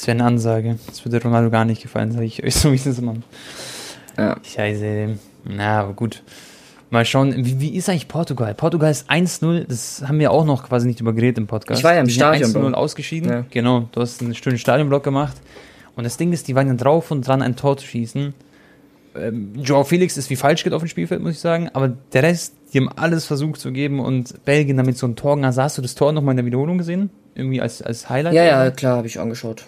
Das 0.03 0.09
wäre 0.09 0.17
eine 0.17 0.25
Ansage. 0.25 0.81
Das 0.89 1.05
würde 1.05 1.23
Ronaldo 1.23 1.49
gar 1.49 1.65
nicht 1.65 1.81
gefallen, 1.81 2.11
sage 2.11 2.25
ich 2.25 2.43
euch 2.43 2.55
so, 2.57 2.73
wie 2.73 2.75
es 2.75 2.87
ist, 2.87 3.01
Mann. 3.01 3.23
Ja. 4.19 4.37
Scheiße. 4.43 5.11
Na, 5.45 5.83
aber 5.83 5.93
gut. 5.93 6.25
Mal 6.91 7.05
schauen, 7.05 7.47
wie, 7.47 7.61
wie 7.61 7.77
ist 7.77 7.89
eigentlich 7.89 8.09
Portugal? 8.09 8.53
Portugal 8.53 8.91
ist 8.91 9.09
1-0, 9.09 9.65
das 9.69 10.03
haben 10.05 10.19
wir 10.19 10.33
auch 10.33 10.45
noch 10.45 10.65
quasi 10.65 10.89
nicht 10.89 11.01
übergeredet 11.01 11.39
im 11.39 11.47
Podcast. 11.47 11.79
Ich 11.79 11.85
war 11.85 11.95
ja 11.95 12.01
im 12.01 12.09
die 12.09 12.15
Stadion. 12.15 12.51
1-0 12.51 12.73
ausgeschieden. 12.73 13.31
Ja. 13.31 13.45
Genau, 13.49 13.89
du 13.93 14.01
hast 14.01 14.21
einen 14.21 14.35
schönen 14.35 14.59
Stadionblock 14.59 15.05
gemacht. 15.05 15.37
Und 15.95 16.03
das 16.03 16.17
Ding 16.17 16.33
ist, 16.33 16.49
die 16.49 16.57
waren 16.57 16.67
ja 16.67 16.75
drauf 16.75 17.13
und 17.13 17.25
dran, 17.25 17.41
ein 17.41 17.55
Tor 17.55 17.77
zu 17.77 17.87
schießen 17.87 18.35
ähm, 19.15 19.53
Joao 19.57 19.85
Felix 19.85 20.17
ist 20.17 20.31
wie 20.31 20.37
falsch 20.37 20.65
geht 20.65 20.73
auf 20.73 20.83
dem 20.83 20.89
Spielfeld, 20.89 21.23
muss 21.23 21.33
ich 21.33 21.39
sagen. 21.39 21.71
Aber 21.73 21.89
der 22.13 22.23
Rest, 22.23 22.55
die 22.73 22.79
haben 22.79 22.89
alles 22.89 23.27
versucht 23.27 23.61
zu 23.61 23.73
geben 23.73 24.01
und 24.01 24.45
Belgien 24.45 24.77
damit 24.77 24.97
so 24.97 25.07
ein 25.07 25.17
Tor. 25.17 25.37
Also 25.45 25.63
hast 25.63 25.79
du 25.79 25.83
das 25.83 25.95
Tor 25.95 26.13
nochmal 26.13 26.33
in 26.33 26.39
der 26.39 26.47
Wiederholung 26.47 26.79
gesehen? 26.79 27.11
Irgendwie 27.35 27.61
als, 27.61 27.83
als 27.83 28.09
Highlight? 28.09 28.35
Ja, 28.35 28.45
ja, 28.45 28.71
klar, 28.71 28.97
habe 28.97 29.07
ich 29.07 29.21
angeschaut. 29.21 29.65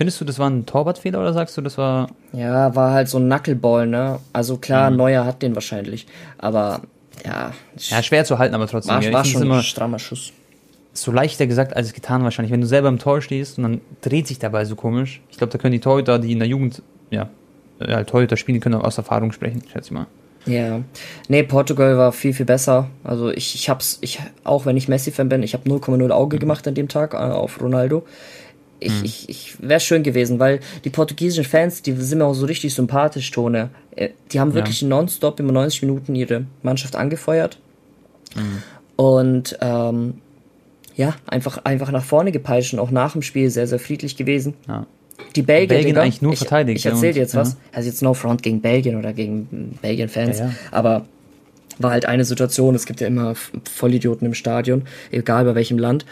Findest 0.00 0.18
du, 0.18 0.24
das 0.24 0.38
war 0.38 0.48
ein 0.48 0.64
Torwartfehler 0.64 1.20
oder 1.20 1.34
sagst 1.34 1.58
du, 1.58 1.60
das 1.60 1.76
war. 1.76 2.08
Ja, 2.32 2.74
war 2.74 2.92
halt 2.92 3.10
so 3.10 3.18
ein 3.18 3.26
Knuckleball, 3.26 3.86
ne? 3.86 4.18
Also 4.32 4.56
klar, 4.56 4.90
mhm. 4.90 4.96
Neuer 4.96 5.26
hat 5.26 5.42
den 5.42 5.54
wahrscheinlich. 5.54 6.06
Aber 6.38 6.80
ja. 7.22 7.52
Ja, 7.76 8.02
schwer 8.02 8.24
zu 8.24 8.38
halten, 8.38 8.54
aber 8.54 8.66
trotzdem. 8.66 8.94
War, 8.94 9.02
ja, 9.02 9.12
war 9.12 9.26
schon 9.26 9.52
ein 9.52 9.62
strammer 9.62 9.98
Schuss. 9.98 10.32
So 10.94 11.12
leichter 11.12 11.46
gesagt 11.46 11.76
als 11.76 11.92
getan 11.92 12.24
wahrscheinlich. 12.24 12.50
Wenn 12.50 12.62
du 12.62 12.66
selber 12.66 12.88
im 12.88 12.98
Tor 12.98 13.20
stehst 13.20 13.58
und 13.58 13.64
dann 13.64 13.80
dreht 14.00 14.26
sich 14.26 14.38
dabei 14.38 14.64
so 14.64 14.74
komisch. 14.74 15.20
Ich 15.30 15.36
glaube, 15.36 15.52
da 15.52 15.58
können 15.58 15.72
die 15.72 15.80
Torhüter, 15.80 16.18
die 16.18 16.32
in 16.32 16.38
der 16.38 16.48
Jugend 16.48 16.80
ja, 17.10 17.28
äh, 17.78 18.02
Torhüter 18.06 18.38
spielen 18.38 18.60
können, 18.60 18.80
aus 18.80 18.96
Erfahrung 18.96 19.32
sprechen, 19.32 19.62
schätze 19.70 19.88
ich 19.88 19.90
mal. 19.90 20.06
Ja, 20.46 20.80
nee, 21.28 21.42
Portugal 21.42 21.98
war 21.98 22.12
viel, 22.12 22.32
viel 22.32 22.46
besser. 22.46 22.88
Also 23.04 23.30
ich, 23.30 23.54
ich 23.54 23.68
hab's, 23.68 23.98
ich, 24.00 24.18
auch 24.44 24.64
wenn 24.64 24.78
ich 24.78 24.88
Messi-Fan 24.88 25.28
bin, 25.28 25.42
ich 25.42 25.52
habe 25.52 25.68
0,0 25.68 26.10
Auge 26.10 26.36
mhm. 26.36 26.40
gemacht 26.40 26.66
an 26.66 26.74
dem 26.74 26.88
Tag 26.88 27.12
äh, 27.12 27.18
auf 27.18 27.60
Ronaldo. 27.60 28.06
Ich, 28.80 28.92
mhm. 28.92 29.04
ich, 29.04 29.28
ich 29.28 29.56
wäre 29.60 29.80
schön 29.80 30.02
gewesen, 30.02 30.38
weil 30.38 30.60
die 30.84 30.90
portugiesischen 30.90 31.44
Fans, 31.44 31.82
die 31.82 31.92
sind 31.92 32.18
mir 32.18 32.24
auch 32.24 32.34
so 32.34 32.46
richtig 32.46 32.74
sympathisch, 32.74 33.30
Tone. 33.30 33.70
Äh, 33.94 34.10
die 34.32 34.40
haben 34.40 34.54
wirklich 34.54 34.80
ja. 34.80 34.88
nonstop 34.88 35.38
immer 35.38 35.52
90 35.52 35.82
Minuten 35.82 36.14
ihre 36.14 36.46
Mannschaft 36.62 36.96
angefeuert. 36.96 37.58
Mhm. 38.34 38.62
Und 38.96 39.58
ähm, 39.60 40.14
ja, 40.96 41.14
einfach, 41.26 41.64
einfach 41.64 41.90
nach 41.90 42.04
vorne 42.04 42.32
gepeitscht 42.32 42.74
und 42.74 42.80
auch 42.80 42.90
nach 42.90 43.12
dem 43.12 43.22
Spiel 43.22 43.50
sehr, 43.50 43.66
sehr 43.66 43.78
friedlich 43.78 44.16
gewesen. 44.16 44.54
Ja 44.66 44.86
die 45.36 45.42
Belgier, 45.42 45.68
Belgien 45.68 45.88
Digga, 45.88 46.02
eigentlich 46.02 46.22
nur 46.22 46.36
verteidigt. 46.36 46.78
Ich, 46.78 46.86
ich 46.86 46.92
erzähle 46.92 47.14
dir 47.14 47.20
jetzt 47.20 47.34
was. 47.34 47.56
Also 47.72 47.88
jetzt 47.88 48.02
no 48.02 48.14
front 48.14 48.42
gegen 48.42 48.60
Belgien 48.60 48.96
oder 48.96 49.12
gegen 49.12 49.78
Belgien-Fans, 49.80 50.38
ja, 50.38 50.46
ja. 50.46 50.52
aber 50.70 51.06
war 51.78 51.92
halt 51.92 52.06
eine 52.06 52.24
Situation. 52.24 52.74
Es 52.74 52.86
gibt 52.86 53.00
ja 53.00 53.06
immer 53.06 53.34
Vollidioten 53.34 54.26
im 54.26 54.34
Stadion, 54.34 54.82
egal 55.10 55.44
bei 55.44 55.54
welchem 55.54 55.78
Land. 55.78 56.04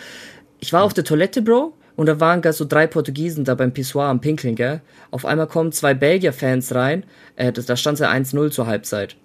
Ich 0.61 0.73
war 0.73 0.83
auf 0.83 0.95
der 0.95 1.05
Toilette, 1.05 1.43
Bro, 1.43 1.73
und 1.99 2.07
da 2.07 2.21
waren 2.21 2.43
gar 2.43 2.53
so 2.53 2.65
drei 2.65 2.87
Portugiesen 2.87 3.43
da 3.43 3.57
beim 3.57 3.73
Pissoir 3.73 4.05
am 4.05 4.21
Pinkeln, 4.21 4.55
gell? 4.55 4.83
Auf 5.11 5.27
einmal 5.27 5.49
kommen 5.49 5.73
zwei 5.73 5.95
Belgier-Fans 5.95 6.73
rein. 6.73 7.03
Äh, 7.35 7.51
da 7.51 7.75
stand 7.75 7.99
ja 7.99 8.09
1-0 8.09 8.53
zur 8.53 8.69
Halbzeit. 8.69 9.17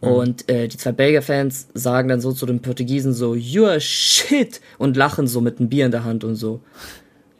Mhm. 0.00 0.08
Und 0.08 0.48
äh, 0.50 0.66
die 0.66 0.76
zwei 0.76 0.90
Belgier-Fans 0.90 1.68
sagen 1.72 2.08
dann 2.08 2.20
so 2.20 2.32
zu 2.32 2.46
den 2.46 2.60
Portugiesen 2.60 3.12
so, 3.12 3.34
you're 3.34 3.78
shit! 3.78 4.60
Und 4.76 4.96
lachen 4.96 5.28
so 5.28 5.40
mit 5.40 5.60
einem 5.60 5.68
Bier 5.68 5.84
in 5.86 5.92
der 5.92 6.02
Hand 6.02 6.24
und 6.24 6.34
so. 6.34 6.62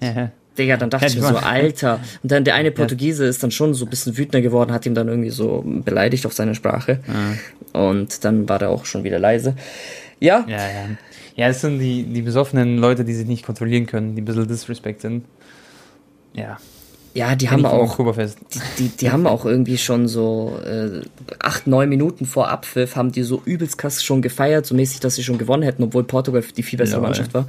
Ja. 0.01 0.31
Digga, 0.57 0.77
dann 0.77 0.89
dachte 0.89 1.07
ich 1.07 1.17
mir 1.17 1.27
so, 1.27 1.37
Alter. 1.37 1.99
Und 2.23 2.31
dann 2.31 2.45
der 2.45 2.55
eine 2.55 2.71
Portugiese 2.71 3.25
ja. 3.25 3.31
ist 3.31 3.43
dann 3.43 3.51
schon 3.51 3.75
so 3.75 3.87
ein 3.87 3.91
bisschen 3.91 4.17
wütender 4.17 4.41
geworden, 4.41 4.71
hat 4.71 4.87
ihm 4.87 4.95
dann 4.95 5.09
irgendwie 5.09 5.31
so 5.31 5.65
beleidigt 5.67 6.27
auf 6.27 6.33
seine 6.33 6.55
Sprache. 6.55 7.01
Ja. 7.09 7.81
Und 7.81 8.25
dann 8.25 8.49
war 8.49 8.61
der 8.61 8.71
auch 8.71 8.85
schon 8.85 9.03
wieder 9.03 9.19
leise. 9.19 9.57
Ja. 10.21 10.45
Ja, 10.47 10.59
ja. 10.59 10.89
Ja, 11.37 11.49
es 11.49 11.61
sind 11.61 11.79
die, 11.79 12.05
die 12.05 12.23
besoffenen 12.23 12.79
Leute, 12.79 13.05
die 13.05 13.15
sich 13.15 13.27
nicht 13.27 13.45
kontrollieren 13.45 13.87
können, 13.87 14.15
die 14.15 14.23
ein 14.23 14.25
bisschen 14.25 14.47
disrespect 14.47 15.01
sind. 15.01 15.25
Ja. 16.33 16.59
Ja, 17.15 17.37
die 17.37 17.49
haben 17.49 17.65
auch. 17.65 17.97
Die, 17.97 18.29
die, 18.79 18.89
die 18.89 19.11
haben 19.13 19.29
auch 19.29 19.45
irgendwie 19.45 19.79
schon 19.79 20.09
so 20.09 20.59
äh, 20.65 21.01
acht, 21.39 21.69
neun 21.69 21.89
Minuten 21.89 22.27
vor 22.27 22.49
Abpfiff 22.49 22.97
haben 22.97 23.13
die 23.13 23.23
so 23.23 23.41
übelst 23.45 23.79
krass 23.79 24.03
schon 24.03 24.21
gefeiert, 24.21 24.67
so 24.67 24.75
mäßig, 24.75 24.99
dass 24.99 25.15
sie 25.15 25.23
schon 25.23 25.39
gewonnen 25.39 25.63
hätten, 25.63 25.85
obwohl 25.85 26.03
Portugal 26.03 26.43
die 26.57 26.65
viel 26.65 26.77
bessere 26.77 27.01
ja, 27.01 27.03
Mannschaft 27.03 27.33
war. 27.33 27.47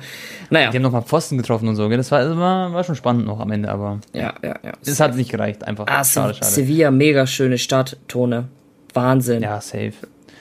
Naja. 0.52 0.70
Die 0.70 0.78
haben 0.78 0.84
nochmal 0.84 1.02
Pfosten 1.02 1.38
getroffen 1.40 1.68
und 1.68 1.76
so, 1.76 1.90
gell? 1.90 1.98
Das 1.98 2.12
war, 2.12 2.24
das 2.24 2.38
war, 2.38 2.74
war 2.74 2.84
schon 2.84 2.94
spannend 2.94 3.26
noch 3.26 3.40
am 3.40 3.52
Ende, 3.52 3.70
aber. 3.70 4.02
Ja, 4.14 4.36
ja, 4.44 4.56
ja. 4.64 4.74
Es 4.86 5.00
hat 5.00 5.16
nicht 5.16 5.32
gereicht, 5.32 5.64
einfach. 5.64 5.88
Ah, 5.88 6.04
schade, 6.04 6.36
schade. 6.36 6.46
Sevilla, 6.46 6.92
mega 6.92 7.26
schöne 7.26 7.58
Stadt, 7.58 7.98
Tone. 8.08 8.50
Wahnsinn. 8.94 9.42
Ja, 9.42 9.62
safe. 9.62 9.94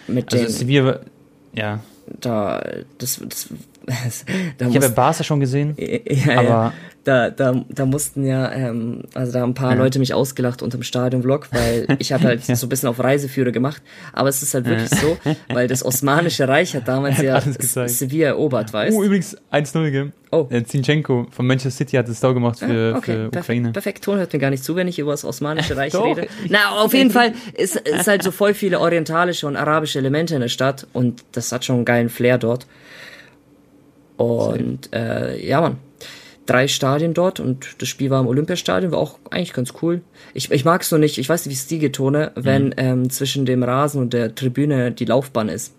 Mit 0.07 0.35
also 0.35 0.48
Sevilla, 0.48 1.00
ja. 1.54 1.80
Da, 2.07 2.62
das, 2.99 3.21
das 3.29 3.49
da 4.59 4.69
ich 4.69 4.77
habe 4.77 4.90
Barca 4.90 5.25
schon 5.25 5.40
gesehen, 5.40 5.75
ja, 5.79 6.38
aber 6.38 6.49
ja. 6.49 6.73
Da, 7.05 7.29
da, 7.29 7.64
da 7.69 7.85
mussten 7.85 8.25
ja, 8.25 8.51
ähm, 8.51 9.03
also 9.12 9.33
da 9.33 9.40
haben 9.40 9.51
ein 9.51 9.55
paar 9.55 9.73
ja. 9.73 9.79
Leute 9.79 9.99
mich 9.99 10.14
ausgelacht 10.14 10.62
unter 10.62 10.79
dem 10.79 10.83
Stadionvlog, 10.83 11.49
weil 11.53 11.87
ich 11.99 12.12
habe 12.12 12.25
halt 12.25 12.49
ja. 12.49 12.57
so 12.57 12.67
ein 12.67 12.71
bisschen 12.71 12.88
auf 12.88 12.99
Reiseführer 12.99 13.53
gemacht. 13.53 13.83
Aber 14.14 14.31
es 14.31 14.43
ist 14.43 14.55
halt 14.55 14.67
wirklich 14.67 14.88
so, 14.88 15.19
weil 15.53 15.69
das 15.69 15.85
Osmanische 15.85 16.49
Reich 16.49 16.75
hat 16.75 16.88
damals 16.88 17.19
ja 17.23 17.40
Sevilla 17.40 18.29
erobert, 18.29 18.73
weißt 18.73 18.97
du? 18.97 19.01
Oh, 19.01 19.05
übrigens 19.05 19.37
1-0, 19.53 19.90
gell? 19.90 20.12
Oh. 20.35 20.49
Äh, 20.51 20.64
Zinchenko 20.64 21.27
von 21.31 21.47
Manchester 21.47 21.71
City 21.71 21.97
hat 21.97 22.09
das 22.09 22.19
da 22.19 22.33
gemacht 22.33 22.59
für, 22.59 22.95
okay. 22.97 23.29
für 23.31 23.38
Ukraine. 23.38 23.71
Perfekt, 23.71 24.03
Ton 24.03 24.19
hört 24.19 24.33
mir 24.33 24.38
gar 24.40 24.51
nicht 24.51 24.64
zu, 24.64 24.75
wenn 24.75 24.88
ich 24.88 24.99
über 24.99 25.12
das 25.12 25.25
Osmanische 25.25 25.77
Reich 25.77 25.95
rede. 25.95 26.27
Na, 26.49 26.71
auf 26.71 26.93
jeden 26.93 27.11
Fall 27.11 27.35
ist, 27.53 27.77
ist 27.77 28.09
halt 28.09 28.23
so 28.23 28.33
voll 28.33 28.55
viele 28.55 28.81
orientalische 28.81 29.47
und 29.47 29.57
arabische 29.57 29.99
Elemente 29.99 30.35
in 30.35 30.40
der 30.40 30.49
Stadt 30.49 30.87
und 30.93 31.23
das 31.33 31.53
hat 31.53 31.64
schon 31.64 31.77
einen 31.77 31.85
geilen 31.85 32.09
Flair 32.09 32.38
dort. 32.38 32.67
Und 34.17 34.93
äh, 34.93 35.45
ja, 35.47 35.61
Mann. 35.61 35.77
Drei 36.46 36.68
Stadien 36.68 37.14
dort 37.14 37.40
und 37.40 37.80
das 37.80 37.88
Spiel 37.88 38.11
war 38.11 38.20
im 38.20 38.26
Olympiastadion, 38.26 38.92
war 38.92 38.98
auch 38.98 39.18
eigentlich 39.30 39.54
ganz 39.54 39.72
cool. 39.80 40.02
Ich, 40.35 40.50
ich 40.50 40.64
mag 40.64 40.83
es 40.83 40.90
nur 40.90 41.00
nicht, 41.00 41.18
ich 41.18 41.28
weiß 41.28 41.46
nicht, 41.46 41.50
wie 41.50 41.54
ich 41.54 41.61
es 41.61 41.66
die 41.66 41.78
getone, 41.78 42.33
wenn 42.35 42.66
mhm. 42.66 42.72
ähm, 42.76 43.11
zwischen 43.11 43.46
dem 43.46 43.62
Rasen 43.62 44.00
und 44.02 44.12
der 44.12 44.35
Tribüne 44.35 44.92
die 44.92 45.07
Laufbahn 45.07 45.48
ist. 45.48 45.74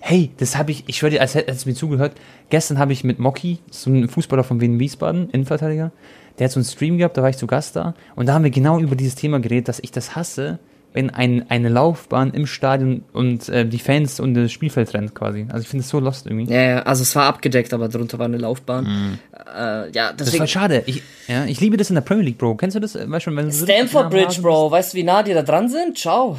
Hey, 0.00 0.30
das 0.38 0.56
habe 0.56 0.70
ich, 0.70 0.84
ich 0.86 0.96
schwöre 0.96 1.10
dir, 1.10 1.20
als 1.20 1.34
hätte 1.34 1.52
es 1.52 1.66
mir 1.66 1.74
zugehört, 1.74 2.12
gestern 2.48 2.78
habe 2.78 2.92
ich 2.94 3.04
mit 3.04 3.18
Mocky, 3.18 3.58
so 3.70 3.90
ein 3.90 4.08
Fußballer 4.08 4.44
von 4.44 4.60
Wien 4.60 4.80
Wiesbaden, 4.80 5.28
Innenverteidiger, 5.30 5.92
der 6.38 6.46
hat 6.46 6.52
so 6.52 6.58
einen 6.58 6.64
Stream 6.64 6.96
gehabt, 6.96 7.18
da 7.18 7.22
war 7.22 7.28
ich 7.28 7.36
zu 7.36 7.46
Gast 7.46 7.76
da 7.76 7.94
und 8.16 8.26
da 8.26 8.32
haben 8.32 8.44
wir 8.44 8.50
genau 8.50 8.80
über 8.80 8.96
dieses 8.96 9.14
Thema 9.14 9.40
geredet, 9.40 9.68
dass 9.68 9.80
ich 9.80 9.92
das 9.92 10.16
hasse, 10.16 10.58
wenn 10.92 11.10
ein, 11.10 11.48
eine 11.50 11.68
Laufbahn 11.68 12.32
im 12.32 12.46
Stadion 12.46 13.04
und 13.12 13.48
äh, 13.48 13.64
die 13.64 13.78
Fans 13.78 14.18
und 14.18 14.34
das 14.34 14.50
Spielfeld 14.50 14.92
rennt 14.92 15.14
quasi. 15.14 15.46
Also 15.48 15.62
ich 15.62 15.68
finde 15.68 15.84
es 15.84 15.88
so 15.88 16.00
lost 16.00 16.26
irgendwie. 16.26 16.52
Ja, 16.52 16.60
ja, 16.62 16.82
also 16.82 17.02
es 17.02 17.14
war 17.14 17.26
abgedeckt, 17.26 17.72
aber 17.72 17.88
drunter 17.88 18.18
war 18.18 18.26
eine 18.26 18.38
Laufbahn. 18.38 18.84
Mhm. 18.84 19.18
Äh, 19.56 19.90
ja, 19.92 20.12
Das 20.12 20.16
deswegen. 20.26 20.40
war 20.40 20.46
schade. 20.48 20.82
Ich, 20.86 21.02
ja, 21.28 21.44
ich 21.44 21.60
liebe 21.60 21.76
das 21.76 21.90
in 21.90 21.94
der 21.94 22.00
Premier 22.02 22.24
League, 22.24 22.38
Bro. 22.38 22.56
Kennst 22.56 22.74
du 22.76 22.80
das? 22.80 22.94
Weißt 22.96 23.26
du, 23.26 23.36
wenn 23.36 23.50
am 23.96 24.10
Bridge, 24.10 24.40
Bro. 24.42 24.70
Weißt 24.70 24.92
du, 24.92 24.98
wie 24.98 25.04
nah 25.04 25.22
die 25.22 25.32
da 25.32 25.42
dran 25.42 25.68
sind? 25.68 25.96
Ciao. 25.96 26.38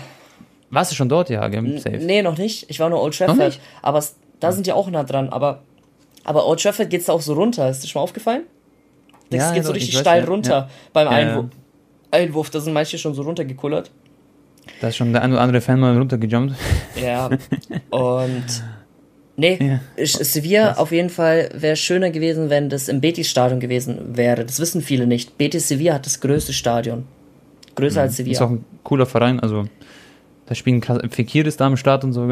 Warst 0.70 0.92
du 0.92 0.96
schon 0.96 1.10
dort, 1.10 1.30
ja, 1.30 1.48
gell? 1.48 1.78
Safe. 1.80 1.98
Nee, 1.98 2.22
noch 2.22 2.38
nicht. 2.38 2.70
Ich 2.70 2.80
war 2.80 2.90
nur 2.90 3.02
Old 3.02 3.18
Noch 3.20 3.28
Trafford. 3.28 3.46
nicht? 3.46 3.62
Aber 3.82 4.00
es, 4.00 4.16
da 4.40 4.52
sind 4.52 4.68
die 4.68 4.72
auch 4.74 4.90
nah 4.90 5.04
dran. 5.04 5.30
Aber, 5.30 5.64
aber 6.24 6.46
Old 6.48 6.62
Trafford 6.62 6.90
geht's 6.90 7.06
da 7.06 7.14
auch 7.14 7.22
so 7.22 7.34
runter. 7.34 7.70
Ist 7.70 7.84
dir 7.84 7.88
schon 7.88 8.00
mal 8.00 8.04
aufgefallen? 8.04 8.44
Das 9.30 9.40
Ja, 9.40 9.48
geht 9.50 9.58
ja, 9.58 9.64
so 9.64 9.72
richtig 9.74 9.94
weiß, 9.96 10.02
steil 10.02 10.24
ja, 10.24 10.30
runter 10.30 10.52
ja. 10.52 10.70
beim. 10.94 11.08
Einwurf. 11.08 11.46
Einwurf, 12.12 12.50
da 12.50 12.60
sind 12.60 12.74
manche 12.74 12.98
schon 12.98 13.14
so 13.14 13.22
runtergekullert. 13.22 13.90
Da 14.80 14.88
ist 14.90 14.96
schon 14.98 15.12
der 15.14 15.22
ein 15.22 15.32
oder 15.32 15.42
andere 15.42 15.62
Fan 15.62 15.80
mal 15.80 15.98
runtergejumpt. 15.98 16.56
Ja. 17.02 17.30
Und 17.90 18.44
nee, 19.38 19.58
Ja. 19.98 20.06
Sevilla 20.06 20.74
auf 20.74 20.92
jeden 20.92 21.10
Fall 21.10 21.50
wäre 21.54 21.76
schöner 21.76 22.10
gewesen, 22.10 22.50
wenn 22.50 22.70
das 22.70 22.88
im 22.88 23.02
Betis-Stadion 23.02 23.60
gewesen 23.60 24.16
wäre. 24.18 24.46
Das 24.46 24.60
wissen 24.60 24.82
viele 24.82 25.08
nicht. 25.08 25.38
Betis 25.38 25.68
Sevilla 25.68 25.96
hat 25.96 26.06
das 26.06 26.20
größte 26.20 26.54
Stadion. 26.54 27.06
Größer 27.76 28.02
als 28.02 28.20
Ist 28.20 28.20
auch 28.20 28.26
Sevilla. 28.26 28.46
ein 28.48 28.66
cooler 28.84 29.06
Verein, 29.06 29.40
also 29.40 29.66
da 30.48 30.56
spielen 30.56 30.82
krass, 30.82 31.00
Fekir 31.10 31.46
ist 31.46 31.62
da 31.62 31.68
am 31.68 31.78
Start 31.78 32.04
und 32.04 32.12
so. 32.12 32.28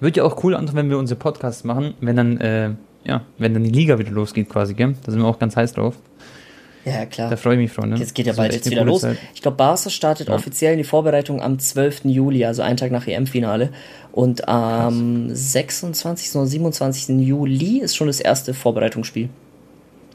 Wird 0.00 0.16
ja 0.16 0.24
auch 0.24 0.42
cool, 0.42 0.54
Anton, 0.54 0.74
wenn 0.76 0.88
wir 0.88 0.96
unsere 0.98 1.18
Podcasts 1.20 1.64
machen, 1.64 1.92
wenn 2.00 2.16
dann, 2.16 2.40
äh, 2.40 2.70
ja, 3.04 3.20
wenn 3.36 3.52
dann 3.52 3.64
die 3.64 3.70
Liga 3.70 3.98
wieder 3.98 4.10
losgeht 4.10 4.48
quasi, 4.48 4.72
gell? 4.72 4.94
Da 5.04 5.12
sind 5.12 5.20
wir 5.20 5.26
auch 5.28 5.38
ganz 5.38 5.54
heiß 5.56 5.74
drauf. 5.74 5.94
Ja, 6.88 7.06
klar. 7.06 7.30
Da 7.30 7.36
freue 7.36 7.54
ich 7.54 7.60
mich 7.60 7.72
schon, 7.72 7.90
ne? 7.90 7.96
Jetzt 7.96 8.14
geht 8.14 8.26
ja 8.26 8.32
bald 8.32 8.52
jetzt 8.52 8.70
wieder 8.70 8.84
los. 8.84 9.02
Zeit. 9.02 9.18
Ich 9.34 9.42
glaube, 9.42 9.56
Barca 9.56 9.90
startet 9.90 10.28
Ja. 10.28 10.34
offiziell 10.34 10.72
in 10.72 10.78
die 10.78 10.84
Vorbereitung 10.84 11.40
am 11.42 11.58
12. 11.58 12.04
Juli, 12.04 12.44
also 12.44 12.62
einen 12.62 12.76
Tag 12.76 12.90
nach 12.90 13.06
EM-Finale. 13.06 13.70
Und 14.12 14.48
am 14.48 15.28
26. 15.34 16.34
oder 16.36 16.46
27. 16.46 17.20
Juli 17.20 17.78
ist 17.80 17.96
schon 17.96 18.06
das 18.08 18.20
erste 18.20 18.54
Vorbereitungsspiel. 18.54 19.28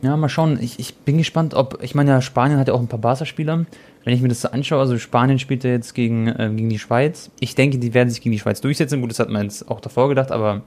Ja, 0.02 0.18
mal 0.18 0.28
schauen. 0.28 0.60
Ich, 0.62 0.80
ich 0.80 0.96
bin 0.96 1.18
gespannt, 1.18 1.54
ob, 1.54 1.82
ich 1.82 1.96
meine 1.96 2.12
ja, 2.12 2.22
Spanien 2.22 2.60
hat 2.60 2.68
ja 2.68 2.74
auch 2.74 2.82
ein 2.82 2.88
paar 2.88 3.00
Barca-Spieler. 3.00 3.66
Wenn 4.04 4.14
ich 4.14 4.22
mir 4.22 4.28
das 4.28 4.42
so 4.42 4.50
anschaue, 4.50 4.80
also 4.82 4.98
Spanien 4.98 5.40
spielt 5.40 5.64
ja 5.64 5.70
jetzt 5.70 5.94
gegen, 5.96 6.28
äh, 6.28 6.52
gegen 6.54 6.70
die 6.70 6.80
Schweiz. 6.80 7.32
Ich 7.40 7.56
denke, 7.56 7.78
die 7.78 7.94
werden 7.94 8.10
sich 8.10 8.20
gegen 8.20 8.34
die 8.34 8.40
Schweiz 8.40 8.60
durchsetzen. 8.60 9.00
Gut, 9.00 9.12
das 9.12 9.20
hat 9.20 9.30
man 9.30 9.44
jetzt 9.44 9.72
auch 9.72 9.80
davor 9.80 10.10
gedacht, 10.10 10.34
aber 10.34 10.62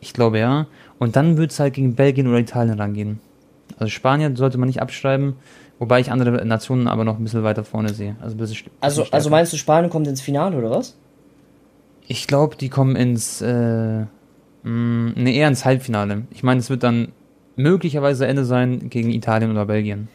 ich 0.00 0.12
glaube 0.12 0.38
ja. 0.38 0.66
Und 1.00 1.16
dann 1.16 1.36
wird 1.36 1.50
es 1.50 1.58
halt 1.58 1.74
gegen 1.74 1.96
Belgien 1.96 2.28
oder 2.28 2.38
Italien 2.38 2.78
rangehen. 2.78 3.18
Also 3.82 3.90
Spanien 3.90 4.36
sollte 4.36 4.58
man 4.58 4.68
nicht 4.68 4.80
abschreiben, 4.80 5.34
wobei 5.78 6.00
ich 6.00 6.12
andere 6.12 6.44
Nationen 6.46 6.86
aber 6.86 7.04
noch 7.04 7.18
ein 7.18 7.24
bisschen 7.24 7.42
weiter 7.42 7.64
vorne 7.64 7.92
sehe. 7.92 8.16
Also, 8.20 8.36
bisschen, 8.36 8.70
Also, 8.80 9.02
bisschen 9.02 9.12
also 9.12 9.30
meinst 9.30 9.52
du, 9.52 9.56
Spanien 9.56 9.90
kommt 9.90 10.06
ins 10.06 10.20
Finale 10.20 10.56
oder 10.56 10.70
was? 10.70 10.96
Ich 12.06 12.26
glaube, 12.26 12.56
die 12.56 12.68
kommen 12.68 12.94
ins, 12.94 13.40
äh, 13.40 14.02
mh, 14.62 15.12
nee, 15.16 15.36
eher 15.36 15.48
ins 15.48 15.64
Halbfinale. 15.64 16.22
Ich 16.30 16.42
meine, 16.42 16.60
es 16.60 16.70
wird 16.70 16.82
dann 16.84 17.08
möglicherweise 17.56 18.26
Ende 18.26 18.44
sein 18.44 18.88
gegen 18.88 19.10
Italien 19.10 19.50
oder 19.50 19.66
Belgien. 19.66 20.08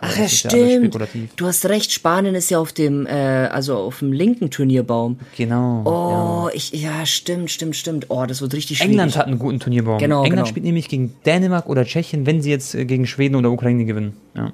Ach 0.00 0.16
ja, 0.16 0.28
stimmt. 0.28 0.96
Du 1.36 1.46
hast 1.46 1.64
recht, 1.66 1.90
Spanien 1.92 2.34
ist 2.34 2.50
ja 2.50 2.58
auf 2.58 2.72
dem, 2.72 3.06
äh, 3.06 3.10
also 3.10 3.76
auf 3.76 4.00
dem 4.00 4.12
linken 4.12 4.50
Turnierbaum. 4.50 5.18
Genau. 5.36 5.82
Oh, 5.84 6.48
ja. 6.48 6.54
ich, 6.54 6.72
ja, 6.72 7.06
stimmt, 7.06 7.50
stimmt, 7.50 7.76
stimmt. 7.76 8.06
Oh, 8.08 8.24
das 8.26 8.40
wird 8.42 8.52
richtig 8.54 8.78
schwierig. 8.78 8.92
England 8.92 9.16
hat 9.16 9.26
einen 9.26 9.38
guten 9.38 9.58
Turnierbaum. 9.58 9.98
Genau, 9.98 10.18
England 10.24 10.36
genau. 10.40 10.46
spielt 10.46 10.64
nämlich 10.66 10.88
gegen 10.88 11.14
Dänemark 11.24 11.68
oder 11.68 11.84
Tschechien, 11.84 12.26
wenn 12.26 12.42
sie 12.42 12.50
jetzt 12.50 12.74
äh, 12.74 12.84
gegen 12.84 13.06
Schweden 13.06 13.36
oder 13.36 13.50
Ukraine 13.50 13.84
gewinnen. 13.84 14.16
Ja. 14.36 14.52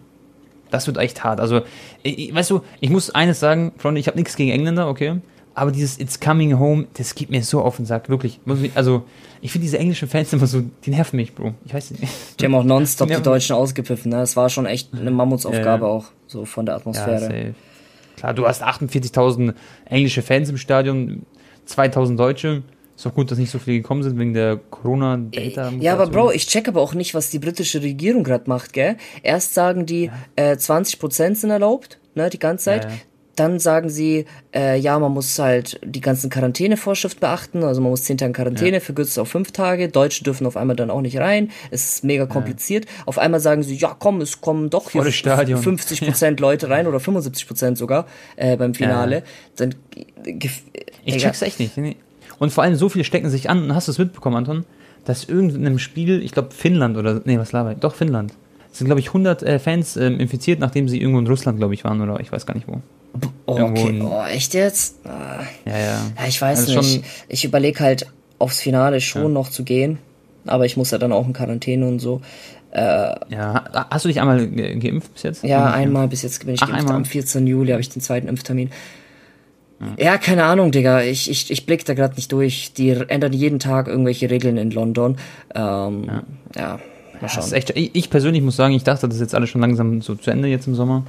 Das 0.70 0.86
wird 0.86 0.96
echt 0.98 1.22
hart. 1.24 1.40
Also, 1.40 1.62
ich, 2.02 2.18
ich- 2.18 2.34
weißt 2.34 2.50
du, 2.50 2.60
ich 2.80 2.90
muss 2.90 3.10
eines 3.10 3.40
sagen, 3.40 3.72
Freunde, 3.78 4.00
ich 4.00 4.06
habe 4.08 4.18
nichts 4.18 4.36
gegen 4.36 4.50
Engländer, 4.50 4.88
okay? 4.88 5.16
Aber 5.58 5.72
dieses 5.72 5.98
It's 5.98 6.20
Coming 6.20 6.58
Home, 6.58 6.86
das 6.98 7.14
geht 7.14 7.30
mir 7.30 7.42
so 7.42 7.62
auf 7.62 7.76
den 7.76 7.86
Sack, 7.86 8.10
wirklich. 8.10 8.40
Also, 8.74 9.04
ich 9.40 9.50
finde 9.52 9.62
diese 9.64 9.78
englischen 9.78 10.06
Fans 10.06 10.30
immer 10.34 10.46
so, 10.46 10.62
die 10.84 10.90
nerven 10.90 11.16
mich, 11.16 11.34
Bro. 11.34 11.54
Ich 11.64 11.72
weiß 11.72 11.92
nicht. 11.92 12.04
Die 12.38 12.44
haben 12.44 12.54
auch 12.54 12.62
nonstop 12.62 13.08
Ja. 13.08 13.16
die 13.16 13.22
Deutschen 13.22 13.56
ausgepfiffen, 13.56 14.10
ne? 14.12 14.20
Es 14.20 14.36
war 14.36 14.50
schon 14.50 14.66
echt 14.66 14.92
eine 14.92 15.10
Mammutsaufgabe 15.10 15.86
Ja. 15.86 15.90
auch, 15.90 16.04
so 16.26 16.44
von 16.44 16.66
der 16.66 16.74
Ja, 16.74 16.76
Atmosphäre. 16.80 17.20
safe. 17.20 17.54
Klar, 18.18 18.34
du 18.34 18.46
hast 18.46 18.62
48.000 18.62 19.54
englische 19.86 20.20
Fans 20.20 20.50
im 20.50 20.58
Stadion, 20.58 21.24
2.000 21.66 22.16
Deutsche. 22.18 22.62
Ist 22.94 23.06
doch 23.06 23.14
gut, 23.14 23.30
dass 23.30 23.38
nicht 23.38 23.50
so 23.50 23.58
viele 23.58 23.78
gekommen 23.78 24.02
sind 24.02 24.18
wegen 24.18 24.34
der 24.34 24.56
Corona-Data. 24.56 25.72
Ja, 25.80 25.94
aber 25.94 26.06
Bro, 26.08 26.32
ich 26.32 26.46
check 26.48 26.68
aber 26.68 26.80
auch 26.82 26.92
nicht, 26.94 27.14
was 27.14 27.30
die 27.30 27.38
britische 27.38 27.80
Regierung 27.82 28.24
gerade 28.24 28.44
macht, 28.48 28.72
gell? 28.74 28.96
Erst 29.22 29.54
sagen 29.54 29.86
die, 29.86 30.10
äh, 30.36 30.56
20% 30.56 31.38
sind 31.38 31.50
erlaubt, 31.50 31.98
ne, 32.14 32.28
die 32.30 32.38
ganze 32.38 32.66
Zeit. 32.66 32.84
Ja, 32.84 32.90
ja. 32.90 32.96
Dann 33.36 33.58
sagen 33.58 33.90
sie, 33.90 34.24
äh, 34.54 34.78
ja, 34.78 34.98
man 34.98 35.12
muss 35.12 35.38
halt 35.38 35.78
die 35.84 36.00
ganzen 36.00 36.30
Quarantänevorschriften 36.30 37.20
beachten, 37.20 37.62
also 37.62 37.80
man 37.80 37.90
muss 37.90 38.04
10 38.04 38.18
Tage 38.18 38.32
Quarantäne, 38.32 38.80
verkürzt 38.80 39.18
auf 39.18 39.28
5 39.28 39.52
Tage. 39.52 39.88
Deutsche 39.88 40.24
dürfen 40.24 40.46
auf 40.46 40.56
einmal 40.56 40.74
dann 40.74 40.90
auch 40.90 41.02
nicht 41.02 41.18
rein. 41.18 41.50
Es 41.70 41.84
ist 41.84 42.04
mega 42.04 42.26
kompliziert. 42.26 42.86
Auf 43.04 43.18
einmal 43.18 43.40
sagen 43.40 43.62
sie, 43.62 43.76
ja, 43.76 43.94
komm, 43.98 44.20
es 44.20 44.40
kommen 44.40 44.70
doch 44.70 44.90
hier 44.90 45.02
Volles 45.02 45.14
Stadion. 45.14 45.62
50% 45.62 46.40
Leute 46.40 46.70
rein 46.70 46.86
oder 46.86 46.98
75% 46.98 47.76
sogar 47.76 48.06
äh, 48.36 48.56
beim 48.56 48.74
Finale. 48.74 49.22
Dann, 49.56 49.74
äh, 50.24 50.48
Ich 51.04 51.18
check's 51.18 51.42
echt 51.42 51.60
nicht. 51.60 51.76
Nee. 51.76 51.96
Und 52.38 52.52
vor 52.52 52.64
allem 52.64 52.74
so 52.74 52.88
viele 52.88 53.04
stecken 53.04 53.30
sich 53.30 53.50
an. 53.50 53.64
Und 53.64 53.74
hast 53.74 53.88
du 53.88 53.92
es 53.92 53.98
mitbekommen, 53.98 54.36
Anton? 54.36 54.64
Dass 55.04 55.24
irgendeinem 55.24 55.78
Spiel, 55.78 56.22
ich 56.22 56.32
glaube 56.32 56.50
Finnland 56.52 56.96
oder, 56.96 57.20
nee, 57.24 57.38
was 57.38 57.52
laber 57.52 57.72
ich? 57.72 57.78
Doch, 57.78 57.94
Finnland. 57.94 58.32
Es 58.72 58.78
sind, 58.78 58.86
glaube 58.86 59.00
ich, 59.00 59.08
100 59.08 59.42
äh, 59.42 59.58
Fans 59.58 59.96
ähm, 59.96 60.20
infiziert, 60.20 60.58
nachdem 60.58 60.88
sie 60.88 61.00
irgendwo 61.00 61.20
in 61.20 61.26
Russland, 61.26 61.58
glaube 61.58 61.74
ich, 61.74 61.84
waren 61.84 62.00
oder 62.00 62.20
ich 62.20 62.32
weiß 62.32 62.44
gar 62.44 62.54
nicht 62.54 62.68
wo. 62.68 62.80
Oh, 63.46 63.58
okay. 63.60 64.02
Oh, 64.02 64.22
echt 64.24 64.54
jetzt? 64.54 64.96
Ah. 65.04 65.40
Ja, 65.64 65.78
ja. 65.78 65.84
Ja, 66.18 66.26
ich 66.28 66.40
weiß 66.40 66.58
Also 66.60 66.80
nicht. 66.80 66.94
schon- 66.94 67.04
Ich 67.28 67.44
überlege 67.44 67.80
halt 67.80 68.06
aufs 68.38 68.60
Finale 68.60 69.00
schon 69.00 69.22
Ja. 69.22 69.28
noch 69.28 69.50
zu 69.50 69.64
gehen, 69.64 69.98
aber 70.46 70.66
ich 70.66 70.76
muss 70.76 70.90
ja 70.90 70.98
dann 70.98 71.12
auch 71.12 71.26
in 71.26 71.32
Quarantäne 71.32 71.86
und 71.86 71.98
so. 71.98 72.20
ja. 72.74 73.14
Ha- 73.30 73.86
Hast 73.90 74.04
du 74.04 74.08
dich 74.08 74.20
einmal 74.20 74.46
ge 74.48 74.76
geimpft 74.78 75.14
bis 75.14 75.22
jetzt? 75.22 75.42
Ja, 75.44 75.70
einmal 75.72 76.08
bis 76.08 76.22
jetzt 76.22 76.44
bin 76.44 76.54
ich 76.54 76.62
Ach, 76.62 76.66
geimpft. 76.66 76.82
einmal. 76.82 76.96
Am 76.96 77.04
14. 77.06 77.46
Juli 77.46 77.70
habe 77.72 77.80
ich 77.80 77.88
den 77.88 78.02
zweiten 78.02 78.28
Impftermin. 78.28 78.70
Ja, 79.98 80.16
keine 80.16 80.44
Ahnung, 80.44 80.72
Digga. 80.72 81.02
Ich, 81.02 81.30
ich, 81.30 81.50
ich 81.50 81.66
blick 81.66 81.84
da 81.84 81.92
gerade 81.94 82.14
nicht 82.16 82.32
durch. 82.32 82.72
Die 82.74 82.90
ändern 82.90 83.32
jeden 83.34 83.58
Tag 83.58 83.88
irgendwelche 83.88 84.30
Regeln 84.30 84.56
in 84.56 84.70
London. 84.70 85.16
Ähm, 85.54 86.04
ja. 86.56 86.78
mal 86.78 86.80
Das 87.20 87.32
schauen. 87.34 87.52
echt, 87.52 87.70
ich, 87.76 87.90
ich 87.94 88.08
persönlich 88.10 88.42
muss 88.42 88.56
sagen, 88.56 88.72
ich 88.74 88.84
dachte, 88.84 89.06
das 89.06 89.16
ist 89.16 89.20
jetzt 89.22 89.34
alles 89.34 89.50
schon 89.50 89.60
langsam 89.60 90.00
so 90.00 90.14
zu 90.14 90.30
Ende 90.30 90.48
jetzt 90.48 90.66
im 90.66 90.74
Sommer. 90.74 91.04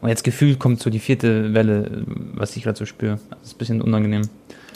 Und 0.00 0.08
jetzt 0.08 0.24
gefühlt 0.24 0.58
kommt 0.58 0.80
so 0.80 0.90
die 0.90 0.98
vierte 0.98 1.54
Welle, 1.54 2.04
was 2.34 2.56
ich 2.56 2.62
gerade 2.64 2.78
so 2.78 2.84
spüre. 2.86 3.18
Das 3.30 3.48
ist 3.50 3.54
ein 3.54 3.58
bisschen 3.58 3.82
unangenehm. 3.82 4.22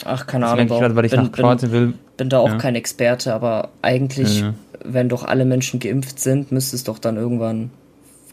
Ach, 0.03 0.25
keine 0.25 0.47
Ahnung. 0.47 0.65
ich 0.65 0.71
gerade, 0.71 0.95
weil 0.95 1.05
ich 1.05 1.11
bin, 1.11 1.21
nach 1.21 1.31
Kroatien 1.31 1.71
will. 1.71 1.85
bin, 1.87 1.93
bin 2.17 2.29
da 2.29 2.39
auch 2.39 2.49
Ja. 2.49 2.57
kein 2.57 2.75
Experte, 2.75 3.33
aber 3.33 3.69
eigentlich, 3.83 4.41
Ja, 4.41 4.53
wenn 4.83 5.09
doch 5.09 5.23
alle 5.23 5.45
Menschen 5.45 5.79
geimpft 5.79 6.19
sind, 6.19 6.51
müsste 6.51 6.75
es 6.75 6.83
doch 6.83 6.97
dann 6.97 7.17
irgendwann 7.17 7.69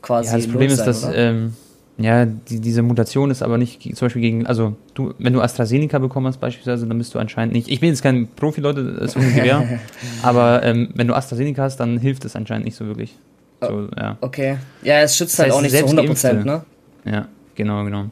quasi 0.01 0.31
Ja, 0.31 0.37
das 0.37 0.47
Problem 0.47 0.71
los 0.71 0.79
ist, 0.79 1.01
sein, 1.03 1.11
dass 1.11 1.11
ähm, 1.15 1.53
ja, 1.99 2.25
die, 2.25 2.61
diese 2.61 2.81
Mutation 2.83 3.31
ist 3.31 3.43
aber 3.43 3.59
nicht 3.59 3.83
zum 3.83 4.07
Beispiel 4.07 4.23
gegen, 4.23 4.47
also 4.47 4.77
du, 4.95 5.13
wenn 5.19 5.33
du 5.35 5.43
AstraZeneca 5.43 5.99
bekommen 5.99 6.27
hast 6.29 6.39
beispielsweise, 6.41 6.87
dann 6.87 6.97
bist 6.97 7.15
du 7.15 7.19
anscheinend 7.19 7.53
nicht. 7.53 7.69
Ich 7.69 7.81
bin 7.81 7.91
jetzt 7.91 8.03
kein 8.03 8.29
Profi, 8.29 8.61
Leute, 8.63 8.85
das 9.01 9.15
ist 9.15 9.17
ein 9.23 9.35
Gewehr, 9.35 9.81
aber 10.23 10.63
ähm, 10.63 10.89
wenn 10.95 11.07
du 11.09 11.15
AstraZeneca 11.15 11.63
hast, 11.65 11.77
dann 11.79 11.99
hilft 11.99 12.25
es 12.25 12.35
anscheinend 12.35 12.65
nicht 12.65 12.77
so 12.77 12.87
wirklich. 12.87 13.15
So, 13.61 13.89
ja. 13.97 14.17
Okay. 14.21 14.57
Ja, 14.83 15.01
es 15.01 15.17
schützt 15.17 15.35
Das 15.39 15.45
halt 15.47 15.53
auch 15.53 15.61
nicht 15.61 15.73
zu 15.73 15.77
selbst 15.79 15.91
100 15.99 16.07
Geimpfte- 16.07 16.29
Prozent, 16.29 16.47
ne? 16.47 16.63
Ja, 17.11 17.29
genau, 17.55 17.85
genau. 17.85 18.07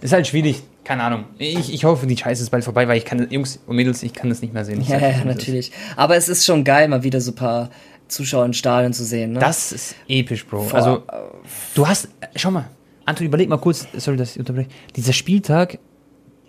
Ist 0.00 0.12
halt 0.12 0.26
schwierig, 0.26 0.62
keine 0.84 1.02
Ahnung. 1.02 1.24
Ich, 1.38 1.72
ich 1.72 1.84
hoffe, 1.84 2.06
die 2.06 2.16
Scheiße 2.16 2.42
ist 2.42 2.50
bald 2.50 2.64
vorbei, 2.64 2.86
weil 2.88 2.98
ich 2.98 3.04
kann, 3.04 3.26
Jungs 3.30 3.58
und 3.66 3.76
Mädels, 3.76 4.02
ich 4.02 4.12
kann 4.12 4.28
das 4.28 4.42
nicht 4.42 4.52
mehr 4.52 4.64
sehen. 4.64 4.82
Ja, 4.86 4.98
ja, 4.98 5.08
es 5.08 5.18
ist. 5.18 5.24
natürlich. 5.24 5.72
Aber 5.96 6.16
es 6.16 6.28
ist 6.28 6.44
schon 6.44 6.62
geil, 6.64 6.88
mal 6.88 7.02
wieder 7.02 7.20
so 7.20 7.32
ein 7.32 7.36
paar 7.36 7.70
Zuschauer 8.08 8.44
in 8.44 8.52
Stadien 8.52 8.92
zu 8.92 9.02
sehen, 9.04 9.32
ne? 9.32 9.38
Das 9.38 9.72
ist 9.72 9.94
episch, 10.08 10.44
Bro. 10.46 10.62
Vor- 10.64 10.78
Also, 10.78 11.02
du 11.74 11.88
hast, 11.88 12.08
schau 12.36 12.50
mal, 12.50 12.68
Anton, 13.06 13.26
überleg 13.26 13.48
mal 13.48 13.56
kurz, 13.58 13.86
sorry, 13.96 14.16
dass 14.18 14.32
ich 14.32 14.38
unterbreche. 14.40 14.68
Dieser 14.94 15.12
Spieltag 15.14 15.78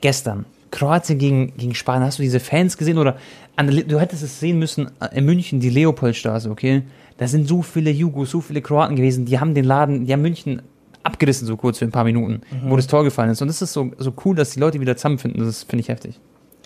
gestern, 0.02 0.46
Kroatien 0.72 1.18
gegen, 1.18 1.56
gegen 1.56 1.74
Spanien, 1.74 2.04
hast 2.08 2.20
du 2.20 2.24
diese 2.24 2.40
Fans 2.42 2.78
gesehen 2.78 2.98
oder 2.98 3.18
an 3.56 3.68
du 3.68 4.00
hättest 4.00 4.24
es 4.24 4.40
sehen 4.42 4.60
müssen 4.60 4.88
äh, 5.00 5.18
in 5.18 5.24
München, 5.26 5.62
die 5.62 5.70
Leopoldstraße, 5.70 6.50
okay? 6.50 6.84
Da 7.18 7.28
sind 7.28 7.48
so 7.48 7.62
viele 7.62 7.92
Jugos, 7.92 8.32
so 8.32 8.42
viele 8.42 8.62
Kroaten 8.62 8.98
gewesen, 8.98 9.26
die 9.26 9.40
haben 9.40 9.54
den 9.54 9.64
Laden, 9.64 10.06
die 10.06 10.12
haben 10.12 10.22
München 10.22 10.62
abgerissen 11.06 11.46
so 11.48 11.56
kurz 11.58 11.78
für 11.80 11.86
ein 11.86 11.92
paar 11.92 12.04
Minuten, 12.04 12.42
Mhm. 12.52 12.70
wo 12.70 12.76
das 12.76 12.88
Tor 12.88 13.04
gefallen 13.04 13.30
ist. 13.30 13.42
Und 13.42 13.48
das 13.48 13.62
ist 13.62 13.74
so, 13.74 13.92
so 13.98 14.14
cool, 14.26 14.36
dass 14.36 14.52
die 14.52 14.60
Leute 14.60 14.80
wieder 14.80 14.96
zusammenfinden. 14.98 15.44
Das 15.46 15.64
finde 15.64 15.82
ich 15.82 15.90
heftig. 15.90 16.20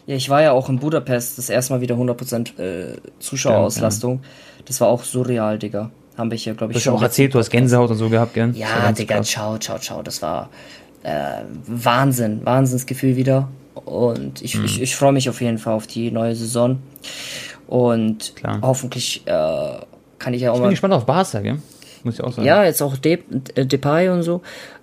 Ja, 0.06 0.16
ich 0.16 0.30
war 0.30 0.42
ja 0.42 0.52
auch 0.54 0.70
in 0.70 0.80
Budapest, 0.80 1.38
das 1.38 1.50
erste 1.50 1.74
Mal 1.74 1.82
wieder 1.82 1.96
100% 1.96 2.58
äh, 2.60 2.98
Zuschauerauslastung. 3.20 4.22
Das 4.66 4.82
war 4.82 4.88
auch 4.88 5.04
surreal, 5.04 5.60
Digga. 5.60 5.92
Haben 6.18 6.32
wir 6.32 6.38
hier, 6.38 6.54
glaube 6.56 6.74
Du 6.74 6.78
ich, 6.80 6.86
hast 6.86 6.92
ja 6.92 6.98
auch 6.98 7.02
erzählt, 7.02 7.34
du 7.34 7.40
hast 7.40 7.50
Gänsehaut 7.50 7.90
und 7.92 7.98
so 7.98 8.10
gehabt, 8.10 8.34
gell? 8.34 8.52
Ja, 8.56 8.92
Digga, 8.92 9.18
krass. 9.18 9.28
ciao, 9.28 9.58
ciao, 9.58 9.78
ciao. 9.78 10.02
Das 10.02 10.22
war 10.22 10.50
äh, 11.04 11.44
Wahnsinn, 11.68 12.42
Wahnsinnsgefühl 12.46 13.16
wieder. 13.16 13.48
Und 13.76 14.42
ich, 14.42 14.58
mhm. 14.58 14.66
ich, 14.66 14.82
ich 14.82 14.96
freue 14.96 15.14
mich 15.14 15.30
auf 15.30 15.40
jeden 15.42 15.58
Fall 15.60 15.74
auf 15.74 15.88
die 15.88 16.12
neue 16.12 16.36
Saison. 16.36 16.80
Und 17.68 18.36
Klar. 18.36 18.60
hoffentlich 18.62 19.22
äh, 19.26 19.32
kann 20.18 20.34
ich 20.34 20.42
ja 20.42 20.52
auch 20.52 20.56
ich 20.56 20.60
mal. 20.62 20.66
Ich 20.66 20.82
bin 20.82 20.90
gespannt 20.90 20.94
auf 20.96 21.06
Barca, 21.06 21.40
gell? 21.40 21.60
Muss 22.04 22.16
ich 22.16 22.24
auch 22.24 22.32
sagen. 22.32 22.48
Ja, 22.48 22.64
jetzt 22.64 22.82
auch 22.82 22.98
De 22.98 23.20
äh, 23.56 23.66
Depay 23.66 24.10
und 24.10 24.24
so. 24.24 24.42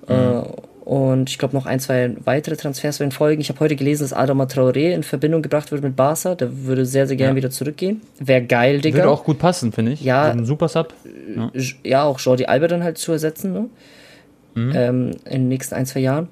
Mhm. 0.09 0.14
Äh, 0.14 0.43
und 0.87 1.31
ich 1.31 1.39
glaube 1.39 1.57
noch 1.57 1.67
ein, 1.67 1.81
zwei 1.81 2.14
weitere 2.25 2.57
Transfers 2.57 3.01
werden 3.01 3.11
folgen. 3.11 3.41
Ich 3.41 3.49
habe 3.49 3.59
heute 3.59 3.75
gelesen, 3.75 4.05
dass 4.05 4.12
Adama 4.12 4.45
Traoré 4.45 4.93
in 4.93 5.03
Verbindung 5.03 5.43
gebracht 5.43 5.73
wird 5.73 5.83
mit 5.83 5.97
Barca. 5.97 6.37
Der 6.37 6.64
würde 6.64 6.87
sehr, 6.87 7.09
sehr 7.09 7.17
gerne 7.17 7.33
ja. 7.33 7.37
wieder 7.37 7.51
zurückgehen. 7.51 8.03
Wäre 8.21 8.43
geil, 8.43 8.81
Digga. 8.81 8.99
Würde 8.99 9.11
auch 9.11 9.25
gut 9.25 9.41
passen, 9.41 9.73
finde 9.73 9.93
ich. 9.93 10.01
Ja. 10.03 10.31
Ein 10.31 10.47
super 10.47 10.69
Sub. 10.69 10.95
Ja. 11.35 11.51
ja, 11.83 12.05
auch 12.05 12.21
Jordi 12.21 12.47
Alba 12.47 12.69
dann 12.69 12.85
halt 12.85 12.99
zu 12.99 13.11
ersetzen, 13.11 13.53
ne? 13.53 13.67
Mhm. 14.55 14.73
Ähm, 14.77 15.11
in 15.25 15.33
den 15.33 15.49
nächsten 15.49 15.75
ein, 15.75 15.87
zwei 15.87 16.01
Jahren. 16.01 16.29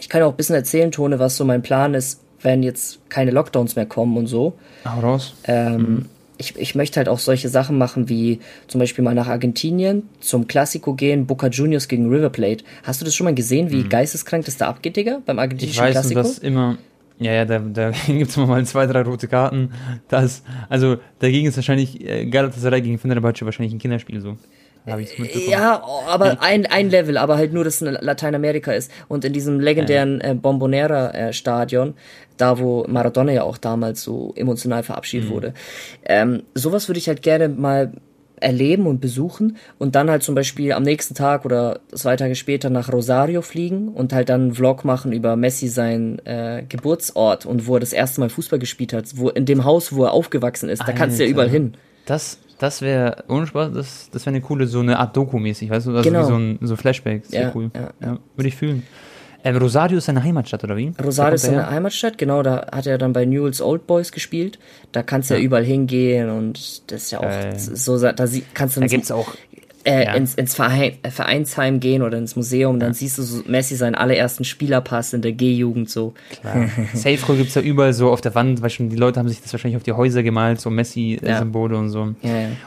Ich 0.00 0.08
kann 0.08 0.22
auch 0.22 0.30
ein 0.30 0.36
bisschen 0.36 0.56
erzählen, 0.56 0.90
Tone, 0.90 1.20
was 1.20 1.36
so 1.36 1.44
mein 1.44 1.62
Plan 1.62 1.94
ist, 1.94 2.20
wenn 2.42 2.64
jetzt 2.64 2.98
keine 3.10 3.30
Lockdowns 3.30 3.76
mehr 3.76 3.86
kommen 3.86 4.16
und 4.16 4.26
so. 4.26 4.54
Hau 4.84 4.98
raus. 4.98 5.34
Ähm, 5.44 5.76
mhm 5.76 6.04
ich, 6.44 6.58
ich 6.58 6.74
möchte 6.74 6.98
halt 6.98 7.08
auch 7.08 7.18
solche 7.18 7.48
Sachen 7.48 7.78
machen, 7.78 8.08
wie 8.08 8.40
zum 8.68 8.78
Beispiel 8.78 9.02
mal 9.04 9.14
nach 9.14 9.28
Argentinien 9.28 10.08
zum 10.20 10.46
Classico 10.46 10.94
gehen, 10.94 11.26
Boca 11.26 11.48
Juniors 11.48 11.88
gegen 11.88 12.08
River 12.08 12.30
Plate. 12.30 12.64
Hast 12.82 13.00
du 13.00 13.04
das 13.04 13.14
schon 13.14 13.24
mal 13.24 13.34
gesehen, 13.34 13.70
wie 13.70 13.84
mhm. 13.84 13.88
geisteskrank 13.88 14.44
das 14.44 14.56
da 14.56 14.68
abgeht, 14.68 14.96
Digga, 14.96 15.20
beim 15.24 15.38
argentinischen 15.38 15.76
ich 15.76 15.80
weiß, 15.80 15.92
Classico? 15.92 16.20
Ich 16.20 16.26
weiß, 16.26 16.38
immer, 16.38 16.78
ja, 17.18 17.32
ja, 17.32 17.44
da, 17.44 17.58
da 17.58 17.90
gibt 18.06 18.30
es 18.30 18.36
mal 18.36 18.64
zwei, 18.66 18.86
drei 18.86 19.02
rote 19.02 19.28
Karten. 19.28 19.72
Das, 20.08 20.42
also 20.68 20.96
dagegen 21.20 21.46
ist 21.48 21.56
wahrscheinlich 21.56 22.04
äh, 22.04 22.26
Galatasaray 22.26 22.82
gegen 22.82 22.98
Fenerbahce 22.98 23.44
wahrscheinlich 23.44 23.72
ein 23.72 23.78
Kinderspiel 23.78 24.20
so. 24.20 24.36
Ja, 25.48 25.82
aber 26.08 26.42
ein, 26.42 26.66
ein 26.66 26.90
Level, 26.90 27.16
aber 27.16 27.38
halt 27.38 27.54
nur, 27.54 27.64
dass 27.64 27.76
es 27.76 27.82
in 27.82 27.94
Lateinamerika 27.94 28.72
ist. 28.72 28.90
Und 29.08 29.24
in 29.24 29.32
diesem 29.32 29.58
legendären 29.58 30.20
äh, 30.20 30.34
Bombonera-Stadion, 30.34 31.88
äh, 31.88 31.92
da 32.36 32.58
wo 32.58 32.84
Maradona 32.88 33.32
ja 33.32 33.42
auch 33.42 33.58
damals 33.58 34.02
so 34.02 34.32
emotional 34.36 34.82
verabschiedet 34.82 35.28
mhm. 35.28 35.34
wurde. 35.34 35.54
Ähm, 36.04 36.42
sowas 36.54 36.88
würde 36.88 36.98
ich 36.98 37.08
halt 37.08 37.22
gerne 37.22 37.48
mal 37.48 37.92
erleben 38.44 38.86
und 38.86 39.00
besuchen 39.00 39.56
und 39.78 39.94
dann 39.94 40.10
halt 40.10 40.22
zum 40.22 40.34
Beispiel 40.34 40.72
am 40.72 40.82
nächsten 40.82 41.14
Tag 41.14 41.44
oder 41.44 41.80
zwei 41.92 42.16
Tage 42.16 42.34
später 42.34 42.68
nach 42.70 42.92
Rosario 42.92 43.42
fliegen 43.42 43.88
und 43.88 44.12
halt 44.12 44.28
dann 44.28 44.42
einen 44.42 44.54
Vlog 44.54 44.84
machen 44.84 45.12
über 45.12 45.36
Messi 45.36 45.68
seinen 45.68 46.18
äh, 46.26 46.64
Geburtsort 46.68 47.46
und 47.46 47.66
wo 47.66 47.76
er 47.76 47.80
das 47.80 47.92
erste 47.92 48.20
Mal 48.20 48.28
Fußball 48.28 48.58
gespielt 48.58 48.92
hat, 48.92 49.06
wo 49.16 49.30
in 49.30 49.46
dem 49.46 49.64
Haus, 49.64 49.94
wo 49.94 50.04
er 50.04 50.12
aufgewachsen 50.12 50.68
ist, 50.68 50.80
Alter. 50.80 50.92
da 50.92 50.98
kannst 50.98 51.18
du 51.18 51.24
ja 51.24 51.30
überall 51.30 51.48
hin. 51.48 51.74
Das, 52.06 52.38
das 52.58 52.82
wäre, 52.82 53.24
ohne 53.28 53.46
Spaß, 53.46 53.72
das, 53.72 54.10
das 54.10 54.26
wäre 54.26 54.36
eine 54.36 54.44
coole, 54.44 54.66
so 54.66 54.80
eine 54.80 54.98
Art 54.98 55.16
Doku-mäßig, 55.16 55.70
weißt 55.70 55.86
du? 55.86 55.96
Also 55.96 56.08
genau. 56.08 56.22
wie 56.22 56.26
so 56.26 56.36
ein 56.36 56.58
so 56.60 56.76
Flashback, 56.76 57.22
das 57.22 57.32
ja, 57.32 57.52
cool. 57.54 57.70
Ja, 57.74 57.90
ja. 58.00 58.18
Würde 58.36 58.48
ich 58.48 58.56
fühlen. 58.56 58.82
Ähm, 59.44 59.56
Rosario 59.58 59.98
ist 59.98 60.06
seine 60.06 60.22
Heimatstadt, 60.22 60.64
oder 60.64 60.76
wie? 60.76 60.92
Rosario 61.02 61.34
ist 61.34 61.42
seine 61.42 61.68
Heimatstadt, 61.68 62.16
genau. 62.16 62.42
Da 62.42 62.66
hat 62.72 62.86
er 62.86 62.96
dann 62.96 63.12
bei 63.12 63.26
Newell's 63.26 63.60
Old 63.60 63.86
Boys 63.86 64.10
gespielt. 64.10 64.58
Da 64.92 65.02
kannst 65.02 65.30
du 65.30 65.34
ja, 65.34 65.40
ja 65.40 65.46
überall 65.46 65.64
hingehen 65.64 66.30
und 66.30 66.90
das 66.90 67.04
ist 67.04 67.10
ja 67.10 67.20
auch 67.20 67.24
äh, 67.24 67.52
so, 67.58 67.98
da 67.98 68.12
kannst 68.54 68.76
du 68.76 68.80
da 68.80 68.86
gibt's 68.86 69.10
auch 69.10 69.34
äh, 69.84 70.04
ja. 70.04 70.14
ins, 70.14 70.34
ins 70.34 70.54
Verein, 70.54 70.94
äh, 71.02 71.10
Vereinsheim 71.10 71.78
gehen 71.78 72.02
oder 72.02 72.16
ins 72.16 72.36
Museum, 72.36 72.80
dann 72.80 72.90
ja. 72.90 72.94
siehst 72.94 73.18
du 73.18 73.22
so 73.22 73.42
Messi 73.46 73.76
seinen 73.76 73.94
allerersten 73.94 74.44
Spielerpass 74.44 75.12
in 75.12 75.20
der 75.20 75.32
G-Jugend 75.32 75.90
so. 75.90 76.14
Klar. 76.40 76.68
Safe 76.94 77.18
gibt 77.36 77.48
es 77.50 77.54
ja 77.54 77.62
überall 77.62 77.92
so 77.92 78.10
auf 78.10 78.22
der 78.22 78.34
Wand, 78.34 78.62
weil 78.62 78.70
schon 78.70 78.88
die 78.88 78.96
Leute 78.96 79.20
haben 79.20 79.28
sich 79.28 79.42
das 79.42 79.52
wahrscheinlich 79.52 79.76
auf 79.76 79.82
die 79.82 79.92
Häuser 79.92 80.22
gemalt, 80.22 80.60
so 80.60 80.70
Messi-Symbole 80.70 81.74
ja. 81.74 81.80
und 81.80 81.90
so. 81.90 82.14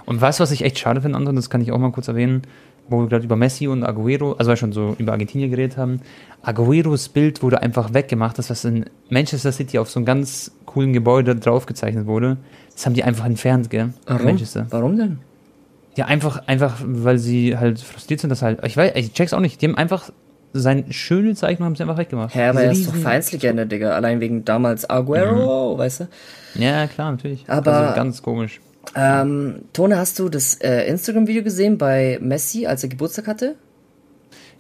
Und 0.05 0.21
weißt 0.21 0.39
du, 0.39 0.43
was 0.43 0.51
ich 0.51 0.63
echt 0.63 0.77
schade 0.77 1.01
finde, 1.01 1.17
Anton, 1.17 1.35
das 1.35 1.49
kann 1.49 1.61
ich 1.61 1.71
auch 1.71 1.79
mal 1.79 1.91
kurz 1.91 2.07
erwähnen, 2.07 2.43
wo 2.89 3.01
wir 3.01 3.07
gerade 3.07 3.25
über 3.25 3.35
Messi 3.35 3.67
und 3.67 3.83
Aguero, 3.83 4.33
also 4.33 4.55
schon 4.55 4.71
so 4.71 4.95
über 4.97 5.11
Argentinien 5.11 5.49
geredet 5.49 5.77
haben. 5.77 6.01
Agueros 6.41 7.09
Bild 7.09 7.43
wurde 7.43 7.61
einfach 7.61 7.93
weggemacht, 7.93 8.37
das 8.37 8.49
was 8.49 8.63
in 8.65 8.85
Manchester 9.09 9.51
City 9.51 9.79
auf 9.79 9.89
so 9.89 9.99
einem 9.99 10.05
ganz 10.05 10.51
coolen 10.65 10.93
Gebäude 10.93 11.35
draufgezeichnet 11.35 12.05
wurde. 12.05 12.37
Das 12.73 12.85
haben 12.85 12.93
die 12.93 13.03
einfach 13.03 13.25
entfernt, 13.25 13.69
gell? 13.69 13.93
Warum? 14.05 14.25
Manchester. 14.25 14.67
Warum 14.69 14.97
denn? 14.97 15.19
Ja, 15.95 16.05
einfach, 16.05 16.47
einfach, 16.47 16.75
weil 16.85 17.17
sie 17.17 17.57
halt 17.57 17.79
frustriert 17.79 18.19
sind, 18.19 18.29
dass 18.29 18.41
halt, 18.41 18.63
ich 18.65 18.77
weiß, 18.77 18.91
ich 18.95 19.13
check's 19.13 19.33
auch 19.33 19.39
nicht, 19.39 19.61
die 19.61 19.67
haben 19.67 19.75
einfach 19.75 20.11
sein 20.53 20.85
schöne 20.91 21.35
Zeichen 21.35 21.63
haben 21.63 21.75
sie 21.75 21.83
einfach 21.83 21.97
weggemacht. 21.97 22.35
Ja, 22.35 22.51
aber 22.51 22.63
er 22.63 22.71
ist 22.71 22.87
doch 22.87 22.95
Vereinslegende, 22.95 23.65
Digga, 23.65 23.91
allein 23.91 24.19
wegen 24.19 24.45
damals 24.45 24.89
Aguero, 24.89 25.73
mhm. 25.73 25.79
weißt 25.79 26.01
du? 26.01 26.07
Ja, 26.55 26.87
klar, 26.87 27.11
natürlich. 27.11 27.45
Aber 27.49 27.73
also 27.73 27.95
ganz 27.95 28.21
komisch. 28.21 28.61
Ähm, 28.95 29.65
Tone, 29.73 29.97
hast 29.97 30.19
du 30.19 30.29
das 30.29 30.55
äh, 30.55 30.87
Instagram-Video 30.87 31.43
gesehen 31.43 31.77
bei 31.77 32.17
Messi, 32.21 32.65
als 32.65 32.83
er 32.83 32.89
Geburtstag 32.89 33.27
hatte? 33.27 33.55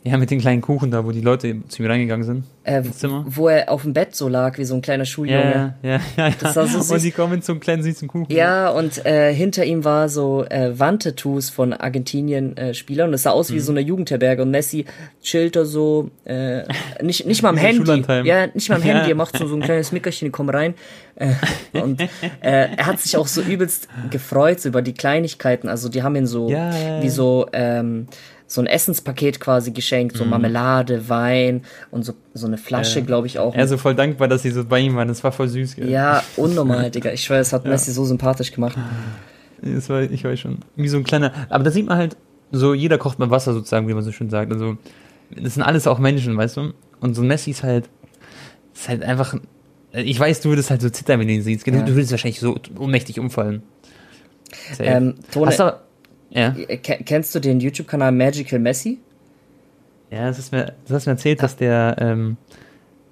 Ja, 0.07 0.17
mit 0.17 0.31
den 0.31 0.39
kleinen 0.39 0.61
Kuchen 0.61 0.91
da, 0.91 1.05
wo 1.05 1.11
die 1.11 1.21
Leute 1.21 1.55
zu 1.67 1.81
mir 1.81 1.89
reingegangen 1.89 2.25
sind. 2.25 2.43
Äh, 2.63 2.77
ins 2.77 2.97
Zimmer. 2.97 3.25
Wo 3.27 3.47
er 3.47 3.69
auf 3.71 3.83
dem 3.83 3.93
Bett 3.93 4.15
so 4.15 4.27
lag, 4.27 4.57
wie 4.57 4.65
so 4.65 4.75
ein 4.75 4.81
kleiner 4.81 5.05
Schuljunge. 5.05 5.75
Ja, 5.81 5.89
ja, 5.89 6.01
ja. 6.17 6.33
Das 6.39 6.55
war 6.55 6.67
so 6.67 6.79
süß. 6.79 6.91
Und 6.91 7.03
die 7.03 7.11
kommen 7.11 7.41
zum 7.41 7.59
kleinen 7.59 7.83
süßen 7.83 8.07
Kuchen. 8.07 8.33
Ja, 8.33 8.69
und 8.69 9.05
äh, 9.05 9.33
hinter 9.33 9.65
ihm 9.65 9.83
war 9.83 10.09
so 10.09 10.45
äh, 10.45 10.77
Wandtattoos 10.77 11.49
von 11.49 11.73
Argentinien-Spielern. 11.73 13.05
Äh, 13.05 13.09
und 13.09 13.13
es 13.13 13.23
sah 13.23 13.31
aus 13.31 13.49
mhm. 13.49 13.55
wie 13.55 13.59
so 13.59 13.71
eine 13.71 13.81
Jugendherberge. 13.81 14.41
Und 14.41 14.51
Messi 14.51 14.85
chillt 15.21 15.55
da 15.55 15.65
so, 15.65 16.11
äh, 16.25 16.63
nicht, 17.01 17.25
nicht 17.25 17.43
mal 17.43 17.49
am 17.49 17.57
Handy. 17.57 18.03
Ja, 18.23 18.47
nicht 18.47 18.69
mal 18.69 18.75
am 18.75 18.81
Handy. 18.83 19.11
Er 19.11 19.15
macht 19.15 19.37
so, 19.37 19.47
so 19.47 19.55
ein 19.55 19.61
kleines 19.61 19.91
Mickerchen, 19.91 20.31
komm 20.31 20.49
rein. 20.49 20.73
Äh, 21.15 21.81
und 21.81 22.01
äh, 22.01 22.07
er 22.41 22.85
hat 22.85 22.99
sich 22.99 23.17
auch 23.17 23.27
so 23.27 23.41
übelst 23.41 23.87
gefreut 24.11 24.63
über 24.65 24.81
die 24.81 24.93
Kleinigkeiten. 24.93 25.67
Also 25.69 25.89
die 25.89 26.03
haben 26.03 26.15
ihn 26.15 26.27
so, 26.27 26.49
ja, 26.49 26.71
ja, 26.71 27.01
wie 27.01 27.09
so, 27.09 27.47
ähm, 27.53 28.07
so 28.47 28.61
ein 28.61 28.67
Essenspaket 28.67 29.39
quasi 29.39 29.71
geschenkt, 29.71 30.15
so 30.15 30.23
mm. 30.25 30.29
Marmelade, 30.29 31.09
Wein 31.09 31.63
und 31.91 32.03
so, 32.03 32.13
so 32.33 32.47
eine 32.47 32.57
Flasche, 32.57 32.99
äh, 32.99 33.01
glaube 33.01 33.27
ich 33.27 33.39
auch. 33.39 33.53
Er 33.53 33.65
ist 33.65 33.71
so 33.71 33.77
voll 33.77 33.93
dankbar, 33.93 34.29
dass 34.29 34.41
sie 34.41 34.51
so 34.51 34.63
bei 34.63 34.79
ihm 34.79 34.95
waren. 34.95 35.09
Das 35.09 35.23
war 35.23 35.33
voll 35.33 35.49
süß. 35.49 35.75
Gell? 35.75 35.89
Ja, 35.89 36.23
unnormal, 36.37 36.89
Digga. 36.89 37.11
Ich 37.11 37.23
schwöre, 37.23 37.41
es 37.41 37.51
hat 37.51 37.65
ja. 37.65 37.69
Messi 37.69 37.91
so 37.91 38.05
sympathisch 38.05 38.53
gemacht. 38.53 38.77
Das 39.61 39.89
war, 39.89 40.01
ich 40.01 40.23
weiß 40.23 40.39
schon. 40.39 40.59
Wie 40.77 40.87
so 40.87 40.97
ein 40.97 41.03
kleiner. 41.03 41.33
Aber 41.49 41.65
da 41.65 41.71
sieht 41.71 41.87
man 41.87 41.97
halt, 41.97 42.15
so 42.51 42.73
jeder 42.73 42.97
kocht 42.97 43.19
mit 43.19 43.29
Wasser 43.29 43.53
sozusagen, 43.53 43.87
wie 43.89 43.93
man 43.93 44.03
so 44.03 44.13
schön 44.13 44.29
sagt. 44.29 44.51
Also, 44.51 44.77
das 45.35 45.55
sind 45.55 45.63
alles 45.63 45.85
auch 45.85 45.99
Menschen, 45.99 46.37
weißt 46.37 46.55
du? 46.57 46.73
Und 47.01 47.15
so 47.15 47.21
ein 47.21 47.27
Messi 47.27 47.51
ist 47.51 47.63
halt, 47.63 47.89
ist 48.73 48.87
halt 48.87 49.03
einfach. 49.03 49.35
Ich 49.91 50.19
weiß, 50.19 50.41
du 50.41 50.49
würdest 50.49 50.69
halt 50.69 50.81
so 50.81 50.89
zittern, 50.89 51.19
wenn 51.19 51.27
du 51.27 51.33
ihn 51.33 51.41
siehst. 51.41 51.67
Ja. 51.67 51.81
Du 51.81 51.95
würdest 51.95 52.11
wahrscheinlich 52.11 52.39
so 52.39 52.57
ohnmächtig 52.77 53.19
umfallen. 53.19 53.63
Ähm, 54.79 55.15
Tone, 55.31 55.47
Hast 55.47 55.59
du, 55.59 55.73
ja. 56.29 56.55
Äh, 56.67 56.77
kennst 56.77 57.33
du 57.35 57.39
den 57.39 57.59
YouTube-Kanal 57.59 58.11
Magical 58.11 58.59
Messi? 58.59 58.99
Ja, 60.11 60.27
das 60.27 60.39
ist 60.39 60.51
mir, 60.51 60.73
das 60.85 60.95
hast 60.95 61.05
mir 61.05 61.13
erzählt, 61.13 61.43
dass 61.43 61.55
der, 61.55 61.95
ähm, 61.99 62.37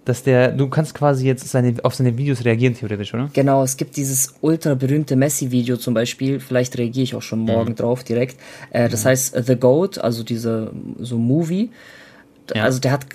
dass 0.05 0.24
der, 0.24 0.51
du 0.51 0.70
kannst 0.70 0.93
quasi 0.93 1.26
jetzt 1.26 1.47
seine, 1.47 1.76
auf 1.84 1.95
seine 1.95 2.18
Videos 2.18 2.45
reagieren, 2.45 2.76
theoretisch, 2.76 3.13
oder? 3.13 3.30
Genau, 3.34 3.63
es 3.63 3.76
gibt 3.76 3.97
dieses 3.97 4.36
ultra 4.41 4.76
berühmte 4.76 5.16
Messi-Video 5.16 5.78
zum 5.78 5.93
Beispiel, 5.93 6.39
vielleicht 6.39 6.78
reagiere 6.78 7.03
ich 7.03 7.16
auch 7.16 7.22
schon 7.22 7.39
morgen 7.39 7.72
mhm. 7.72 7.76
drauf 7.76 8.03
direkt. 8.03 8.38
Äh, 8.70 8.88
das 8.88 9.03
mhm. 9.03 9.09
heißt 9.09 9.45
The 9.45 9.55
Goat, 9.55 9.97
also 9.97 10.24
diese, 10.24 10.72
so 10.99 11.18
Movie. 11.18 11.72
Ja. 12.53 12.63
Also 12.63 12.80
der 12.80 12.91
hat, 12.91 13.05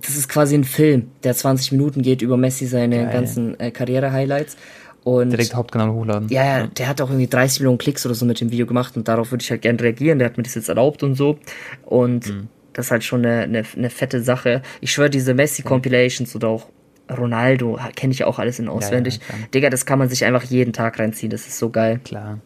das 0.00 0.16
ist 0.16 0.28
quasi 0.28 0.54
ein 0.54 0.64
Film, 0.64 1.10
der 1.24 1.34
20 1.34 1.72
Minuten 1.72 2.02
geht 2.02 2.22
über 2.22 2.36
Messi 2.36 2.66
seine 2.66 3.04
Geil. 3.04 3.12
ganzen 3.12 3.58
äh, 3.58 3.70
Karriere-Highlights. 3.70 4.56
Und 5.04 5.30
Direkt 5.30 5.54
Hauptkanal 5.54 5.92
hochladen. 5.92 6.28
Ja, 6.30 6.44
ja, 6.44 6.66
der 6.66 6.88
hat 6.88 7.00
auch 7.02 7.10
irgendwie 7.10 7.26
30 7.26 7.60
Millionen 7.60 7.76
Klicks 7.76 8.06
oder 8.06 8.14
so 8.14 8.24
mit 8.24 8.40
dem 8.40 8.50
Video 8.50 8.66
gemacht 8.66 8.96
und 8.96 9.06
darauf 9.06 9.30
würde 9.30 9.42
ich 9.42 9.50
halt 9.50 9.60
gerne 9.60 9.78
reagieren. 9.78 10.18
Der 10.18 10.26
hat 10.26 10.38
mir 10.38 10.42
das 10.42 10.54
jetzt 10.54 10.70
erlaubt 10.70 11.02
und 11.02 11.14
so. 11.14 11.38
Und 11.84 12.26
mhm. 12.26 12.48
das 12.72 12.86
ist 12.86 12.90
halt 12.90 13.04
schon 13.04 13.24
eine, 13.24 13.42
eine, 13.42 13.64
eine 13.76 13.90
fette 13.90 14.22
Sache. 14.22 14.62
Ich 14.80 14.92
schwöre, 14.92 15.10
diese 15.10 15.34
Messi-Compilations 15.34 16.34
oder 16.34 16.48
auch 16.48 16.68
Ronaldo, 17.10 17.78
kenne 17.96 18.14
ich 18.14 18.24
auch 18.24 18.38
alles 18.38 18.58
in 18.58 18.68
auswendig. 18.68 19.16
Ja, 19.16 19.36
ja, 19.36 19.46
Digga, 19.52 19.70
das 19.70 19.84
kann 19.84 19.98
man 19.98 20.08
sich 20.08 20.24
einfach 20.24 20.44
jeden 20.44 20.72
Tag 20.72 20.98
reinziehen. 20.98 21.30
Das 21.30 21.46
ist 21.46 21.58
so 21.58 21.68
geil. 21.68 22.00
Klar. 22.02 22.38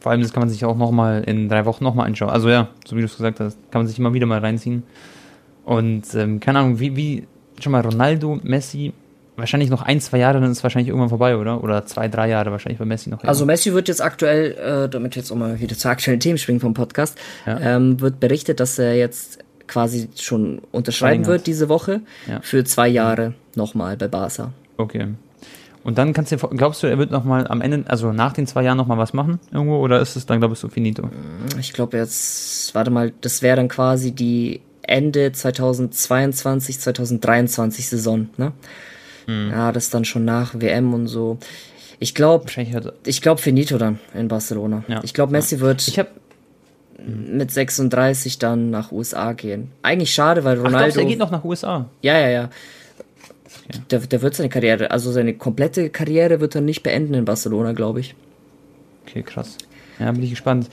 Vor 0.00 0.10
allem, 0.10 0.22
das 0.22 0.32
kann 0.32 0.40
man 0.40 0.48
sich 0.48 0.64
auch 0.64 0.76
nochmal 0.76 1.22
in 1.24 1.48
drei 1.48 1.64
Wochen 1.64 1.84
nochmal 1.84 2.06
anschauen. 2.06 2.30
Also 2.30 2.48
ja, 2.48 2.70
so 2.84 2.96
wie 2.96 3.00
du 3.00 3.06
es 3.06 3.16
gesagt 3.16 3.38
hast, 3.38 3.56
kann 3.70 3.82
man 3.82 3.86
sich 3.86 3.98
immer 3.98 4.14
wieder 4.14 4.26
mal 4.26 4.40
reinziehen. 4.40 4.82
Und 5.64 6.12
ähm, 6.14 6.40
keine 6.40 6.58
Ahnung, 6.58 6.80
wie, 6.80 6.96
wie 6.96 7.26
schon 7.60 7.72
mal 7.72 7.82
Ronaldo, 7.82 8.40
Messi, 8.42 8.92
wahrscheinlich 9.40 9.70
noch 9.70 9.82
ein, 9.82 10.00
zwei 10.00 10.18
Jahre, 10.18 10.40
dann 10.40 10.50
ist 10.50 10.58
es 10.58 10.62
wahrscheinlich 10.62 10.88
irgendwann 10.88 11.08
vorbei, 11.08 11.36
oder? 11.36 11.62
Oder 11.62 11.86
zwei, 11.86 12.08
drei 12.08 12.28
Jahre 12.28 12.50
wahrscheinlich 12.50 12.78
bei 12.78 12.84
Messi 12.84 13.10
noch. 13.10 13.24
Also 13.24 13.44
Messi 13.44 13.72
wird 13.72 13.88
jetzt 13.88 14.02
aktuell, 14.02 14.52
äh, 14.52 14.88
damit 14.88 15.16
wir 15.16 15.22
jetzt 15.22 15.30
auch 15.32 15.36
mal 15.36 15.58
wieder 15.60 15.76
zu 15.76 15.88
aktuellen 15.88 16.20
Themen 16.20 16.38
springen 16.38 16.60
vom 16.60 16.74
Podcast, 16.74 17.18
ja. 17.46 17.58
ähm, 17.60 18.00
wird 18.00 18.20
berichtet, 18.20 18.60
dass 18.60 18.78
er 18.78 18.96
jetzt 18.96 19.38
quasi 19.66 20.08
schon 20.18 20.60
unterschreiben 20.72 21.26
wird 21.26 21.46
diese 21.46 21.68
Woche 21.68 22.00
ja. 22.28 22.40
für 22.42 22.64
zwei 22.64 22.88
Jahre 22.88 23.34
nochmal 23.54 23.96
bei 23.96 24.08
Barca. 24.08 24.52
Okay. 24.76 25.08
Und 25.82 25.96
dann 25.96 26.12
kannst 26.12 26.32
du, 26.32 26.36
glaubst 26.36 26.82
du, 26.82 26.86
er 26.86 26.98
wird 26.98 27.10
nochmal 27.10 27.46
am 27.46 27.62
Ende, 27.62 27.84
also 27.88 28.12
nach 28.12 28.32
den 28.32 28.46
zwei 28.46 28.62
Jahren 28.62 28.76
nochmal 28.76 28.98
was 28.98 29.14
machen 29.14 29.40
irgendwo 29.50 29.78
oder 29.78 30.00
ist 30.00 30.16
es 30.16 30.26
dann, 30.26 30.40
glaubst 30.40 30.62
du, 30.62 30.68
finito? 30.68 31.08
Ich 31.58 31.72
glaube 31.72 31.96
jetzt, 31.96 32.74
warte 32.74 32.90
mal, 32.90 33.12
das 33.20 33.40
wäre 33.40 33.56
dann 33.56 33.68
quasi 33.68 34.12
die 34.12 34.60
Ende 34.82 35.32
2022, 35.32 36.80
2023 36.80 37.88
Saison, 37.88 38.28
ne? 38.36 38.52
Mhm. 39.26 39.50
Ja, 39.50 39.72
das 39.72 39.90
dann 39.90 40.04
schon 40.04 40.24
nach 40.24 40.54
WM 40.58 40.94
und 40.94 41.06
so. 41.06 41.38
Ich 41.98 42.14
glaube, 42.14 42.46
ich 43.04 43.20
glaube 43.20 43.40
Finito 43.40 43.76
dann 43.76 43.98
in 44.14 44.28
Barcelona. 44.28 44.84
Ja. 44.88 45.00
Ich 45.04 45.12
glaube, 45.12 45.32
Messi 45.32 45.60
wird 45.60 45.86
ich 45.86 45.98
hab, 45.98 46.08
mit 47.06 47.50
36 47.50 48.38
dann 48.38 48.70
nach 48.70 48.92
USA 48.92 49.32
gehen. 49.32 49.70
Eigentlich 49.82 50.12
schade, 50.12 50.44
weil 50.44 50.56
Ronaldo. 50.56 50.76
Ach, 50.76 50.82
glaubst, 50.82 50.96
er 50.98 51.04
geht 51.04 51.18
noch 51.18 51.30
nach 51.30 51.44
USA. 51.44 51.86
Ja, 52.02 52.18
ja, 52.18 52.28
ja. 52.28 52.50
Okay. 53.68 53.80
Der, 53.90 54.00
der 54.00 54.22
wird 54.22 54.34
seine 54.34 54.48
Karriere, 54.48 54.90
also 54.90 55.12
seine 55.12 55.34
komplette 55.34 55.90
Karriere 55.90 56.40
wird 56.40 56.54
er 56.54 56.60
nicht 56.60 56.82
beenden 56.82 57.14
in 57.14 57.24
Barcelona, 57.24 57.72
glaube 57.72 58.00
ich. 58.00 58.14
Okay, 59.06 59.22
krass. 59.22 59.56
Ja, 59.98 60.10
bin 60.12 60.22
ich 60.22 60.30
gespannt. 60.30 60.68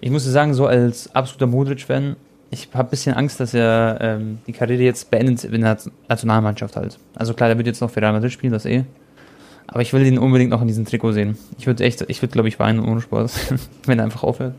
Ich 0.00 0.10
muss 0.10 0.24
sagen, 0.24 0.54
so 0.54 0.66
als 0.66 1.14
absoluter 1.14 1.46
Modric-Fan, 1.46 2.16
ich 2.56 2.68
habe 2.72 2.88
ein 2.88 2.90
bisschen 2.90 3.14
Angst, 3.14 3.38
dass 3.38 3.52
er 3.52 3.98
ähm, 4.00 4.38
die 4.46 4.52
Karriere 4.52 4.82
jetzt 4.82 5.10
beendet 5.10 5.44
in 5.44 5.60
der 5.60 5.76
Nationalmannschaft 6.08 6.76
halt. 6.76 6.98
Also 7.14 7.34
klar, 7.34 7.48
der 7.48 7.58
wird 7.58 7.66
jetzt 7.66 7.80
noch 7.80 7.90
für 7.90 8.00
Real 8.00 8.12
Madrid 8.12 8.32
spielen, 8.32 8.52
das 8.52 8.64
eh. 8.64 8.84
Aber 9.66 9.82
ich 9.82 9.92
will 9.92 10.06
ihn 10.06 10.18
unbedingt 10.18 10.50
noch 10.50 10.62
in 10.62 10.68
diesem 10.68 10.86
Trikot 10.86 11.12
sehen. 11.12 11.36
Ich 11.58 11.66
würde 11.66 11.84
echt, 11.84 12.02
ich 12.08 12.22
würde 12.22 12.32
glaube 12.32 12.48
ich 12.48 12.58
weinen 12.58 12.80
ohne 12.80 13.00
Spaß, 13.00 13.54
wenn 13.86 13.98
er 13.98 14.04
einfach 14.04 14.22
aufhört. 14.22 14.54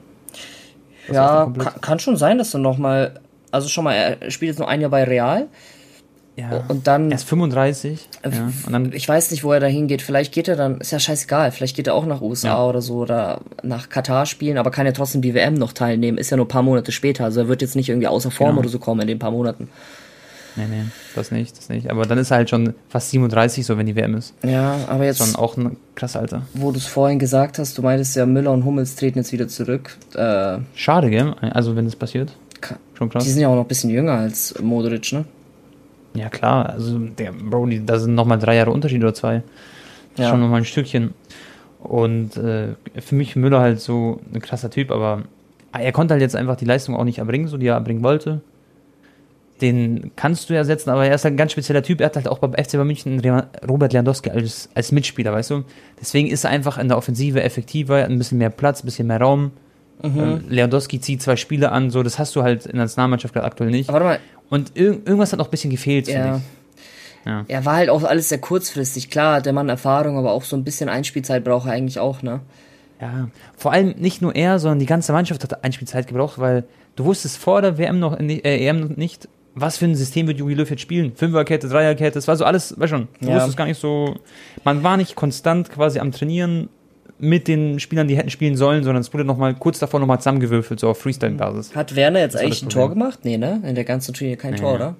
Das 1.07 1.15
ja, 1.15 1.51
kann, 1.57 1.81
kann, 1.81 1.99
schon 1.99 2.17
sein, 2.17 2.37
dass 2.37 2.53
er 2.53 2.59
noch 2.59 2.77
mal, 2.77 3.19
also 3.49 3.67
schon 3.67 3.85
mal, 3.85 3.93
er 3.93 4.29
spielt 4.29 4.49
jetzt 4.49 4.59
noch 4.59 4.67
ein 4.67 4.81
Jahr 4.81 4.91
bei 4.91 5.03
Real. 5.03 5.47
Ja. 6.37 6.63
Und 6.67 6.85
dann. 6.85 7.11
Er 7.11 7.15
ist 7.15 7.27
35. 7.27 8.07
Äh, 8.21 8.29
ja, 8.29 8.51
und 8.65 8.71
dann, 8.71 8.93
ich 8.93 9.09
weiß 9.09 9.31
nicht, 9.31 9.43
wo 9.43 9.51
er 9.51 9.59
da 9.59 9.65
hingeht. 9.65 10.03
Vielleicht 10.03 10.31
geht 10.31 10.47
er 10.47 10.55
dann, 10.55 10.79
ist 10.79 10.91
ja 10.91 10.99
scheißegal. 10.99 11.51
Vielleicht 11.51 11.75
geht 11.75 11.87
er 11.87 11.95
auch 11.95 12.05
nach 12.05 12.21
USA 12.21 12.49
ja. 12.49 12.63
oder 12.63 12.81
so 12.81 12.97
oder 12.97 13.41
nach 13.63 13.89
Katar 13.89 14.27
spielen, 14.27 14.59
aber 14.59 14.69
kann 14.69 14.85
ja 14.85 14.91
trotzdem 14.91 15.23
die 15.23 15.33
WM 15.33 15.55
noch 15.55 15.73
teilnehmen. 15.73 16.19
Ist 16.19 16.29
ja 16.29 16.37
nur 16.37 16.45
ein 16.45 16.49
paar 16.49 16.61
Monate 16.61 16.91
später. 16.91 17.23
Also 17.23 17.41
er 17.41 17.47
wird 17.47 17.63
jetzt 17.63 17.75
nicht 17.75 17.89
irgendwie 17.89 18.07
außer 18.07 18.29
Form 18.29 18.51
genau. 18.51 18.59
oder 18.59 18.69
so 18.69 18.77
kommen 18.77 19.01
in 19.01 19.07
den 19.07 19.19
paar 19.19 19.31
Monaten. 19.31 19.69
Nee, 20.55 20.65
nee, 20.69 20.83
das 21.15 21.31
nicht, 21.31 21.55
das 21.57 21.69
nicht. 21.69 21.89
Aber 21.89 22.05
dann 22.05 22.17
ist 22.17 22.31
er 22.31 22.37
halt 22.37 22.49
schon 22.49 22.73
fast 22.89 23.11
37, 23.11 23.65
so 23.65 23.77
wenn 23.77 23.85
die 23.85 23.95
WM 23.95 24.15
ist. 24.15 24.33
Ja, 24.43 24.75
aber 24.87 25.05
jetzt. 25.05 25.19
Schon 25.19 25.35
auch 25.35 25.57
ein 25.57 25.77
krass 25.95 26.15
Alter. 26.15 26.43
Wo 26.53 26.71
du 26.71 26.77
es 26.77 26.85
vorhin 26.85 27.19
gesagt 27.19 27.59
hast, 27.59 27.77
du 27.77 27.81
meintest 27.81 28.15
ja, 28.15 28.25
Müller 28.25 28.51
und 28.51 28.65
Hummels 28.65 28.95
treten 28.95 29.19
jetzt 29.19 29.31
wieder 29.31 29.47
zurück. 29.47 29.97
Äh, 30.15 30.59
Schade, 30.75 31.09
gell? 31.09 31.35
Also, 31.41 31.75
wenn 31.75 31.85
das 31.85 31.95
passiert. 31.95 32.33
Schon 32.95 33.09
krass. 33.09 33.23
Die 33.23 33.29
sind 33.29 33.41
ja 33.41 33.49
auch 33.49 33.55
noch 33.55 33.65
ein 33.65 33.67
bisschen 33.67 33.91
jünger 33.91 34.13
als 34.13 34.55
Modric, 34.59 35.11
ne? 35.11 35.25
Ja, 36.13 36.29
klar. 36.29 36.69
Also, 36.69 36.97
der 36.99 37.31
Bro, 37.31 37.67
die, 37.67 37.85
da 37.85 37.99
sind 37.99 38.15
nochmal 38.15 38.39
drei 38.39 38.55
Jahre 38.55 38.71
Unterschied 38.71 39.01
oder 39.01 39.13
zwei. 39.13 39.43
Das 40.11 40.19
ja. 40.19 40.25
ist 40.25 40.29
schon 40.31 40.41
nochmal 40.41 40.61
ein 40.61 40.65
Stückchen. 40.65 41.13
Und 41.79 42.37
äh, 42.37 42.69
für 42.99 43.15
mich 43.15 43.35
Müller 43.35 43.59
halt 43.59 43.79
so 43.79 44.19
ein 44.33 44.41
krasser 44.41 44.69
Typ, 44.69 44.91
aber 44.91 45.23
er 45.71 45.91
konnte 45.91 46.13
halt 46.13 46.21
jetzt 46.21 46.35
einfach 46.35 46.55
die 46.55 46.65
Leistung 46.65 46.95
auch 46.95 47.03
nicht 47.03 47.19
erbringen, 47.19 47.47
so 47.47 47.57
die 47.57 47.67
er 47.67 47.75
erbringen 47.75 48.03
wollte 48.03 48.41
den 49.61 50.11
kannst 50.15 50.49
du 50.49 50.53
ja 50.53 50.63
setzen, 50.63 50.89
aber 50.89 51.05
er 51.05 51.15
ist 51.15 51.23
halt 51.23 51.33
ein 51.33 51.37
ganz 51.37 51.51
spezieller 51.51 51.81
Typ. 51.81 51.99
Er 51.99 52.07
hat 52.07 52.15
halt 52.15 52.27
auch 52.27 52.39
beim 52.39 52.53
FC 52.53 52.73
Bayern 52.73 52.87
München 52.87 53.21
Robert 53.67 53.93
Lewandowski 53.93 54.29
als, 54.29 54.69
als 54.73 54.91
Mitspieler, 54.91 55.33
weißt 55.33 55.51
du? 55.51 55.63
Deswegen 55.99 56.27
ist 56.27 56.43
er 56.43 56.51
einfach 56.51 56.77
in 56.77 56.87
der 56.87 56.97
Offensive 56.97 57.41
effektiver, 57.41 58.05
ein 58.05 58.17
bisschen 58.17 58.37
mehr 58.37 58.49
Platz, 58.49 58.83
ein 58.83 58.85
bisschen 58.85 59.07
mehr 59.07 59.19
Raum. 59.19 59.51
Mhm. 60.01 60.19
Ähm, 60.19 60.43
Lewandowski 60.49 60.99
zieht 60.99 61.21
zwei 61.21 61.35
Spiele 61.35 61.71
an, 61.71 61.89
so, 61.89 62.03
das 62.03 62.19
hast 62.19 62.35
du 62.35 62.43
halt 62.43 62.65
in 62.65 62.73
der 62.73 62.83
Nationalmannschaft 62.83 63.33
gerade 63.33 63.47
aktuell 63.47 63.71
nicht. 63.71 63.89
Aber 63.89 64.05
warte 64.05 64.19
mal. 64.19 64.19
Und 64.49 64.77
ir 64.77 64.91
irgendwas 64.91 65.31
hat 65.31 65.39
noch 65.39 65.47
ein 65.47 65.51
bisschen 65.51 65.71
gefehlt, 65.71 66.07
ja. 66.07 66.41
Ja. 67.25 67.43
Er 67.49 67.65
war 67.65 67.75
halt 67.75 67.89
auch 67.89 68.03
alles 68.03 68.29
sehr 68.29 68.37
kurzfristig. 68.37 69.09
Klar, 69.09 69.41
der 69.41 69.51
Mann 69.51 69.67
Erfahrung, 69.67 70.17
aber 70.17 70.31
auch 70.31 70.43
so 70.43 70.55
ein 70.55 70.63
bisschen 70.63 70.87
Einspielzeit 70.87 71.43
braucht 71.43 71.67
er 71.67 71.73
eigentlich 71.73 71.99
auch, 71.99 72.21
ne? 72.21 72.39
Ja, 73.01 73.27
vor 73.55 73.73
allem 73.73 73.95
nicht 73.97 74.21
nur 74.21 74.33
er, 74.33 74.59
sondern 74.59 74.79
die 74.79 74.85
ganze 74.85 75.11
Mannschaft 75.11 75.43
hat 75.43 75.63
Einspielzeit 75.63 76.07
gebraucht, 76.07 76.39
weil 76.39 76.63
du 76.95 77.03
wusstest 77.03 77.37
vor 77.37 77.61
der 77.61 77.77
WM 77.77 77.99
noch, 77.99 78.17
äh, 78.17 78.67
EM 78.67 78.93
nicht, 78.95 79.27
was 79.53 79.77
für 79.77 79.85
ein 79.85 79.95
System 79.95 80.27
wird 80.27 80.39
Jogi 80.39 80.53
Löw 80.53 80.69
jetzt 80.69 80.81
spielen? 80.81 81.13
Fünferkette, 81.15 81.67
Dreierkette, 81.67 82.13
das 82.13 82.27
war 82.27 82.37
so 82.37 82.45
alles, 82.45 82.79
weißt 82.79 82.91
schon, 82.91 83.07
du 83.19 83.27
ja. 83.27 83.35
wusstest 83.35 83.57
gar 83.57 83.65
nicht 83.65 83.79
so, 83.79 84.15
man 84.63 84.83
war 84.83 84.97
nicht 84.97 85.15
konstant 85.15 85.69
quasi 85.69 85.99
am 85.99 86.11
Trainieren 86.11 86.69
mit 87.19 87.47
den 87.47 87.79
Spielern, 87.79 88.07
die 88.07 88.17
hätten 88.17 88.29
spielen 88.29 88.55
sollen, 88.55 88.83
sondern 88.83 89.01
es 89.01 89.13
wurde 89.13 89.25
nochmal 89.25 89.55
kurz 89.55 89.79
davor 89.79 89.99
nochmal 89.99 90.19
zusammengewürfelt, 90.19 90.79
so 90.79 90.89
auf 90.89 90.99
Freestyle-Basis. 90.99 91.75
Hat 91.75 91.95
Werner 91.95 92.19
jetzt 92.19 92.35
eigentlich 92.37 92.61
ein 92.61 92.69
Tor 92.69 92.89
gemacht? 92.89 93.19
Nee, 93.23 93.37
ne? 93.37 93.61
In 93.65 93.75
der 93.75 93.83
ganzen 93.83 94.13
Turnier 94.13 94.37
kein 94.37 94.53
nee, 94.53 94.59
Tor, 94.59 94.75
oder? 94.75 94.95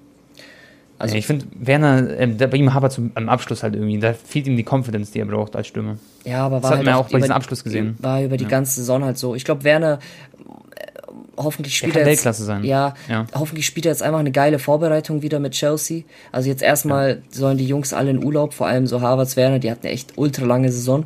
Also 0.98 1.14
ich 1.14 1.26
finde, 1.26 1.46
Werner, 1.54 2.18
äh, 2.18 2.26
bei 2.26 2.56
ihm 2.56 2.74
hapert 2.74 2.92
zum, 2.92 3.12
am 3.14 3.28
Abschluss 3.28 3.62
halt 3.62 3.74
irgendwie, 3.74 4.00
da 4.00 4.14
fehlt 4.14 4.48
ihm 4.48 4.56
die 4.56 4.66
Confidence, 4.68 5.12
die 5.12 5.20
er 5.20 5.26
braucht 5.26 5.54
als 5.54 5.68
Stimme. 5.68 5.98
Ja, 6.24 6.44
aber 6.44 6.56
war 6.56 6.60
das 6.62 6.70
halt 6.70 6.78
hat 6.80 6.86
man 6.86 6.94
auch 6.94 7.08
bei 7.08 7.18
diesem 7.18 7.32
Abschluss 7.32 7.62
gesehen. 7.62 7.96
War 8.00 8.22
über 8.22 8.36
die 8.36 8.44
ja. 8.44 8.50
ganze 8.50 8.80
Saison 8.80 9.04
halt 9.04 9.16
so. 9.16 9.36
Ich 9.36 9.44
glaube, 9.44 9.62
Werner 9.62 10.00
hoffentlich 11.36 11.76
spielt 11.76 11.94
er 11.94 12.00
jetzt, 12.00 12.08
Weltklasse 12.08 12.44
sein. 12.44 12.64
Ja, 12.64 12.94
ja, 13.08 13.26
hoffentlich 13.32 13.64
spielt 13.64 13.86
er 13.86 13.92
jetzt 13.92 14.02
einfach 14.02 14.18
eine 14.18 14.32
geile 14.32 14.58
Vorbereitung 14.58 15.22
wieder 15.22 15.38
mit 15.38 15.52
Chelsea. 15.52 16.02
Also 16.32 16.48
jetzt 16.48 16.62
erstmal 16.62 17.10
ja. 17.10 17.16
sollen 17.30 17.58
die 17.58 17.66
Jungs 17.66 17.92
alle 17.92 18.10
in 18.10 18.24
Urlaub, 18.24 18.52
vor 18.52 18.66
allem 18.66 18.88
so 18.88 19.00
Harvards 19.00 19.36
Werner, 19.36 19.60
die 19.60 19.70
hatten 19.70 19.86
eine 19.86 19.94
echt 19.94 20.18
ultra 20.18 20.44
lange 20.44 20.72
Saison. 20.72 21.04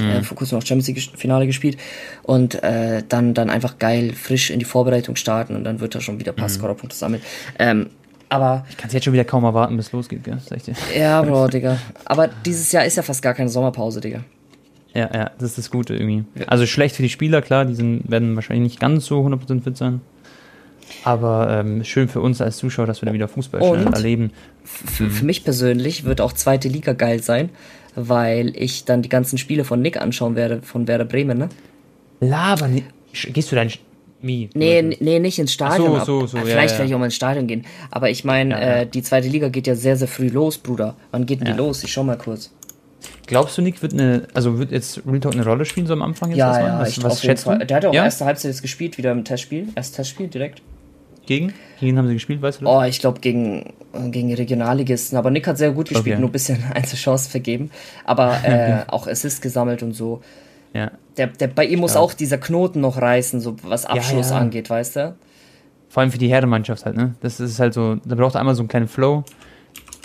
Mhm. 0.00 0.10
Äh, 0.10 0.22
vor 0.22 0.36
kurzem 0.36 0.58
noch 0.58 0.66
Champions 0.66 0.88
League 0.88 1.18
Finale 1.18 1.46
gespielt 1.46 1.78
und 2.22 2.62
äh, 2.62 3.02
dann 3.08 3.34
dann 3.34 3.50
einfach 3.50 3.78
geil 3.78 4.12
frisch 4.12 4.50
in 4.50 4.58
die 4.58 4.64
Vorbereitung 4.64 5.16
starten 5.16 5.56
und 5.56 5.64
dann 5.64 5.80
wird 5.80 5.94
er 5.94 6.00
schon 6.00 6.18
wieder 6.18 6.32
Passscorerpunkte 6.32 6.96
mhm. 6.96 6.98
sammeln. 6.98 7.22
Ähm, 7.58 7.86
aber 8.28 8.64
ich 8.68 8.76
kann 8.76 8.88
es 8.88 8.94
jetzt 8.94 9.04
schon 9.04 9.12
wieder 9.12 9.24
kaum 9.24 9.44
erwarten, 9.44 9.76
bis 9.76 9.86
es 9.86 9.92
losgeht, 9.92 10.24
gell? 10.24 10.38
Sag 10.44 10.58
ich 10.58 10.64
dir. 10.64 10.74
Ja, 10.98 11.22
Bro, 11.22 11.48
Digga. 11.48 11.78
Aber 12.04 12.28
dieses 12.44 12.72
Jahr 12.72 12.84
ist 12.84 12.96
ja 12.96 13.02
fast 13.02 13.22
gar 13.22 13.34
keine 13.34 13.48
Sommerpause, 13.48 14.00
Digga. 14.00 14.24
Ja, 14.94 15.10
ja, 15.12 15.30
das 15.38 15.50
ist 15.50 15.58
das 15.58 15.70
Gute 15.70 15.94
irgendwie. 15.94 16.24
Also 16.46 16.66
schlecht 16.66 16.96
für 16.96 17.02
die 17.02 17.08
Spieler, 17.08 17.42
klar, 17.42 17.64
die 17.64 17.74
sind, 17.74 18.10
werden 18.10 18.34
wahrscheinlich 18.36 18.72
nicht 18.72 18.80
ganz 18.80 19.06
so 19.06 19.20
100% 19.24 19.62
fit 19.62 19.76
sein. 19.76 20.00
Aber 21.02 21.48
ähm, 21.50 21.84
schön 21.84 22.08
für 22.08 22.20
uns 22.20 22.40
als 22.40 22.58
Zuschauer, 22.58 22.86
dass 22.86 23.02
wir 23.02 23.06
dann 23.06 23.14
wieder 23.14 23.28
Fußball 23.28 23.60
erleben. 23.92 24.32
Für, 24.64 25.10
für 25.10 25.24
mich 25.24 25.44
persönlich 25.44 26.04
wird 26.04 26.20
auch 26.20 26.32
zweite 26.32 26.68
Liga 26.68 26.92
geil 26.92 27.22
sein, 27.22 27.50
weil 27.96 28.56
ich 28.56 28.84
dann 28.84 29.02
die 29.02 29.08
ganzen 29.08 29.38
Spiele 29.38 29.64
von 29.64 29.80
Nick 29.80 30.00
anschauen 30.00 30.36
werde, 30.36 30.62
von 30.62 30.86
Werder 30.88 31.04
Bremen, 31.04 31.38
ne? 31.38 31.48
Laber, 32.20 32.68
gehst 33.12 33.52
du 33.52 33.56
dann 33.56 33.70
wie? 34.20 34.48
Nee, 34.54 34.96
nee, 35.00 35.18
nicht 35.18 35.38
ins 35.38 35.52
Stadion. 35.52 36.00
So, 36.00 36.20
so, 36.20 36.26
so, 36.26 36.38
Vielleicht 36.38 36.50
ja, 36.50 36.64
ja. 36.64 36.70
werde 36.78 36.84
ich 36.86 36.94
auch 36.94 36.98
mal 36.98 37.04
ins 37.06 37.14
Stadion 37.14 37.46
gehen. 37.46 37.66
Aber 37.90 38.08
ich 38.08 38.24
meine, 38.24 38.54
ja, 38.54 38.60
äh, 38.60 38.86
die 38.86 39.02
zweite 39.02 39.28
Liga 39.28 39.48
geht 39.48 39.66
ja 39.66 39.74
sehr, 39.74 39.96
sehr 39.96 40.08
früh 40.08 40.28
los, 40.28 40.56
Bruder. 40.56 40.96
Wann 41.10 41.26
geht 41.26 41.40
denn 41.40 41.48
die 41.48 41.52
los? 41.52 41.84
Ich 41.84 41.92
schau 41.92 42.04
mal 42.04 42.16
kurz. 42.16 42.50
Glaubst 43.26 43.58
du, 43.58 43.62
Nick 43.62 43.82
wird 43.82 43.92
eine, 43.92 44.26
also 44.32 44.58
wird 44.58 44.70
jetzt 44.70 45.02
Real 45.06 45.20
Talk 45.20 45.34
eine 45.34 45.44
Rolle 45.44 45.64
spielen 45.66 45.86
so 45.86 45.92
am 45.92 46.02
Anfang 46.02 46.30
jetzt? 46.30 46.38
Ja, 46.38 46.58
ja, 46.58 46.80
was, 46.80 47.02
was 47.02 47.20
schätzt 47.20 47.46
du? 47.46 47.58
Der 47.58 47.76
hat 47.76 47.84
ja 47.84 47.90
auch 47.90 47.94
erste 47.94 48.24
Halbzeit 48.24 48.50
jetzt 48.50 48.62
gespielt, 48.62 48.96
wieder 48.96 49.12
im 49.12 49.24
Testspiel. 49.24 49.68
Erstes 49.74 49.96
Testspiel 49.96 50.28
direkt. 50.28 50.62
Gegen? 51.26 51.54
Gegen 51.80 51.98
haben 51.98 52.08
sie 52.08 52.14
gespielt, 52.14 52.42
weißt 52.42 52.60
du 52.60 52.64
das? 52.64 52.74
Oh, 52.74 52.82
ich 52.82 53.00
glaube 53.00 53.20
gegen, 53.20 53.72
gegen 54.10 54.32
Regionalligisten. 54.32 55.18
Aber 55.18 55.30
Nick 55.30 55.46
hat 55.46 55.58
sehr 55.58 55.72
gut 55.72 55.88
gespielt, 55.88 56.14
okay. 56.14 56.20
nur 56.20 56.28
ein 56.28 56.32
bisschen 56.32 56.62
Einzelchance 56.74 57.28
vergeben. 57.28 57.70
Aber 58.04 58.38
äh, 58.44 58.84
auch 58.88 59.06
Assist 59.06 59.42
gesammelt 59.42 59.82
und 59.82 59.92
so. 59.92 60.22
Ja. 60.72 60.90
Der, 61.16 61.28
der, 61.28 61.48
bei 61.48 61.64
ihm 61.66 61.80
muss 61.80 61.92
Stark. 61.92 62.04
auch 62.04 62.14
dieser 62.14 62.38
Knoten 62.38 62.80
noch 62.80 63.00
reißen, 63.00 63.40
so 63.40 63.56
was 63.62 63.86
Abschluss 63.86 64.30
ja, 64.30 64.36
ja. 64.36 64.40
angeht, 64.40 64.68
weißt 64.68 64.96
du? 64.96 65.14
Vor 65.88 66.00
allem 66.00 66.10
für 66.10 66.18
die 66.18 66.28
Herrenmannschaft 66.28 66.84
halt, 66.84 66.96
ne? 66.96 67.14
Das 67.20 67.38
ist 67.38 67.60
halt 67.60 67.72
so, 67.72 67.96
da 68.04 68.16
braucht 68.16 68.34
er 68.34 68.40
einmal 68.40 68.56
so 68.56 68.62
einen 68.62 68.68
kleinen 68.68 68.88
Flow 68.88 69.24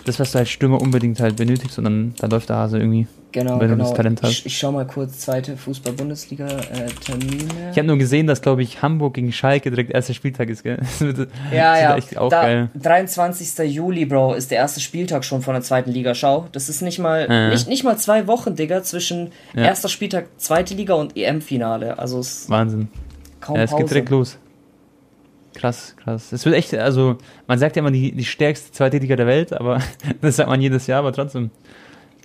das, 0.06 0.20
was 0.20 0.32
du 0.32 0.40
als 0.40 0.50
Stürmer 0.50 0.82
unbedingt 0.82 1.20
halt 1.20 1.36
benötigst 1.36 1.78
und 1.78 1.84
dann, 1.84 2.14
dann 2.20 2.32
läuft 2.32 2.50
der 2.50 2.56
Hase 2.58 2.80
irgendwie. 2.80 3.08
Genau, 3.32 3.60
wenn 3.60 3.70
genau. 3.70 3.84
du 3.84 3.90
das 3.90 3.94
Talent 3.94 4.24
hast. 4.24 4.32
Ich, 4.32 4.48
ich 4.48 4.58
schau 4.58 4.72
mal 4.72 4.88
kurz 4.88 5.20
zweite 5.20 5.56
Fußball-Bundesliga-Termine. 5.56 7.70
Ich 7.72 7.78
habe 7.78 7.86
nur 7.86 7.98
gesehen, 7.98 8.26
dass, 8.26 8.42
glaube 8.42 8.64
ich, 8.64 8.82
Hamburg 8.82 9.14
gegen 9.14 9.32
Schalke 9.32 9.70
direkt 9.70 9.92
erster 9.92 10.16
Spieltag 10.16 10.50
ist, 10.50 10.64
gell? 10.64 10.78
Das 10.80 11.02
wird, 11.02 11.30
ja, 11.54 11.74
das 11.74 11.82
ja. 11.82 11.98
Echt 11.98 12.18
auch 12.18 12.30
da, 12.30 12.42
geil. 12.42 12.70
23. 12.74 13.72
Juli, 13.72 14.06
Bro, 14.06 14.34
ist 14.34 14.50
der 14.50 14.58
erste 14.58 14.80
Spieltag 14.80 15.24
schon 15.24 15.44
von 15.44 15.54
der 15.54 15.62
zweiten 15.62 15.92
Liga. 15.92 16.16
Schau, 16.16 16.48
das 16.54 16.70
ist 16.70 16.82
nicht 16.82 16.98
mal, 16.98 17.28
ja. 17.30 17.50
nicht, 17.50 17.68
nicht 17.68 17.84
mal 17.84 17.98
zwei 17.98 18.26
Wochen, 18.26 18.56
Digga, 18.56 18.82
zwischen 18.82 19.32
ja. 19.54 19.66
erster 19.66 19.90
Spieltag 19.90 20.26
zweite 20.38 20.74
Liga 20.74 20.96
und 20.96 21.16
EM-Finale. 21.16 22.00
Also 22.00 22.20
es 22.20 22.50
Wahnsinn. 22.50 22.88
Kaum 23.42 23.58
ja, 23.58 23.64
es 23.64 23.70
Pause. 23.70 23.84
geht 23.84 23.92
direkt 23.92 24.10
los. 24.10 24.40
Krass, 25.60 25.96
krass. 26.02 26.32
Es 26.32 26.46
wird 26.46 26.56
echt, 26.56 26.74
also 26.74 27.18
man 27.48 27.60
sagt 27.60 27.76
ja 27.76 27.82
immer 27.82 27.92
die, 27.92 28.14
die 28.14 28.24
stärkste 28.24 28.72
zweite 28.72 28.98
Liga 28.98 29.18
der 29.18 29.28
Welt, 29.28 29.52
aber 29.52 29.82
das 30.22 30.38
sagt 30.38 30.50
man 30.50 30.62
jedes 30.62 30.88
Jahr, 30.88 31.00
aber 31.00 31.12
trotzdem. 31.12 31.52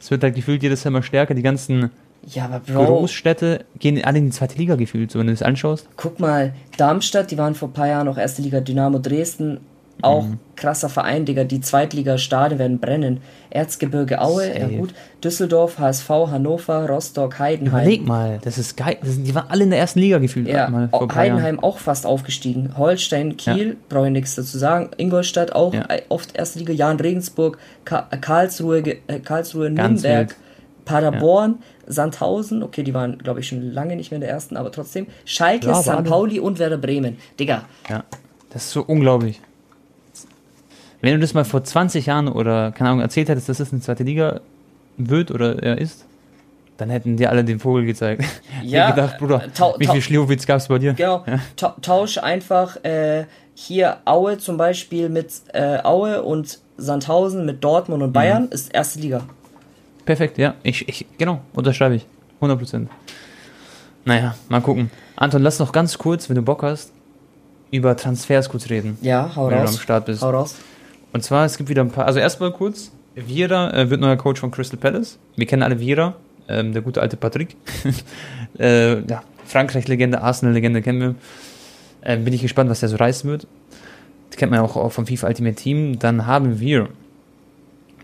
Es 0.00 0.10
wird 0.10 0.22
halt 0.22 0.34
gefühlt 0.34 0.62
jedes 0.62 0.84
Jahr 0.84 0.92
immer 0.92 1.02
stärker. 1.02 1.34
Die 1.34 1.42
ganzen 1.42 1.90
ja, 2.26 2.44
aber 2.44 2.60
Bro, 2.60 2.86
Großstädte 2.86 3.64
gehen 3.78 4.02
alle 4.04 4.18
in 4.18 4.26
die 4.26 4.30
zweite 4.30 4.56
Liga 4.56 4.76
gefühlt, 4.76 5.10
so 5.10 5.18
wenn 5.18 5.26
du 5.26 5.32
das 5.32 5.42
anschaust. 5.42 5.88
Guck 5.96 6.20
mal, 6.20 6.54
Darmstadt, 6.76 7.30
die 7.30 7.38
waren 7.38 7.54
vor 7.54 7.68
ein 7.68 7.72
paar 7.72 7.88
Jahren 7.88 8.06
noch 8.06 8.18
erste 8.18 8.40
Liga, 8.40 8.60
Dynamo 8.60 8.98
Dresden, 8.98 9.60
auch 10.02 10.24
mhm. 10.24 10.38
krasser 10.56 10.88
Verein, 10.88 11.24
Digga. 11.24 11.44
Die 11.44 11.60
Zweitligastadien 11.60 12.58
werden 12.58 12.78
brennen. 12.78 13.20
Erzgebirge 13.50 14.20
Aue, 14.20 14.46
Safe. 14.46 14.58
ja 14.58 14.68
gut. 14.68 14.94
Düsseldorf, 15.22 15.78
HSV, 15.78 16.08
Hannover, 16.08 16.88
Rostock, 16.88 17.38
Heidenheim. 17.38 17.82
Überleg 17.82 18.06
mal, 18.06 18.38
das 18.42 18.58
ist 18.58 18.76
geil. 18.76 18.98
Das 19.00 19.14
sind, 19.14 19.26
die 19.26 19.34
waren 19.34 19.48
alle 19.48 19.64
in 19.64 19.70
der 19.70 19.78
ersten 19.78 20.00
Liga 20.00 20.18
gefühlt. 20.18 20.48
Ja, 20.48 20.88
Heidenheim 21.14 21.60
auch 21.60 21.78
fast 21.78 22.06
aufgestiegen. 22.06 22.76
Holstein, 22.76 23.36
Kiel, 23.36 23.68
ja. 23.68 23.74
brauche 23.88 24.06
ich 24.06 24.12
nichts 24.12 24.34
dazu 24.34 24.58
sagen. 24.58 24.90
Ingolstadt 24.96 25.54
auch 25.54 25.72
ja. 25.72 25.86
oft 26.08 26.36
erste 26.36 26.58
Liga. 26.58 26.72
Jan 26.72 26.98
Regensburg, 26.98 27.58
Ka 27.84 28.08
Karlsruhe, 28.20 28.80
äh, 29.06 29.20
Karlsruhe 29.20 29.70
Nürnberg, 29.70 30.34
Paderborn, 30.84 31.58
ja. 31.86 31.92
Sandhausen. 31.92 32.62
Okay, 32.62 32.82
die 32.82 32.94
waren, 32.94 33.18
glaube 33.18 33.40
ich, 33.40 33.48
schon 33.48 33.62
lange 33.72 33.96
nicht 33.96 34.10
mehr 34.10 34.16
in 34.16 34.22
der 34.22 34.30
ersten, 34.30 34.56
aber 34.56 34.72
trotzdem. 34.72 35.06
Schalke, 35.24 35.68
ja, 35.68 35.74
St. 35.74 36.04
Pauli 36.04 36.40
und 36.40 36.58
Werder 36.58 36.78
Bremen. 36.78 37.16
Digga. 37.38 37.64
Ja, 37.88 38.04
das 38.50 38.64
ist 38.64 38.72
so 38.72 38.82
unglaublich. 38.82 39.40
Wenn 41.04 41.12
du 41.12 41.18
das 41.18 41.34
mal 41.34 41.44
vor 41.44 41.62
20 41.62 42.06
Jahren 42.06 42.28
oder, 42.28 42.72
keine 42.72 42.88
Ahnung, 42.88 43.02
erzählt 43.02 43.28
hättest, 43.28 43.50
dass 43.50 43.58
das 43.58 43.72
eine 43.72 43.82
zweite 43.82 44.04
Liga 44.04 44.40
wird 44.96 45.30
oder 45.30 45.62
er 45.62 45.76
ist, 45.76 46.06
dann 46.78 46.88
hätten 46.88 47.18
dir 47.18 47.28
alle 47.28 47.44
den 47.44 47.58
Vogel 47.58 47.84
gezeigt. 47.84 48.24
Ja. 48.62 48.88
Ich 48.88 48.94
gedacht, 48.94 49.18
Bruder, 49.18 49.42
wie 49.76 49.86
viel 49.86 50.00
Schliwowitz 50.00 50.46
gab 50.46 50.56
es 50.56 50.68
bei 50.68 50.78
dir? 50.78 50.94
Genau. 50.94 51.22
Ja? 51.26 51.40
Ta 51.56 51.76
tausch 51.82 52.16
einfach 52.16 52.82
äh, 52.82 53.26
hier 53.54 53.98
Aue 54.06 54.38
zum 54.38 54.56
Beispiel 54.56 55.10
mit 55.10 55.30
äh, 55.52 55.80
Aue 55.82 56.22
und 56.22 56.60
Sandhausen 56.78 57.44
mit 57.44 57.62
Dortmund 57.62 58.02
und 58.02 58.14
Bayern 58.14 58.44
mhm. 58.44 58.52
ist 58.52 58.72
erste 58.72 59.00
Liga. 59.00 59.24
Perfekt, 60.06 60.38
ja. 60.38 60.54
Ich, 60.62 60.88
ich, 60.88 61.04
genau, 61.18 61.42
unterschreibe 61.52 61.96
ich. 61.96 62.06
100 62.36 62.58
Prozent. 62.58 62.90
Naja, 64.06 64.34
mal 64.48 64.62
gucken. 64.62 64.90
Anton, 65.16 65.42
lass 65.42 65.58
noch 65.58 65.72
ganz 65.72 65.98
kurz, 65.98 66.30
wenn 66.30 66.36
du 66.36 66.42
Bock 66.42 66.62
hast, 66.62 66.92
über 67.70 67.94
Transfers 67.94 68.48
kurz 68.48 68.70
reden. 68.70 68.96
Ja, 69.02 69.30
hau 69.36 69.50
wenn 69.50 69.58
raus. 69.58 69.72
du 69.72 69.76
am 69.76 69.82
Start 69.82 70.06
bist. 70.06 70.22
Hau 70.22 70.30
raus. 70.30 70.54
Und 71.14 71.22
zwar, 71.22 71.44
es 71.44 71.56
gibt 71.56 71.68
wieder 71.68 71.82
ein 71.82 71.90
paar, 71.90 72.06
also 72.06 72.18
erstmal 72.18 72.50
kurz, 72.50 72.90
Vieira 73.14 73.72
äh, 73.72 73.88
wird 73.88 74.00
neuer 74.00 74.16
Coach 74.16 74.40
von 74.40 74.50
Crystal 74.50 74.80
Palace. 74.80 75.20
Wir 75.36 75.46
kennen 75.46 75.62
alle 75.62 75.78
Vieira, 75.78 76.16
ähm, 76.48 76.72
der 76.72 76.82
gute 76.82 77.00
alte 77.00 77.16
Patrick. 77.16 77.56
äh, 78.58 79.00
ja, 79.08 79.22
Frankreich-Legende, 79.46 80.20
Arsenal-Legende 80.20 80.82
kennen 80.82 81.00
wir. 81.00 81.14
Äh, 82.00 82.16
bin 82.16 82.34
ich 82.34 82.42
gespannt, 82.42 82.68
was 82.68 82.80
der 82.80 82.88
so 82.88 82.96
reißen 82.96 83.30
wird. 83.30 83.46
Das 84.30 84.38
kennt 84.38 84.50
man 84.50 84.58
auch, 84.58 84.74
auch 84.74 84.90
vom 84.90 85.06
FIFA 85.06 85.28
Ultimate 85.28 85.54
Team. 85.54 86.00
Dann 86.00 86.26
haben 86.26 86.58
wir 86.58 86.88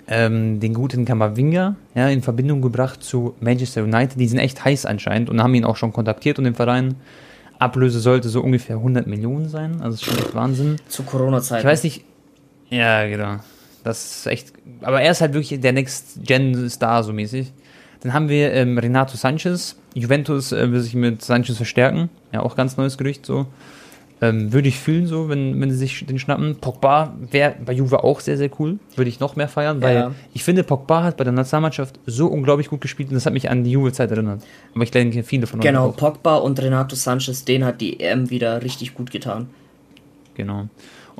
ähm, 0.06 0.60
den 0.60 0.72
guten 0.72 1.04
Kamavinga 1.04 1.74
ja, 1.96 2.08
in 2.10 2.22
Verbindung 2.22 2.62
gebracht 2.62 3.02
zu 3.02 3.34
Manchester 3.40 3.82
United. 3.82 4.20
Die 4.20 4.28
sind 4.28 4.38
echt 4.38 4.64
heiß 4.64 4.86
anscheinend 4.86 5.30
und 5.30 5.42
haben 5.42 5.54
ihn 5.54 5.64
auch 5.64 5.76
schon 5.76 5.92
kontaktiert 5.92 6.38
und 6.38 6.44
den 6.44 6.54
Verein. 6.54 6.94
Ablöse 7.58 7.98
sollte 7.98 8.28
so 8.28 8.40
ungefähr 8.40 8.76
100 8.76 9.08
Millionen 9.08 9.48
sein. 9.48 9.80
Also 9.82 9.90
das 9.90 9.94
ist 9.94 10.04
schon 10.04 10.18
echt 10.18 10.34
Wahnsinn. 10.36 10.76
Zu 10.86 11.02
Corona-Zeiten. 11.02 11.66
Ich 11.66 11.70
weiß 11.70 11.82
nicht. 11.82 12.04
Ja, 12.70 13.06
genau. 13.06 13.36
Das 13.84 14.16
ist 14.16 14.26
echt. 14.26 14.52
Aber 14.82 15.00
er 15.00 15.10
ist 15.10 15.20
halt 15.20 15.34
wirklich 15.34 15.60
der 15.60 15.72
Next-Gen-Star 15.72 17.02
so 17.02 17.12
mäßig. 17.12 17.52
Dann 18.02 18.12
haben 18.12 18.28
wir 18.28 18.52
ähm, 18.52 18.78
Renato 18.78 19.16
Sanchez. 19.16 19.76
Juventus 19.94 20.52
äh, 20.52 20.70
will 20.70 20.80
sich 20.80 20.94
mit 20.94 21.22
Sanchez 21.22 21.56
verstärken. 21.56 22.08
Ja, 22.32 22.40
auch 22.40 22.56
ganz 22.56 22.76
neues 22.76 22.96
Gerücht 22.96 23.26
so. 23.26 23.46
Ähm, 24.22 24.52
würde 24.52 24.68
ich 24.68 24.78
fühlen, 24.78 25.06
so, 25.06 25.30
wenn, 25.30 25.58
wenn 25.60 25.70
sie 25.70 25.78
sich 25.78 26.04
den 26.04 26.18
schnappen. 26.18 26.56
Pogba 26.56 27.14
wäre 27.30 27.54
bei 27.64 27.72
Juve 27.72 28.04
auch 28.04 28.20
sehr, 28.20 28.36
sehr 28.36 28.50
cool. 28.58 28.78
Würde 28.94 29.08
ich 29.08 29.18
noch 29.18 29.34
mehr 29.34 29.48
feiern, 29.48 29.80
weil 29.80 29.94
ja. 29.94 30.10
ich 30.34 30.44
finde, 30.44 30.62
Pogba 30.62 31.02
hat 31.04 31.16
bei 31.16 31.24
der 31.24 31.32
Nationalmannschaft 31.32 31.98
so 32.04 32.26
unglaublich 32.26 32.68
gut 32.68 32.82
gespielt 32.82 33.08
und 33.08 33.14
das 33.14 33.24
hat 33.24 33.32
mich 33.32 33.48
an 33.48 33.64
die 33.64 33.70
Juve-Zeit 33.70 34.10
erinnert. 34.10 34.42
Aber 34.74 34.84
ich 34.84 34.90
denke, 34.90 35.22
viele 35.22 35.46
von 35.46 35.60
euch. 35.60 35.66
Genau, 35.66 35.88
auch. 35.88 35.96
Pogba 35.96 36.36
und 36.36 36.60
Renato 36.60 36.96
Sanchez, 36.96 37.46
den 37.46 37.64
hat 37.64 37.80
die 37.80 37.98
EM 37.98 38.28
wieder 38.28 38.62
richtig 38.62 38.92
gut 38.92 39.10
getan. 39.10 39.48
Genau. 40.34 40.68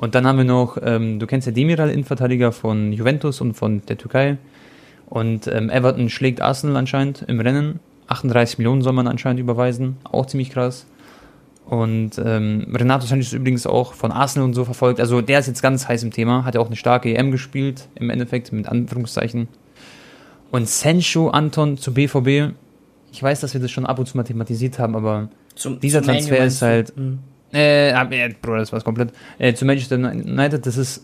Und 0.01 0.15
dann 0.15 0.25
haben 0.25 0.39
wir 0.39 0.45
noch, 0.45 0.79
ähm, 0.81 1.19
du 1.19 1.27
kennst 1.27 1.45
ja 1.45 1.53
Demiral, 1.53 1.91
Innenverteidiger 1.91 2.51
von 2.51 2.91
Juventus 2.91 3.39
und 3.39 3.53
von 3.53 3.85
der 3.85 3.99
Türkei. 3.99 4.39
Und 5.07 5.45
ähm, 5.45 5.69
Everton 5.69 6.09
schlägt 6.09 6.41
Arsenal 6.41 6.75
anscheinend 6.75 7.23
im 7.27 7.39
Rennen. 7.39 7.79
38 8.07 8.57
Millionen 8.57 8.81
soll 8.81 8.93
man 8.93 9.07
anscheinend 9.07 9.39
überweisen. 9.39 9.97
Auch 10.03 10.25
ziemlich 10.25 10.49
krass. 10.49 10.87
Und 11.67 12.13
ähm, 12.17 12.65
Renato 12.73 13.05
Sanchez 13.05 13.27
ist 13.27 13.33
übrigens 13.33 13.67
auch 13.67 13.93
von 13.93 14.11
Arsenal 14.11 14.47
und 14.47 14.55
so 14.55 14.65
verfolgt. 14.65 14.99
Also 14.99 15.21
der 15.21 15.37
ist 15.37 15.45
jetzt 15.45 15.61
ganz 15.61 15.87
heiß 15.87 16.01
im 16.01 16.09
Thema. 16.09 16.45
Hat 16.45 16.55
ja 16.55 16.61
auch 16.61 16.65
eine 16.67 16.75
starke 16.75 17.15
EM 17.15 17.29
gespielt, 17.29 17.87
im 17.93 18.09
Endeffekt, 18.09 18.51
mit 18.51 18.67
Anführungszeichen. 18.67 19.49
Und 20.49 20.67
Sancho 20.67 21.29
Anton 21.29 21.77
zu 21.77 21.93
BVB. 21.93 22.55
Ich 23.11 23.21
weiß, 23.21 23.41
dass 23.41 23.53
wir 23.53 23.61
das 23.61 23.69
schon 23.69 23.85
ab 23.85 23.99
und 23.99 24.07
zu 24.07 24.17
mal 24.17 24.23
thematisiert 24.23 24.79
haben, 24.79 24.95
aber 24.95 25.29
zum, 25.53 25.79
dieser 25.79 26.01
zum 26.01 26.07
Transfer 26.07 26.43
ist 26.43 26.63
halt. 26.63 26.97
Mhm. 26.97 27.19
Äh, 27.53 27.89
äh, 27.91 28.33
Bro, 28.41 28.57
das 28.57 28.71
war's 28.71 28.83
komplett. 28.83 29.09
Äh, 29.37 29.53
zu 29.53 29.65
Manchester 29.65 29.95
United, 29.95 30.65
das 30.65 30.77
ist 30.77 31.03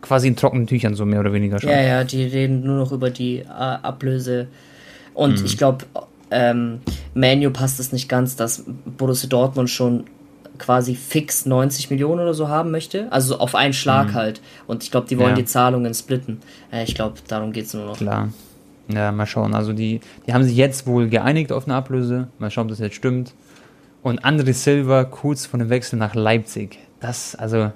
quasi 0.00 0.28
in 0.28 0.36
trockenen 0.36 0.66
Tüchern, 0.66 0.94
so 0.94 1.06
mehr 1.06 1.20
oder 1.20 1.32
weniger 1.32 1.60
schon. 1.60 1.70
Ja, 1.70 1.80
ja, 1.80 2.04
die 2.04 2.24
reden 2.24 2.64
nur 2.64 2.76
noch 2.76 2.92
über 2.92 3.10
die 3.10 3.38
äh, 3.38 3.46
Ablöse. 3.48 4.48
Und 5.14 5.40
mhm. 5.40 5.46
ich 5.46 5.56
glaube, 5.56 5.86
ähm, 6.30 6.80
Manu 7.14 7.50
passt 7.50 7.80
es 7.80 7.92
nicht 7.92 8.08
ganz, 8.08 8.36
dass 8.36 8.64
Borussia 8.84 9.28
Dortmund 9.28 9.70
schon 9.70 10.04
quasi 10.58 10.94
fix 10.94 11.46
90 11.46 11.90
Millionen 11.90 12.20
oder 12.20 12.34
so 12.34 12.48
haben 12.48 12.70
möchte. 12.70 13.10
Also 13.10 13.38
auf 13.38 13.54
einen 13.54 13.72
Schlag 13.72 14.08
mhm. 14.08 14.14
halt. 14.14 14.40
Und 14.66 14.82
ich 14.82 14.90
glaube, 14.90 15.06
die 15.08 15.18
wollen 15.18 15.30
ja. 15.30 15.36
die 15.36 15.44
Zahlungen 15.44 15.94
splitten. 15.94 16.40
Äh, 16.72 16.84
ich 16.84 16.94
glaube, 16.94 17.16
darum 17.28 17.52
geht 17.52 17.66
es 17.66 17.74
nur 17.74 17.86
noch. 17.86 17.96
Klar. 17.96 18.30
Ja, 18.88 19.12
mal 19.12 19.26
schauen. 19.26 19.54
Also 19.54 19.72
die, 19.72 20.00
die 20.26 20.34
haben 20.34 20.44
sich 20.44 20.56
jetzt 20.56 20.86
wohl 20.86 21.08
geeinigt 21.08 21.52
auf 21.52 21.64
eine 21.64 21.74
Ablöse. 21.74 22.28
Mal 22.38 22.50
schauen, 22.50 22.64
ob 22.64 22.70
das 22.70 22.80
jetzt 22.80 22.96
stimmt. 22.96 23.32
Und 24.04 24.22
André 24.22 24.52
Silva 24.52 25.04
kurz 25.04 25.46
vor 25.46 25.58
dem 25.58 25.70
Wechsel 25.70 25.98
nach 25.98 26.14
Leipzig. 26.14 26.78
Das, 27.00 27.34
also, 27.34 27.72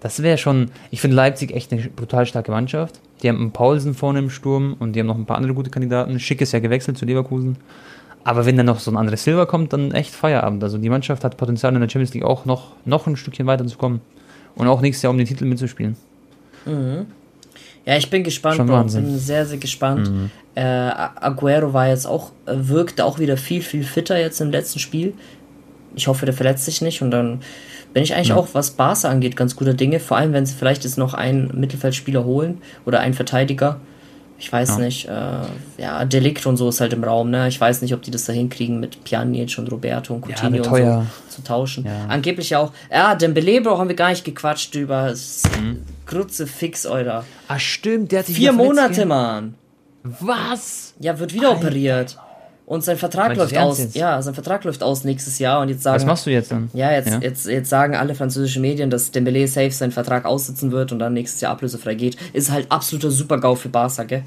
das 0.00 0.22
wäre 0.22 0.38
schon. 0.38 0.70
Ich 0.90 1.02
finde 1.02 1.14
Leipzig 1.14 1.52
echt 1.54 1.70
eine 1.72 1.82
brutal 1.82 2.24
starke 2.24 2.50
Mannschaft. 2.50 3.00
Die 3.22 3.28
haben 3.28 3.36
einen 3.36 3.50
Paulsen 3.52 3.92
vorne 3.92 4.18
im 4.18 4.30
Sturm 4.30 4.76
und 4.78 4.94
die 4.94 5.00
haben 5.00 5.06
noch 5.06 5.18
ein 5.18 5.26
paar 5.26 5.36
andere 5.36 5.52
gute 5.52 5.68
Kandidaten. 5.68 6.18
Schick 6.20 6.40
ist 6.40 6.52
ja 6.52 6.58
gewechselt 6.58 6.96
zu 6.96 7.04
Leverkusen. 7.04 7.58
Aber 8.24 8.46
wenn 8.46 8.56
dann 8.56 8.64
noch 8.64 8.80
so 8.80 8.90
ein 8.90 8.96
anderes 8.96 9.24
Silber 9.24 9.44
kommt, 9.44 9.74
dann 9.74 9.92
echt 9.92 10.14
Feierabend. 10.14 10.64
Also 10.64 10.78
die 10.78 10.88
Mannschaft 10.88 11.22
hat 11.22 11.36
Potenzial 11.36 11.74
in 11.74 11.82
der 11.82 11.88
Champions 11.90 12.14
League 12.14 12.24
auch 12.24 12.46
noch, 12.46 12.72
noch 12.86 13.06
ein 13.06 13.16
Stückchen 13.16 13.46
weiterzukommen. 13.46 14.00
Und 14.54 14.68
auch 14.68 14.80
nächstes 14.80 15.02
Jahr 15.02 15.10
um 15.10 15.18
den 15.18 15.26
Titel 15.26 15.44
mitzuspielen. 15.44 15.96
Mhm. 16.64 17.06
Ja, 17.86 17.96
ich 17.96 18.10
bin 18.10 18.24
gespannt, 18.24 18.56
Schon 18.56 18.68
Wahnsinn. 18.68 19.04
bin 19.04 19.18
sehr, 19.18 19.46
sehr 19.46 19.58
gespannt. 19.58 20.10
Mhm. 20.10 20.30
Äh, 20.56 20.62
Aguero 20.62 21.72
war 21.72 21.88
jetzt 21.88 22.06
auch, 22.06 22.32
wirkte 22.44 23.04
auch 23.04 23.20
wieder 23.20 23.36
viel, 23.36 23.62
viel 23.62 23.84
fitter 23.84 24.18
jetzt 24.18 24.40
im 24.40 24.50
letzten 24.50 24.80
Spiel. 24.80 25.14
Ich 25.94 26.08
hoffe, 26.08 26.26
der 26.26 26.34
verletzt 26.34 26.64
sich 26.64 26.82
nicht 26.82 27.00
und 27.00 27.12
dann 27.12 27.40
bin 27.94 28.02
ich 28.02 28.14
eigentlich 28.14 28.28
ja. 28.28 28.36
auch, 28.36 28.48
was 28.52 28.72
Barca 28.72 29.08
angeht, 29.08 29.36
ganz 29.36 29.56
guter 29.56 29.72
Dinge. 29.72 30.00
Vor 30.00 30.16
allem, 30.16 30.32
wenn 30.32 30.44
sie 30.44 30.54
vielleicht 30.54 30.84
jetzt 30.84 30.98
noch 30.98 31.14
einen 31.14 31.58
Mittelfeldspieler 31.58 32.24
holen 32.24 32.58
oder 32.84 33.00
einen 33.00 33.14
Verteidiger. 33.14 33.80
Ich 34.38 34.52
weiß 34.52 34.70
ja. 34.70 34.78
nicht, 34.78 35.08
äh, 35.08 35.82
ja, 35.82 36.04
Delikt 36.04 36.44
und 36.46 36.56
so 36.56 36.68
ist 36.68 36.80
halt 36.80 36.92
im 36.92 37.02
Raum, 37.02 37.30
ne? 37.30 37.48
Ich 37.48 37.60
weiß 37.60 37.80
nicht, 37.82 37.94
ob 37.94 38.02
die 38.02 38.10
das 38.10 38.26
da 38.26 38.32
hinkriegen 38.32 38.80
mit 38.80 39.02
Pjanic 39.04 39.56
und 39.58 39.70
Roberto 39.72 40.14
und 40.14 40.22
Coutinho 40.26 40.76
ja, 40.76 40.98
und 40.98 41.06
so 41.28 41.36
zu 41.36 41.42
tauschen. 41.42 41.84
Ja. 41.86 42.06
Angeblich 42.08 42.54
auch, 42.54 42.72
ja, 42.90 43.14
Dembele 43.14 43.64
haben 43.64 43.88
wir 43.88 43.96
gar 43.96 44.10
nicht 44.10 44.24
gequatscht 44.24 44.74
über 44.74 45.14
mhm. 45.14 45.82
Fix, 46.46 46.84
Alter. 46.84 47.24
Ah, 47.48 47.58
stimmt, 47.58 48.12
der 48.12 48.20
hat 48.20 48.26
sich 48.26 48.36
Vier 48.36 48.52
Monate, 48.52 49.06
Mann. 49.06 49.54
Was? 50.02 50.94
Ja, 51.00 51.18
wird 51.18 51.32
wieder 51.32 51.48
Alter. 51.50 51.60
operiert. 51.60 52.18
Und 52.66 52.82
sein 52.82 52.96
Vertrag 52.96 53.28
Meinst 53.28 53.52
läuft 53.52 53.58
aus. 53.58 53.78
Jetzt? 53.78 53.94
Ja, 53.94 54.20
sein 54.20 54.34
Vertrag 54.34 54.64
läuft 54.64 54.82
aus 54.82 55.04
nächstes 55.04 55.38
Jahr 55.38 55.60
und 55.60 55.68
jetzt 55.68 55.84
sagen. 55.84 55.94
Was 55.94 56.04
machst 56.04 56.26
du 56.26 56.30
jetzt 56.30 56.50
dann? 56.50 56.68
Ja, 56.74 56.90
jetzt, 56.90 57.08
ja. 57.08 57.20
Jetzt, 57.20 57.46
jetzt 57.46 57.70
sagen 57.70 57.94
alle 57.94 58.16
französischen 58.16 58.60
Medien, 58.60 58.90
dass 58.90 59.12
Dembele 59.12 59.46
safe 59.46 59.70
seinen 59.70 59.92
Vertrag 59.92 60.24
aussitzen 60.24 60.72
wird 60.72 60.90
und 60.90 60.98
dann 60.98 61.12
nächstes 61.12 61.40
Jahr 61.40 61.52
ablösefrei 61.52 61.94
geht. 61.94 62.16
Ist 62.32 62.50
halt 62.50 62.66
absoluter 62.72 63.12
Super-GAU 63.12 63.54
für 63.54 63.68
Barca, 63.68 64.02
gell? 64.02 64.24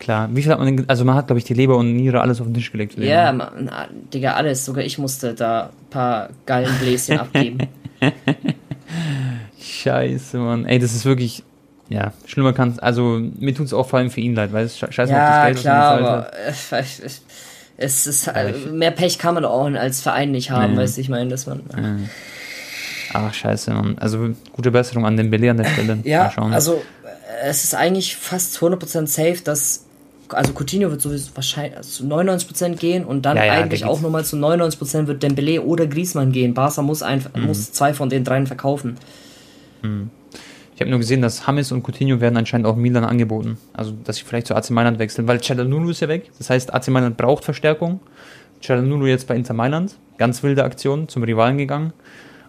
Klar. 0.00 0.28
Wie 0.32 0.42
viel 0.42 0.50
hat 0.50 0.58
man 0.58 0.76
denn, 0.76 0.88
also 0.88 1.04
man 1.04 1.14
hat, 1.14 1.28
glaube 1.28 1.38
ich, 1.38 1.44
die 1.44 1.54
Leber 1.54 1.76
und 1.76 1.94
Niere 1.94 2.20
alles 2.20 2.40
auf 2.40 2.48
den 2.48 2.54
Tisch 2.54 2.72
gelegt. 2.72 2.98
Ja, 2.98 3.04
yeah, 3.04 3.32
man, 3.32 3.70
Digga, 4.12 4.32
alles. 4.32 4.64
Sogar 4.64 4.82
ich 4.82 4.98
musste 4.98 5.32
da 5.32 5.66
ein 5.66 5.90
paar 5.90 6.30
geilen 6.44 6.74
Bläschen 6.80 7.18
abgeben. 7.20 7.58
Scheiße, 9.60 10.36
Mann. 10.38 10.66
Ey, 10.66 10.80
das 10.80 10.96
ist 10.96 11.04
wirklich, 11.04 11.44
ja, 11.88 12.12
schlimmer 12.26 12.52
kann 12.52 12.80
also 12.80 13.20
mir 13.38 13.54
tut 13.54 13.66
es 13.66 13.72
auch 13.72 13.88
vor 13.88 14.00
allem 14.00 14.10
für 14.10 14.20
ihn 14.20 14.34
leid, 14.34 14.52
weil 14.52 14.64
es 14.64 14.76
scheiße 14.76 15.12
ja, 15.12 15.22
auf 15.22 15.34
das 15.34 15.44
Geld, 15.46 15.58
klar, 15.58 15.98
aber, 15.98 16.30
hat. 16.72 16.92
Äh, 17.76 17.84
es 17.84 18.06
ist 18.06 18.26
halt, 18.26 18.72
mehr 18.72 18.90
Pech 18.90 19.18
kann 19.18 19.34
man 19.34 19.44
auch 19.44 19.64
als 19.64 20.00
Verein 20.00 20.30
nicht 20.30 20.50
haben, 20.50 20.74
mhm. 20.74 20.78
weißt 20.78 20.96
du, 20.96 21.00
ich 21.00 21.08
meine, 21.08 21.30
dass 21.30 21.46
man. 21.46 21.62
Mhm. 21.76 22.08
Ach, 23.12 23.32
scheiße, 23.32 23.72
Mann. 23.72 23.98
Also 23.98 24.30
gute 24.52 24.70
Besserung 24.70 25.04
an 25.04 25.16
den 25.16 25.30
Belay 25.30 25.50
an 25.50 25.58
der 25.58 25.66
Stelle. 25.66 25.98
ja, 26.04 26.32
also 26.50 26.82
es 27.44 27.64
ist 27.64 27.74
eigentlich 27.74 28.16
fast 28.16 28.56
100% 28.56 29.06
safe, 29.06 29.38
dass. 29.44 29.86
Also 30.28 30.54
Coutinho 30.54 30.90
wird 30.90 31.02
sowieso 31.02 31.30
wahrscheinlich 31.34 31.82
zu 31.82 32.04
99% 32.04 32.76
gehen 32.76 33.04
und 33.04 33.26
dann 33.26 33.36
ja, 33.36 33.44
ja, 33.44 33.52
eigentlich 33.52 33.84
auch 33.84 34.00
nochmal 34.00 34.24
zu 34.24 34.36
99% 34.36 35.06
wird 35.06 35.22
Dembele 35.22 35.60
oder 35.60 35.86
Griezmann 35.86 36.32
gehen. 36.32 36.54
Barca 36.54 36.80
muss, 36.80 37.02
einfach, 37.02 37.34
mhm. 37.34 37.48
muss 37.48 37.70
zwei 37.72 37.92
von 37.92 38.08
den 38.08 38.24
dreien 38.24 38.46
verkaufen. 38.46 38.96
Mhm. 39.82 40.08
Ich 40.74 40.80
habe 40.80 40.90
nur 40.90 40.98
gesehen, 40.98 41.20
dass 41.20 41.46
Hamis 41.46 41.70
und 41.70 41.86
Coutinho 41.86 42.20
werden 42.20 42.36
anscheinend 42.36 42.66
auch 42.66 42.76
Milan 42.76 43.04
angeboten. 43.04 43.58
Also, 43.72 43.92
dass 44.04 44.16
sie 44.16 44.24
vielleicht 44.24 44.46
zu 44.46 44.54
AC 44.54 44.70
Mailand 44.70 44.98
wechseln, 44.98 45.28
weil 45.28 45.40
Cialanulu 45.40 45.90
ist 45.90 46.00
ja 46.00 46.08
weg. 46.08 46.30
Das 46.38 46.50
heißt, 46.50 46.72
AC 46.72 46.88
Mailand 46.88 47.16
braucht 47.16 47.44
Verstärkung. 47.44 48.00
Cialanulu 48.62 49.06
jetzt 49.06 49.26
bei 49.26 49.36
Inter 49.36 49.54
Mailand. 49.54 49.96
Ganz 50.18 50.42
wilde 50.42 50.64
Aktion, 50.64 51.08
zum 51.08 51.22
Rivalen 51.22 51.58
gegangen. 51.58 51.92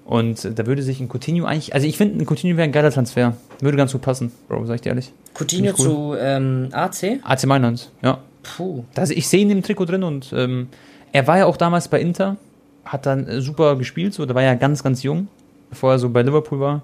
Und 0.06 0.60
da 0.60 0.66
würde 0.66 0.84
sich 0.84 1.00
ein 1.00 1.08
Coutinho 1.08 1.46
eigentlich, 1.46 1.74
also 1.74 1.88
ich 1.88 1.98
finde, 1.98 2.22
ein 2.22 2.28
Coutinho 2.28 2.58
wäre 2.58 2.66
ein 2.66 2.74
geiler 2.74 2.92
Transfer. 2.92 3.38
Würde 3.62 3.78
ganz 3.78 3.94
gut 3.94 4.02
passen, 4.02 4.32
Bro, 4.50 4.66
sag 4.66 4.76
ich 4.76 4.82
dir 4.82 4.90
ehrlich. 4.90 5.14
Coutinho 5.34 5.74
cool. 5.78 5.86
zu 5.86 6.16
ähm, 6.20 6.70
AC? 6.72 7.20
AC 7.24 7.46
Mailand, 7.46 7.90
ja. 8.02 8.20
Puh. 8.44 8.84
Also 8.96 9.14
ich 9.14 9.28
sehe 9.30 9.42
ihn 9.42 9.50
im 9.50 9.64
Trikot 9.64 9.86
drin 9.86 10.04
und 10.04 10.34
ähm, 10.36 10.68
er 11.14 11.26
war 11.28 11.38
ja 11.38 11.46
auch 11.46 11.56
damals 11.56 11.88
bei 11.88 12.02
Inter, 12.02 12.36
hat 12.84 13.06
dann 13.06 13.40
super 13.40 13.78
gespielt, 13.78 14.14
so, 14.14 14.26
da 14.26 14.36
war 14.36 14.42
er 14.42 14.50
ja 14.50 14.56
ganz, 14.56 14.84
ganz 14.84 15.04
jung, 15.04 15.30
bevor 15.70 15.94
er 15.94 16.00
so 16.00 16.10
bei 16.10 16.22
Liverpool 16.22 16.60
war. 16.60 16.82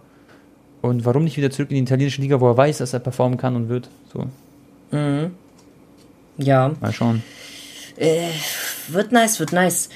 Und 0.81 1.05
warum 1.05 1.23
nicht 1.23 1.37
wieder 1.37 1.51
zurück 1.51 1.71
in 1.71 1.75
die 1.75 1.81
italienische 1.81 2.21
Liga, 2.21 2.39
wo 2.39 2.47
er 2.47 2.57
weiß, 2.57 2.77
dass 2.77 2.93
er 2.93 2.99
performen 2.99 3.37
kann 3.37 3.55
und 3.55 3.69
wird? 3.69 3.89
So. 4.13 4.25
Mhm. 4.95 5.31
Ja. 6.37 6.71
Mal 6.79 6.93
schauen. 6.93 7.23
Äh, 7.97 8.29
wird 8.87 9.11
nice, 9.11 9.39
wird 9.39 9.51
nice. 9.51 9.89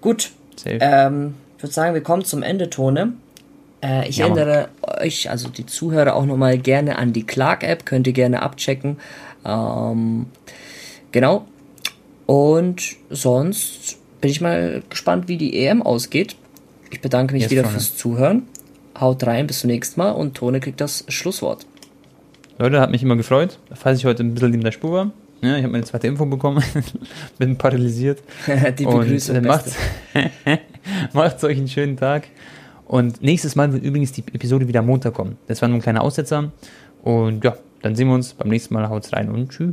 Gut. 0.00 0.30
Safe. 0.56 0.78
Ähm, 0.80 1.34
ich 1.56 1.62
würde 1.64 1.74
sagen, 1.74 1.94
wir 1.94 2.02
kommen 2.02 2.24
zum 2.24 2.42
Ende, 2.42 2.70
Tone. 2.70 3.14
Äh, 3.82 4.08
ich 4.08 4.18
ja, 4.18 4.26
erinnere 4.26 4.68
euch, 4.82 5.28
also 5.28 5.48
die 5.48 5.66
Zuhörer, 5.66 6.14
auch 6.14 6.24
nochmal 6.24 6.58
gerne 6.58 6.98
an 6.98 7.12
die 7.12 7.24
Clark-App. 7.24 7.84
Könnt 7.84 8.06
ihr 8.06 8.12
gerne 8.12 8.42
abchecken. 8.42 8.98
Ähm, 9.44 10.26
genau. 11.10 11.46
Und 12.26 12.96
sonst 13.10 13.98
bin 14.20 14.30
ich 14.30 14.40
mal 14.40 14.82
gespannt, 14.88 15.26
wie 15.28 15.36
die 15.36 15.64
EM 15.64 15.82
ausgeht. 15.82 16.36
Ich 16.90 17.00
bedanke 17.00 17.34
mich 17.34 17.42
Jetzt 17.42 17.50
wieder 17.50 17.64
schon, 17.64 17.72
fürs 17.72 17.96
Zuhören. 17.96 18.46
Haut 19.00 19.24
rein, 19.26 19.46
bis 19.46 19.60
zum 19.60 19.68
nächsten 19.70 20.00
Mal 20.00 20.10
und 20.10 20.34
Tone 20.36 20.60
kriegt 20.60 20.80
das 20.80 21.04
Schlusswort. 21.08 21.66
Leute, 22.58 22.80
hat 22.80 22.90
mich 22.90 23.02
immer 23.02 23.16
gefreut, 23.16 23.58
falls 23.74 23.98
ich 23.98 24.04
heute 24.04 24.24
ein 24.24 24.34
bisschen 24.34 24.54
in 24.54 24.60
der 24.62 24.72
Spur 24.72 24.92
war. 24.92 25.10
Ja, 25.40 25.56
ich 25.56 25.62
habe 25.62 25.70
meine 25.72 25.84
zweite 25.84 26.08
Info 26.08 26.26
bekommen, 26.26 26.62
bin 27.38 27.56
paralysiert. 27.56 28.20
die 28.78 28.86
Und 28.86 29.00
Begrüßung. 29.00 29.36
äh, 29.36 29.40
macht, 29.42 29.66
Beste. 30.12 30.60
macht 31.12 31.44
euch 31.44 31.56
einen 31.58 31.68
schönen 31.68 31.96
Tag. 31.96 32.24
Und 32.86 33.22
nächstes 33.22 33.54
Mal 33.54 33.72
wird 33.72 33.84
übrigens 33.84 34.12
die 34.12 34.24
Episode 34.32 34.66
wieder 34.66 34.82
Montag 34.82 35.14
kommen. 35.14 35.36
Das 35.46 35.62
war 35.62 35.68
nur 35.68 35.78
ein 35.78 35.82
kleiner 35.82 36.02
Aussetzer. 36.02 36.50
Und 37.02 37.44
ja, 37.44 37.56
dann 37.82 37.94
sehen 37.94 38.08
wir 38.08 38.14
uns 38.14 38.32
beim 38.34 38.48
nächsten 38.48 38.74
Mal. 38.74 38.88
Haut's 38.88 39.12
rein 39.12 39.28
und 39.30 39.50
tschüss. 39.50 39.72